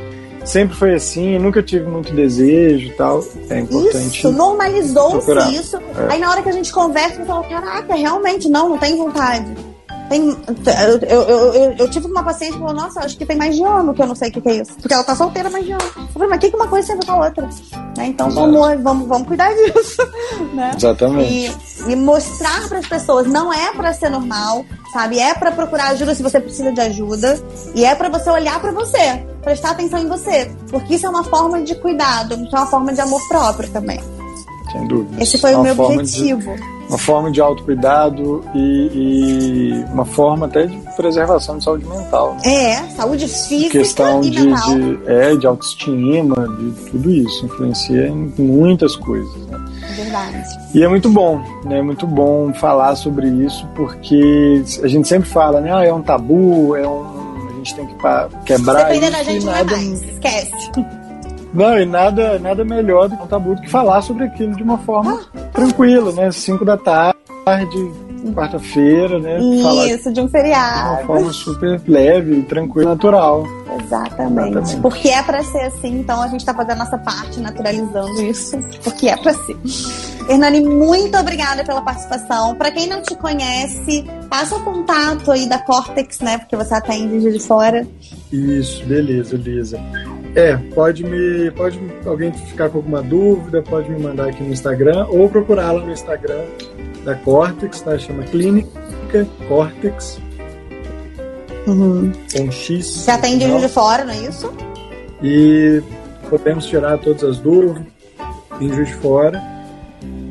Sempre 0.45 0.75
foi 0.75 0.93
assim, 0.93 1.37
nunca 1.37 1.61
tive 1.61 1.85
muito 1.85 2.13
desejo 2.13 2.87
e 2.87 2.91
tal. 2.91 3.23
É 3.49 3.59
importante. 3.59 4.17
Isso, 4.17 4.31
normalizou-se 4.31 5.55
isso. 5.55 5.77
Aí 6.09 6.19
na 6.19 6.29
hora 6.29 6.41
que 6.41 6.49
a 6.49 6.53
gente 6.53 6.71
conversa, 6.71 7.17
você 7.17 7.25
fala, 7.25 7.43
caraca, 7.43 7.95
realmente 7.95 8.49
não, 8.49 8.69
não 8.69 8.77
tem 8.77 8.95
vontade. 8.97 9.70
Tem, 10.11 10.27
eu, 10.27 10.99
eu, 11.07 11.53
eu, 11.53 11.71
eu- 11.77 11.89
tive 11.89 12.05
uma 12.07 12.21
paciente 12.21 12.51
que 12.51 12.59
falou, 12.59 12.73
nossa, 12.73 12.99
acho 12.99 13.17
que 13.17 13.25
tem 13.25 13.37
mais 13.37 13.55
de 13.55 13.63
ano 13.63 13.93
que 13.93 14.01
eu 14.01 14.07
não 14.07 14.13
sei 14.13 14.27
o 14.27 14.31
que, 14.33 14.41
que 14.41 14.49
é 14.49 14.55
isso. 14.55 14.73
Porque 14.73 14.93
ela 14.93 15.05
tá 15.05 15.15
solteira 15.15 15.49
mais 15.49 15.63
de 15.63 15.71
ano. 15.71 15.81
Eu 15.95 16.07
falei, 16.09 16.27
mas 16.27 16.37
o 16.37 16.41
que, 16.41 16.49
que 16.49 16.55
uma 16.57 16.67
coisa 16.67 16.85
tem 16.89 16.97
a 16.97 16.99
ver 16.99 17.05
com 17.05 17.11
a 17.13 17.25
outra? 17.27 17.49
Né? 17.95 18.07
Então 18.07 18.29
vamos, 18.29 18.83
vamos, 18.83 19.07
vamos 19.07 19.25
cuidar 19.25 19.53
disso. 19.53 20.01
Né? 20.53 20.71
Exatamente. 20.75 21.55
E, 21.87 21.91
e 21.93 21.95
mostrar 21.95 22.67
para 22.67 22.79
as 22.79 22.87
pessoas, 22.87 23.25
não 23.25 23.53
é 23.53 23.71
para 23.71 23.93
ser 23.93 24.09
normal, 24.09 24.65
sabe? 24.91 25.17
É 25.17 25.33
para 25.33 25.49
procurar 25.53 25.91
ajuda 25.91 26.13
se 26.13 26.21
você 26.21 26.41
precisa 26.41 26.73
de 26.73 26.81
ajuda. 26.81 27.39
E 27.73 27.85
é 27.85 27.95
para 27.95 28.09
você 28.09 28.29
olhar 28.29 28.59
para 28.59 28.73
você, 28.73 29.25
prestar 29.41 29.71
atenção 29.71 29.97
em 29.99 30.07
você. 30.09 30.51
Porque 30.69 30.95
isso 30.95 31.05
é 31.05 31.09
uma 31.09 31.23
forma 31.23 31.61
de 31.61 31.73
cuidado, 31.75 32.33
isso 32.35 32.53
é 32.53 32.59
uma 32.59 32.67
forma 32.67 32.91
de 32.93 32.99
amor 32.99 33.21
próprio 33.29 33.69
também. 33.69 34.01
Sem 34.71 34.87
dúvida. 34.87 35.21
Esse 35.21 35.37
foi 35.37 35.53
Uma 35.53 35.59
o 35.59 35.63
meu 35.63 35.79
objetivo. 35.85 36.55
De, 36.55 36.81
uma 36.91 36.97
forma 36.97 37.31
de 37.31 37.39
autocuidado 37.39 38.43
e, 38.53 38.89
e 38.93 39.85
uma 39.93 40.03
forma 40.03 40.45
até 40.45 40.65
de 40.65 40.77
preservação 40.97 41.57
de 41.57 41.63
saúde 41.63 41.85
mental. 41.85 42.35
Né? 42.43 42.73
É, 42.73 42.83
saúde 42.89 43.27
física 43.29 43.79
questão 43.79 44.21
e 44.21 44.29
de, 44.29 44.41
mental. 44.41 44.75
de, 44.75 44.99
é, 45.07 45.35
de 45.35 45.47
autoestima, 45.47 46.35
de 46.57 46.71
tudo 46.91 47.09
isso. 47.09 47.45
Influencia 47.45 48.07
em 48.07 48.33
muitas 48.37 48.95
coisas. 48.97 49.33
Né? 49.47 49.57
Verdade. 49.95 50.43
E 50.73 50.83
é 50.83 50.87
muito 50.87 51.09
bom, 51.09 51.41
né? 51.63 51.79
É 51.79 51.81
muito 51.81 52.05
bom 52.05 52.53
falar 52.53 52.95
sobre 52.95 53.27
isso, 53.27 53.65
porque 53.75 54.61
a 54.83 54.87
gente 54.87 55.07
sempre 55.07 55.29
fala, 55.29 55.61
né? 55.61 55.73
Ah, 55.73 55.85
é 55.85 55.93
um 55.93 56.01
tabu, 56.01 56.75
é 56.75 56.87
um. 56.87 57.21
A 57.49 57.63
gente 57.63 57.75
tem 57.75 57.87
que 57.87 57.95
quebrar 58.45 58.85
Dependendo 58.85 59.05
isso 59.05 59.11
da 59.11 59.23
gente, 59.23 59.41
e 59.43 59.45
não 59.45 59.53
é 59.53 59.63
nada. 59.63 59.75
mais. 59.77 60.03
Esquece. 60.03 60.71
Não, 61.53 61.77
e 61.77 61.85
nada, 61.85 62.39
nada 62.39 62.63
melhor 62.63 63.09
do 63.09 63.17
que 63.17 63.23
um 63.23 63.27
tabu 63.27 63.55
do 63.55 63.61
que 63.61 63.69
falar 63.69 64.01
sobre 64.01 64.23
aquilo 64.25 64.55
de 64.55 64.63
uma 64.63 64.77
forma 64.77 65.19
Ah. 65.35 65.39
tranquila, 65.53 66.11
né? 66.13 66.31
Cinco 66.31 66.63
da 66.63 66.77
tarde, 66.77 67.17
quarta-feira, 68.33 69.19
né? 69.19 69.37
Falar 69.61 69.85
de 69.87 69.91
Isso, 69.93 70.13
de 70.13 70.19
um 70.19 70.23
uma 70.23 70.29
feriado. 70.29 71.05
forma 71.07 71.33
super 71.33 71.81
leve, 71.87 72.41
tranquila, 72.43 72.91
natural. 72.91 73.45
Exatamente. 73.83 74.49
Exatamente. 74.51 74.75
Porque 74.81 75.09
é 75.09 75.21
pra 75.23 75.43
ser 75.43 75.61
assim, 75.63 75.99
então 75.99 76.21
a 76.21 76.27
gente 76.27 76.45
tá 76.45 76.53
fazendo 76.53 76.71
a 76.73 76.83
nossa 76.85 76.97
parte, 76.97 77.39
naturalizando 77.39 78.21
isso, 78.21 78.57
porque 78.83 79.09
é 79.09 79.17
pra 79.17 79.33
ser. 79.33 79.57
Hernani, 80.29 80.61
muito 80.61 81.17
obrigada 81.17 81.63
pela 81.65 81.81
participação. 81.81 82.55
Pra 82.55 82.71
quem 82.71 82.87
não 82.87 83.01
te 83.01 83.15
conhece, 83.15 84.05
passa 84.29 84.55
o 84.55 84.61
contato 84.63 85.31
aí 85.31 85.49
da 85.49 85.57
Cortex, 85.59 86.19
né? 86.19 86.37
Porque 86.37 86.55
você 86.55 86.73
atende 86.75 87.19
de 87.31 87.39
fora. 87.39 87.85
Isso, 88.31 88.85
beleza, 88.85 89.35
Elisa. 89.35 89.79
É, 90.35 90.55
pode 90.73 91.03
me. 91.03 91.51
Pode 91.51 91.79
alguém 92.05 92.31
ficar 92.31 92.69
com 92.69 92.77
alguma 92.77 93.01
dúvida, 93.01 93.61
pode 93.61 93.89
me 93.89 93.99
mandar 93.99 94.29
aqui 94.29 94.43
no 94.43 94.51
Instagram 94.51 95.05
ou 95.09 95.29
procurar 95.29 95.71
lá 95.71 95.85
no 95.85 95.91
Instagram 95.91 96.43
da 97.03 97.15
Cortex, 97.15 97.81
tá? 97.81 97.97
Chama 97.97 98.23
Clínica 98.23 99.27
Cortex, 99.47 100.19
com 101.65 102.11
X. 102.51 102.85
Você 102.85 103.11
atende 103.11 103.45
de 103.45 103.67
fora, 103.67 104.05
não 104.05 104.13
é 104.13 104.19
isso? 104.19 104.53
E 105.21 105.83
podemos 106.29 106.65
tirar 106.65 106.97
todas 106.97 107.23
as 107.23 107.37
dúvidas 107.37 107.83
em 108.59 108.69
Juiz 108.69 108.87
de 108.87 108.95
Fora. 108.95 109.41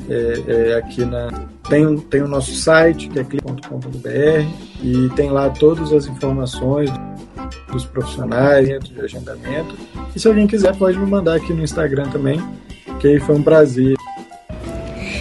É, 0.08 0.70
é, 0.70 0.74
aqui 0.76 1.04
na. 1.04 1.28
Tem, 1.68 1.96
tem 1.98 2.22
o 2.22 2.26
nosso 2.26 2.52
site, 2.52 3.08
que 3.08 3.20
é 3.20 3.22
clique.com.br, 3.22 4.08
e 4.82 5.08
tem 5.14 5.30
lá 5.30 5.50
todas 5.50 5.92
as 5.92 6.06
informações 6.06 6.90
dos 7.70 7.84
profissionais, 7.84 8.68
dentro 8.68 8.92
de 8.92 9.00
agendamento. 9.00 9.76
E 10.14 10.20
se 10.20 10.28
alguém 10.28 10.46
quiser, 10.46 10.76
pode 10.76 10.98
me 10.98 11.06
mandar 11.06 11.36
aqui 11.36 11.52
no 11.52 11.62
Instagram 11.62 12.08
também, 12.10 12.42
que 12.98 13.08
aí 13.08 13.20
foi 13.20 13.36
um 13.36 13.42
prazer. 13.42 13.96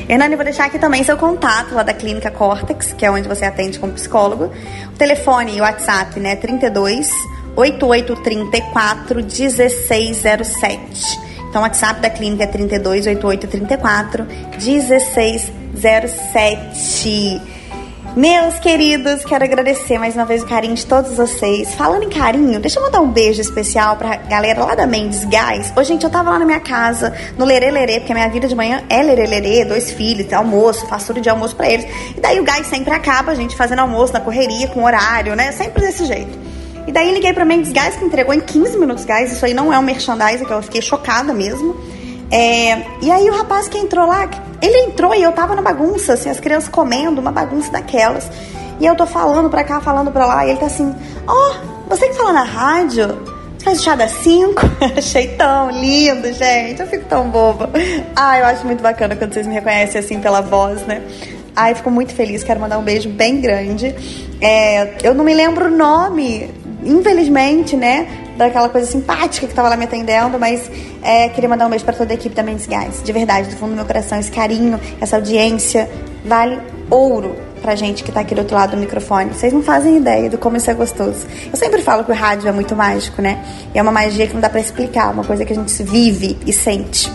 Hernani, 0.07 0.35
vou 0.35 0.43
deixar 0.43 0.65
aqui 0.65 0.79
também 0.79 1.03
seu 1.03 1.15
contato 1.17 1.75
lá 1.75 1.83
da 1.83 1.93
Clínica 1.93 2.31
Cortex, 2.31 2.93
que 2.93 3.05
é 3.05 3.11
onde 3.11 3.27
você 3.27 3.45
atende 3.45 3.77
como 3.77 3.93
psicólogo. 3.93 4.51
O 4.93 4.97
telefone 4.97 5.57
e 5.57 5.59
o 5.59 5.63
WhatsApp, 5.63 6.19
né? 6.19 6.35
32 6.35 7.07
8834 7.55 9.21
1607. 9.21 11.29
Então, 11.47 11.61
o 11.61 11.63
WhatsApp 11.63 12.01
da 12.01 12.09
clínica 12.09 12.45
é 12.45 12.47
32 12.47 13.05
8834 13.07 14.25
1607. 14.59 17.58
Meus 18.15 18.57
queridos, 18.59 19.23
quero 19.23 19.43
agradecer 19.43 19.99
mais 19.99 20.15
uma 20.15 20.25
vez 20.25 20.41
o 20.41 20.45
carinho 20.47 20.73
de 20.73 20.85
todos 20.85 21.15
vocês. 21.15 21.75
Falando 21.75 22.03
em 22.03 22.09
carinho, 22.09 22.59
deixa 22.59 22.79
eu 22.79 22.83
mandar 22.83 23.01
um 23.01 23.11
beijo 23.11 23.39
especial 23.39 23.95
pra 23.97 24.15
galera 24.15 24.65
lá 24.65 24.73
da 24.73 24.87
Mendes 24.87 25.23
Gás. 25.25 25.71
Ô, 25.75 25.83
gente, 25.83 26.03
eu 26.03 26.09
tava 26.09 26.31
lá 26.31 26.39
na 26.39 26.45
minha 26.45 26.59
casa, 26.59 27.13
no 27.37 27.45
Lerê 27.45 27.69
Lerê, 27.69 27.99
porque 27.99 28.11
a 28.11 28.15
minha 28.15 28.27
vida 28.27 28.47
de 28.47 28.55
manhã 28.55 28.83
é 28.89 29.03
Lerê 29.03 29.27
Lerê, 29.27 29.63
dois 29.63 29.91
filhos, 29.91 30.33
almoço, 30.33 30.87
faço 30.87 31.13
de 31.13 31.29
almoço 31.29 31.55
pra 31.55 31.69
eles. 31.69 31.85
E 32.17 32.19
daí 32.19 32.39
o 32.39 32.43
gás 32.43 32.65
sempre 32.65 32.93
acaba, 32.93 33.31
a 33.31 33.35
gente 33.35 33.55
fazendo 33.55 33.79
almoço 33.79 34.11
na 34.11 34.19
correria, 34.19 34.67
com 34.67 34.83
horário, 34.83 35.35
né? 35.35 35.51
Sempre 35.51 35.81
desse 35.81 36.05
jeito. 36.05 36.37
E 36.87 36.91
daí 36.91 37.13
liguei 37.13 37.31
pra 37.31 37.45
Mendes 37.45 37.71
Gás, 37.71 37.95
que 37.95 38.03
entregou 38.03 38.33
em 38.33 38.41
15 38.41 38.77
minutos 38.77 39.05
gás. 39.05 39.31
Isso 39.31 39.45
aí 39.45 39.53
não 39.53 39.71
é 39.71 39.77
um 39.77 39.83
merchandising, 39.83 40.45
que 40.45 40.51
eu 40.51 40.63
fiquei 40.63 40.81
chocada 40.81 41.31
mesmo. 41.31 41.77
É, 42.31 42.81
e 43.01 43.11
aí 43.11 43.29
o 43.29 43.37
rapaz 43.37 43.67
que 43.67 43.77
entrou 43.77 44.07
lá, 44.07 44.27
ele 44.61 44.77
entrou 44.85 45.13
e 45.13 45.21
eu 45.21 45.31
tava 45.31 45.55
na 45.55 45.61
bagunça, 45.61 46.13
assim, 46.13 46.29
as 46.29 46.39
crianças 46.39 46.69
comendo, 46.69 47.21
uma 47.21 47.31
bagunça 47.31 47.71
daquelas. 47.71 48.29
E 48.79 48.85
eu 48.85 48.95
tô 48.95 49.05
falando 49.05 49.49
pra 49.49 49.63
cá, 49.63 49.81
falando 49.81 50.11
pra 50.11 50.25
lá, 50.25 50.45
e 50.45 50.51
ele 50.51 50.59
tá 50.59 50.67
assim, 50.67 50.95
ó, 51.27 51.33
oh, 51.33 51.89
você 51.89 52.07
que 52.07 52.15
fala 52.15 52.31
na 52.31 52.43
rádio, 52.43 53.21
faz 53.63 53.83
chá 53.83 53.95
das 53.95 54.11
5? 54.11 54.61
Achei 54.97 55.29
tão 55.29 55.69
lindo, 55.69 56.31
gente, 56.33 56.81
eu 56.81 56.87
fico 56.87 57.05
tão 57.05 57.29
boba. 57.29 57.69
Ah, 58.15 58.39
eu 58.39 58.45
acho 58.45 58.65
muito 58.65 58.81
bacana 58.81 59.15
quando 59.15 59.33
vocês 59.33 59.47
me 59.47 59.53
reconhecem 59.53 59.99
assim 59.99 60.19
pela 60.19 60.41
voz, 60.41 60.81
né? 60.83 61.01
Ai, 61.55 61.75
fico 61.75 61.91
muito 61.91 62.13
feliz, 62.13 62.43
quero 62.43 62.59
mandar 62.59 62.77
um 62.77 62.83
beijo 62.83 63.09
bem 63.09 63.41
grande. 63.41 63.93
É, 64.39 64.95
eu 65.03 65.13
não 65.13 65.25
me 65.25 65.33
lembro 65.33 65.65
o 65.65 65.69
nome, 65.69 66.49
infelizmente, 66.83 67.75
né? 67.75 68.07
Daquela 68.39 68.69
coisa 68.69 68.89
simpática 68.89 69.45
que 69.45 69.53
tava 69.53 69.67
lá 69.67 69.75
me 69.75 69.83
atendendo, 69.83 70.39
mas 70.39 70.71
é, 71.03 71.27
queria 71.27 71.49
mandar 71.49 71.67
um 71.67 71.69
beijo 71.69 71.83
para 71.83 71.93
toda 71.93 72.13
a 72.13 72.15
equipe 72.15 72.33
da 72.33 72.41
Mendes. 72.41 72.69
De 73.03 73.11
verdade, 73.11 73.49
do 73.49 73.57
fundo 73.57 73.71
do 73.71 73.75
meu 73.75 73.83
coração, 73.83 74.17
esse 74.17 74.31
carinho, 74.31 74.79
essa 75.01 75.17
audiência, 75.17 75.89
vale 76.23 76.57
ouro. 76.89 77.35
pra 77.61 77.75
gente 77.75 78.01
que 78.01 78.13
tá 78.13 78.21
aqui 78.21 78.33
do 78.33 78.39
outro 78.39 78.55
lado 78.55 78.71
do 78.71 78.77
microfone. 78.77 79.33
Vocês 79.33 79.51
não 79.51 79.61
fazem 79.61 79.97
ideia 79.97 80.29
do 80.29 80.37
como 80.37 80.55
isso 80.55 80.71
é 80.71 80.73
gostoso. 80.73 81.27
Eu 81.51 81.57
sempre 81.57 81.81
falo 81.81 82.05
que 82.05 82.11
o 82.13 82.15
rádio 82.15 82.47
é 82.47 82.51
muito 82.53 82.73
mágico, 82.77 83.21
né? 83.21 83.43
E 83.75 83.77
é 83.77 83.81
uma 83.81 83.91
magia 83.91 84.25
que 84.25 84.33
não 84.33 84.39
dá 84.39 84.49
pra 84.49 84.61
explicar, 84.61 85.11
uma 85.11 85.25
coisa 85.25 85.43
que 85.43 85.51
a 85.51 85.55
gente 85.57 85.83
vive 85.83 86.37
e 86.47 86.53
sente. 86.53 87.11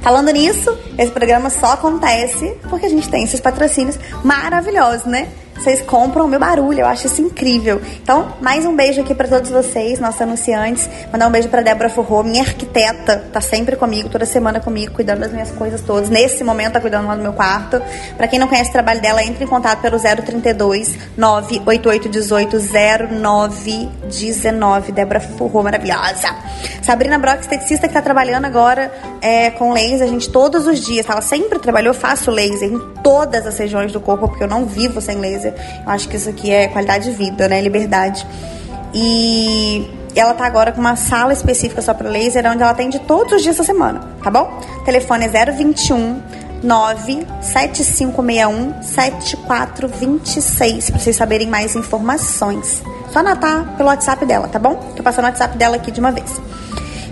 Falando 0.00 0.32
nisso, 0.32 0.76
esse 0.98 1.12
programa 1.12 1.50
só 1.50 1.74
acontece 1.74 2.52
porque 2.68 2.86
a 2.86 2.88
gente 2.88 3.08
tem 3.08 3.22
esses 3.22 3.38
patrocínios 3.38 3.96
maravilhosos, 4.24 5.06
né? 5.06 5.28
Vocês 5.58 5.82
compram 5.82 6.24
o 6.24 6.28
meu 6.28 6.38
barulho, 6.38 6.80
eu 6.80 6.86
acho 6.86 7.06
isso 7.06 7.20
incrível. 7.20 7.80
Então, 8.02 8.34
mais 8.40 8.64
um 8.64 8.74
beijo 8.76 9.00
aqui 9.00 9.14
para 9.14 9.28
todos 9.28 9.50
vocês, 9.50 9.98
nossos 9.98 10.20
anunciantes. 10.20 10.88
Mandar 11.12 11.28
um 11.28 11.30
beijo 11.30 11.48
para 11.48 11.62
Débora 11.62 11.88
Forró, 11.88 12.22
minha 12.22 12.42
arquiteta, 12.42 13.24
tá 13.32 13.40
sempre 13.40 13.76
comigo, 13.76 14.08
toda 14.08 14.26
semana 14.26 14.60
comigo, 14.60 14.92
cuidando 14.92 15.20
das 15.20 15.32
minhas 15.32 15.50
coisas 15.50 15.80
todas. 15.80 16.08
Nesse 16.08 16.44
momento 16.44 16.74
tá 16.74 16.80
cuidando 16.80 17.06
lá 17.06 17.16
do 17.16 17.22
meu 17.22 17.32
quarto. 17.32 17.80
Para 18.16 18.28
quem 18.28 18.38
não 18.38 18.48
conhece 18.48 18.70
o 18.70 18.72
trabalho 18.72 19.00
dela, 19.00 19.22
entre 19.22 19.44
em 19.44 19.46
contato 19.46 19.80
pelo 19.80 19.98
032 19.98 20.96
98818 21.16 22.58
0919. 23.20 24.92
Débora 24.92 25.20
Forró, 25.20 25.62
maravilhosa. 25.62 26.34
Sabrina 26.82 27.18
Brock, 27.18 27.40
esteticista 27.40 27.88
que 27.88 27.94
tá 27.94 28.02
trabalhando 28.02 28.44
agora 28.44 28.92
é, 29.20 29.50
com 29.50 29.72
laser, 29.72 30.02
a 30.02 30.06
gente 30.06 30.30
todos 30.30 30.66
os 30.66 30.80
dias. 30.80 31.06
Ela 31.08 31.20
sempre 31.20 31.58
trabalhou, 31.58 31.92
faço 31.92 32.30
laser 32.30 32.70
em 32.70 32.78
todas 33.02 33.46
as 33.46 33.58
regiões 33.58 33.92
do 33.92 34.00
corpo, 34.00 34.28
porque 34.28 34.44
eu 34.44 34.48
não 34.48 34.66
vivo 34.66 35.00
sem 35.00 35.18
laser. 35.18 35.45
Eu 35.84 35.92
acho 35.92 36.08
que 36.08 36.16
isso 36.16 36.28
aqui 36.28 36.50
é 36.50 36.68
qualidade 36.68 37.10
de 37.10 37.16
vida, 37.16 37.48
né? 37.48 37.60
Liberdade. 37.60 38.26
E 38.94 39.88
ela 40.14 40.34
tá 40.34 40.46
agora 40.46 40.70
com 40.72 40.80
uma 40.80 40.96
sala 40.96 41.32
específica 41.32 41.82
só 41.82 41.92
para 41.92 42.08
laser, 42.08 42.48
onde 42.50 42.62
ela 42.62 42.72
atende 42.72 42.98
todos 43.00 43.34
os 43.34 43.42
dias 43.42 43.56
da 43.56 43.64
semana, 43.64 44.00
tá 44.22 44.30
bom? 44.30 44.60
Telefone 44.84 45.26
é 45.26 45.52
021 45.52 46.22
97561 46.62 48.82
7426 48.82 50.90
para 50.90 50.98
vocês 50.98 51.16
saberem 51.16 51.48
mais 51.48 51.74
informações. 51.76 52.82
Só 53.12 53.18
anotar 53.20 53.76
pelo 53.76 53.90
WhatsApp 53.90 54.24
dela, 54.24 54.48
tá 54.48 54.58
bom? 54.58 54.74
Tô 54.96 55.02
passando 55.02 55.26
o 55.26 55.28
WhatsApp 55.28 55.58
dela 55.58 55.76
aqui 55.76 55.90
de 55.90 56.00
uma 56.00 56.10
vez. 56.10 56.40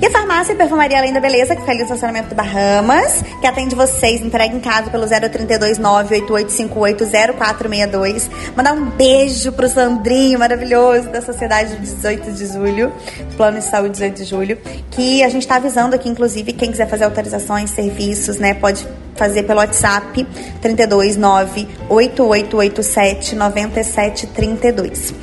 E 0.05 0.07
a 0.07 0.11
farmácia 0.11 0.52
e 0.52 0.55
perfumaria 0.55 0.98
Além 0.98 1.14
da 1.14 1.20
Beleza, 1.20 1.55
que 1.55 1.62
fica 1.62 1.72
ali 1.72 1.78
no 1.78 1.86
estacionamento 1.86 2.28
do 2.28 2.34
Bahamas, 2.34 3.24
que 3.40 3.46
atende 3.46 3.74
vocês, 3.74 4.20
entrega 4.20 4.55
em 4.55 4.61
casa 4.61 4.90
pelo 4.90 5.07
032 5.07 5.78
988580462. 5.78 8.28
Mandar 8.55 8.74
um 8.74 8.90
beijo 8.90 9.50
pro 9.52 9.66
Sandrinho 9.66 10.38
maravilhoso 10.38 11.09
da 11.09 11.22
Sociedade 11.22 11.76
18 11.76 12.32
de 12.32 12.46
Julho, 12.46 12.92
do 13.30 13.36
Plano 13.38 13.61
de 13.61 13.64
Saúde 13.64 13.92
18 13.92 14.14
de 14.14 14.24
Julho, 14.24 14.59
que 14.90 15.22
a 15.22 15.30
gente 15.30 15.48
tá 15.48 15.57
avisando 15.57 15.96
aqui, 15.96 16.11
inclusive, 16.11 16.52
quem 16.52 16.70
quiser 16.70 16.86
fazer 16.86 17.05
autorizações, 17.05 17.70
serviços, 17.70 18.36
né, 18.36 18.52
pode 18.52 18.86
fazer 19.16 19.44
pelo 19.44 19.61
WhatsApp 19.61 20.22
329 20.61 21.66
8887 21.88 23.36
9732. 23.36 25.14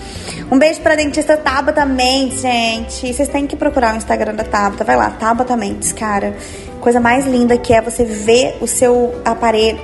Um 0.52 0.60
beijo 0.60 0.82
pra 0.82 0.96
dentista 0.96 1.38
Tabata 1.38 1.86
Mendes, 1.86 2.42
gente. 2.42 3.14
Vocês 3.14 3.30
têm 3.30 3.48
que 3.48 3.56
procurar 3.56 3.94
o 3.94 3.98
Instagram 3.98 4.36
da 4.36 4.44
Tabata. 4.44 4.84
Vai 4.84 4.98
lá, 4.98 5.10
Tabata 5.12 5.56
Mendes, 5.56 5.94
cara. 5.94 6.36
Coisa 6.82 7.00
mais 7.00 7.26
linda 7.26 7.58
que 7.58 7.74
é 7.74 7.82
você 7.82 8.04
ver 8.04 8.58
o 8.60 8.68
seu 8.68 9.16
aparelho 9.24 9.80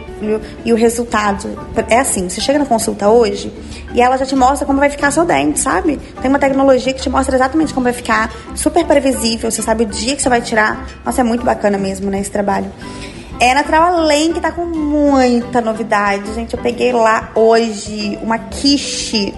e 0.66 0.74
o 0.74 0.76
resultado. 0.76 1.58
É 1.88 2.00
assim, 2.00 2.28
você 2.28 2.42
chega 2.42 2.60
na 2.60 2.66
consulta 2.66 3.08
hoje 3.08 3.50
e 3.94 4.02
ela 4.02 4.18
já 4.18 4.26
te 4.26 4.36
mostra 4.36 4.68
como 4.68 4.78
vai 4.78 4.90
ficar 4.90 5.10
seu 5.10 5.24
dente, 5.24 5.58
sabe? 5.58 6.02
Tem 6.22 6.30
uma 6.30 6.40
tecnologia 6.40 6.94
que 6.94 7.02
te 7.02 7.10
mostra 7.10 7.38
exatamente 7.38 7.74
como 7.74 7.86
vai 7.86 7.94
ficar, 7.94 8.30
super 8.54 8.84
previsível, 8.86 9.50
você 9.50 9.62
sabe 9.62 9.86
o 9.86 9.88
dia 9.88 10.18
que 10.18 10.22
você 10.22 10.28
vai 10.28 10.42
tirar. 10.42 10.86
Nossa, 11.06 11.22
é 11.22 11.24
muito 11.24 11.46
bacana 11.46 11.78
mesmo, 11.78 12.12
né, 12.12 12.20
esse 12.20 12.32
trabalho. 12.32 12.70
É 13.40 13.54
Natural 13.54 13.96
Além 14.00 14.34
que 14.34 14.42
tá 14.42 14.52
com 14.52 14.66
muita 14.66 15.62
novidade. 15.62 16.34
Gente, 16.34 16.58
eu 16.58 16.62
peguei 16.62 16.92
lá 16.92 17.30
hoje 17.36 18.20
uma 18.22 18.40
quiche 18.40 19.34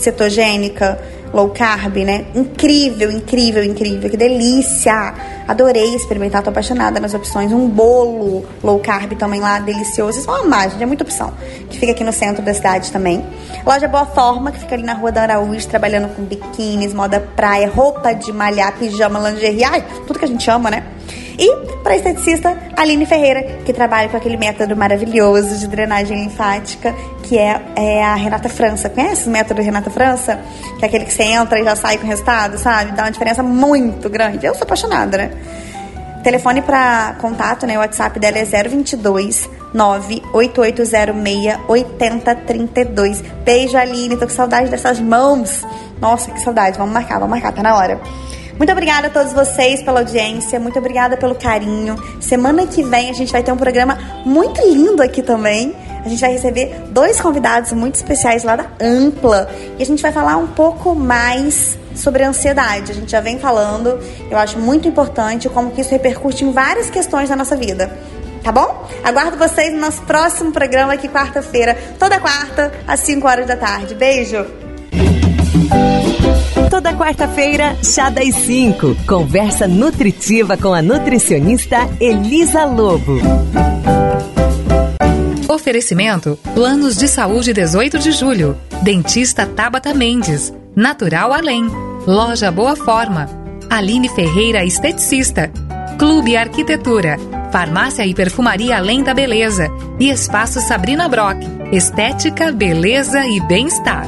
cetogênica, 0.00 0.98
low 1.32 1.50
carb, 1.50 1.96
né? 1.98 2.26
Incrível, 2.34 3.10
incrível, 3.10 3.62
incrível. 3.62 4.10
Que 4.10 4.16
delícia! 4.16 5.14
Adorei 5.46 5.94
experimentar, 5.94 6.42
tô 6.42 6.50
apaixonada 6.50 7.00
nas 7.00 7.14
opções. 7.14 7.52
Um 7.52 7.68
bolo 7.68 8.44
low 8.62 8.78
carb 8.78 9.12
também 9.16 9.40
lá, 9.40 9.58
delicioso. 9.58 10.18
Isso 10.18 10.30
é 10.30 10.32
uma 10.32 10.44
mágica, 10.44 10.82
é 10.82 10.86
muita 10.86 11.04
opção. 11.04 11.32
Que 11.68 11.78
fica 11.78 11.92
aqui 11.92 12.04
no 12.04 12.12
centro 12.12 12.42
da 12.44 12.54
cidade 12.54 12.90
também. 12.90 13.24
Loja 13.64 13.88
Boa 13.88 14.06
Forma, 14.06 14.52
que 14.52 14.58
fica 14.58 14.74
ali 14.74 14.84
na 14.84 14.94
Rua 14.94 15.12
da 15.12 15.22
Araújo, 15.22 15.66
trabalhando 15.68 16.14
com 16.14 16.22
biquínis, 16.22 16.92
moda 16.94 17.20
praia, 17.20 17.68
roupa 17.68 18.12
de 18.12 18.32
malhar, 18.32 18.76
pijama, 18.78 19.30
lingerie. 19.30 19.64
Ai, 19.64 19.84
tudo 20.06 20.18
que 20.18 20.24
a 20.24 20.28
gente 20.28 20.48
ama, 20.50 20.70
né? 20.70 20.84
E 21.40 21.56
para 21.82 21.96
esteticista, 21.96 22.54
Aline 22.76 23.06
Ferreira, 23.06 23.42
que 23.64 23.72
trabalha 23.72 24.10
com 24.10 24.16
aquele 24.18 24.36
método 24.36 24.76
maravilhoso 24.76 25.58
de 25.58 25.66
drenagem 25.66 26.22
linfática, 26.24 26.94
que 27.22 27.38
é, 27.38 27.58
é 27.74 28.04
a 28.04 28.14
Renata 28.14 28.50
França. 28.50 28.90
Conhece 28.90 29.26
o 29.26 29.32
método 29.32 29.62
Renata 29.62 29.90
França? 29.90 30.38
Que 30.78 30.84
é 30.84 30.88
aquele 30.88 31.06
que 31.06 31.12
você 31.14 31.22
entra 31.22 31.58
e 31.58 31.64
já 31.64 31.74
sai 31.74 31.96
com 31.96 32.06
resultado, 32.06 32.58
sabe? 32.58 32.92
Dá 32.92 33.04
uma 33.04 33.10
diferença 33.10 33.42
muito 33.42 34.10
grande. 34.10 34.44
Eu 34.44 34.54
sou 34.54 34.64
apaixonada, 34.64 35.16
né? 35.16 35.30
Telefone 36.22 36.60
para 36.60 37.16
contato, 37.18 37.66
né? 37.66 37.78
O 37.78 37.80
WhatsApp 37.80 38.20
dela 38.20 38.36
é 38.36 38.44
022 38.44 39.48
98806 39.72 41.58
8032. 41.66 43.22
Beijo, 43.42 43.78
Aline. 43.78 44.18
Tô 44.18 44.26
com 44.26 44.32
saudade 44.32 44.68
dessas 44.68 45.00
mãos. 45.00 45.66
Nossa, 45.98 46.30
que 46.30 46.40
saudade. 46.40 46.76
Vamos 46.76 46.92
marcar, 46.92 47.14
vamos 47.14 47.30
marcar, 47.30 47.52
tá 47.52 47.62
na 47.62 47.74
hora. 47.74 47.98
Muito 48.60 48.72
obrigada 48.72 49.06
a 49.06 49.10
todos 49.10 49.32
vocês 49.32 49.82
pela 49.82 50.00
audiência, 50.00 50.60
muito 50.60 50.78
obrigada 50.78 51.16
pelo 51.16 51.34
carinho. 51.34 51.96
Semana 52.20 52.66
que 52.66 52.82
vem 52.82 53.08
a 53.08 53.12
gente 53.14 53.32
vai 53.32 53.42
ter 53.42 53.50
um 53.50 53.56
programa 53.56 53.96
muito 54.22 54.60
lindo 54.60 55.02
aqui 55.02 55.22
também. 55.22 55.74
A 56.04 56.06
gente 56.06 56.20
vai 56.20 56.30
receber 56.30 56.70
dois 56.90 57.18
convidados 57.18 57.72
muito 57.72 57.94
especiais 57.94 58.44
lá 58.44 58.56
da 58.56 58.66
Ampla 58.78 59.48
e 59.78 59.82
a 59.82 59.86
gente 59.86 60.02
vai 60.02 60.12
falar 60.12 60.36
um 60.36 60.46
pouco 60.46 60.94
mais 60.94 61.78
sobre 61.94 62.22
a 62.22 62.28
ansiedade. 62.28 62.92
A 62.92 62.94
gente 62.94 63.10
já 63.10 63.22
vem 63.22 63.38
falando, 63.38 63.98
eu 64.30 64.36
acho 64.36 64.58
muito 64.58 64.86
importante 64.86 65.48
como 65.48 65.70
que 65.70 65.80
isso 65.80 65.92
repercute 65.92 66.44
em 66.44 66.52
várias 66.52 66.90
questões 66.90 67.30
da 67.30 67.36
nossa 67.36 67.56
vida. 67.56 67.90
Tá 68.44 68.52
bom? 68.52 68.86
Aguardo 69.02 69.38
vocês 69.38 69.72
no 69.72 69.80
nosso 69.80 70.02
próximo 70.02 70.52
programa 70.52 70.92
aqui 70.92 71.08
quarta-feira, 71.08 71.78
toda 71.98 72.20
quarta, 72.20 72.70
às 72.86 73.00
5 73.00 73.26
horas 73.26 73.46
da 73.46 73.56
tarde. 73.56 73.94
Beijo! 73.94 74.44
Toda 76.70 76.94
quarta-feira, 76.94 77.76
Chá 77.82 78.10
das 78.10 78.32
5. 78.32 78.96
Conversa 79.04 79.66
nutritiva 79.66 80.56
com 80.56 80.72
a 80.72 80.80
nutricionista 80.80 81.78
Elisa 82.00 82.64
Lobo. 82.64 83.18
Oferecimento: 85.48 86.38
Planos 86.54 86.96
de 86.96 87.08
Saúde 87.08 87.52
18 87.52 87.98
de 87.98 88.12
Julho. 88.12 88.56
Dentista 88.82 89.44
Tabata 89.46 89.92
Mendes. 89.92 90.54
Natural 90.76 91.32
Além. 91.32 91.66
Loja 92.06 92.52
Boa 92.52 92.76
Forma. 92.76 93.28
Aline 93.68 94.08
Ferreira 94.08 94.64
Esteticista. 94.64 95.50
Clube 95.98 96.36
Arquitetura. 96.36 97.16
Farmácia 97.50 98.06
e 98.06 98.14
Perfumaria 98.14 98.76
Além 98.76 99.02
da 99.02 99.12
Beleza. 99.12 99.66
E 99.98 100.08
Espaço 100.08 100.60
Sabrina 100.60 101.08
Brock. 101.08 101.36
Estética, 101.72 102.52
beleza 102.52 103.26
e 103.26 103.40
bem-estar. 103.40 104.06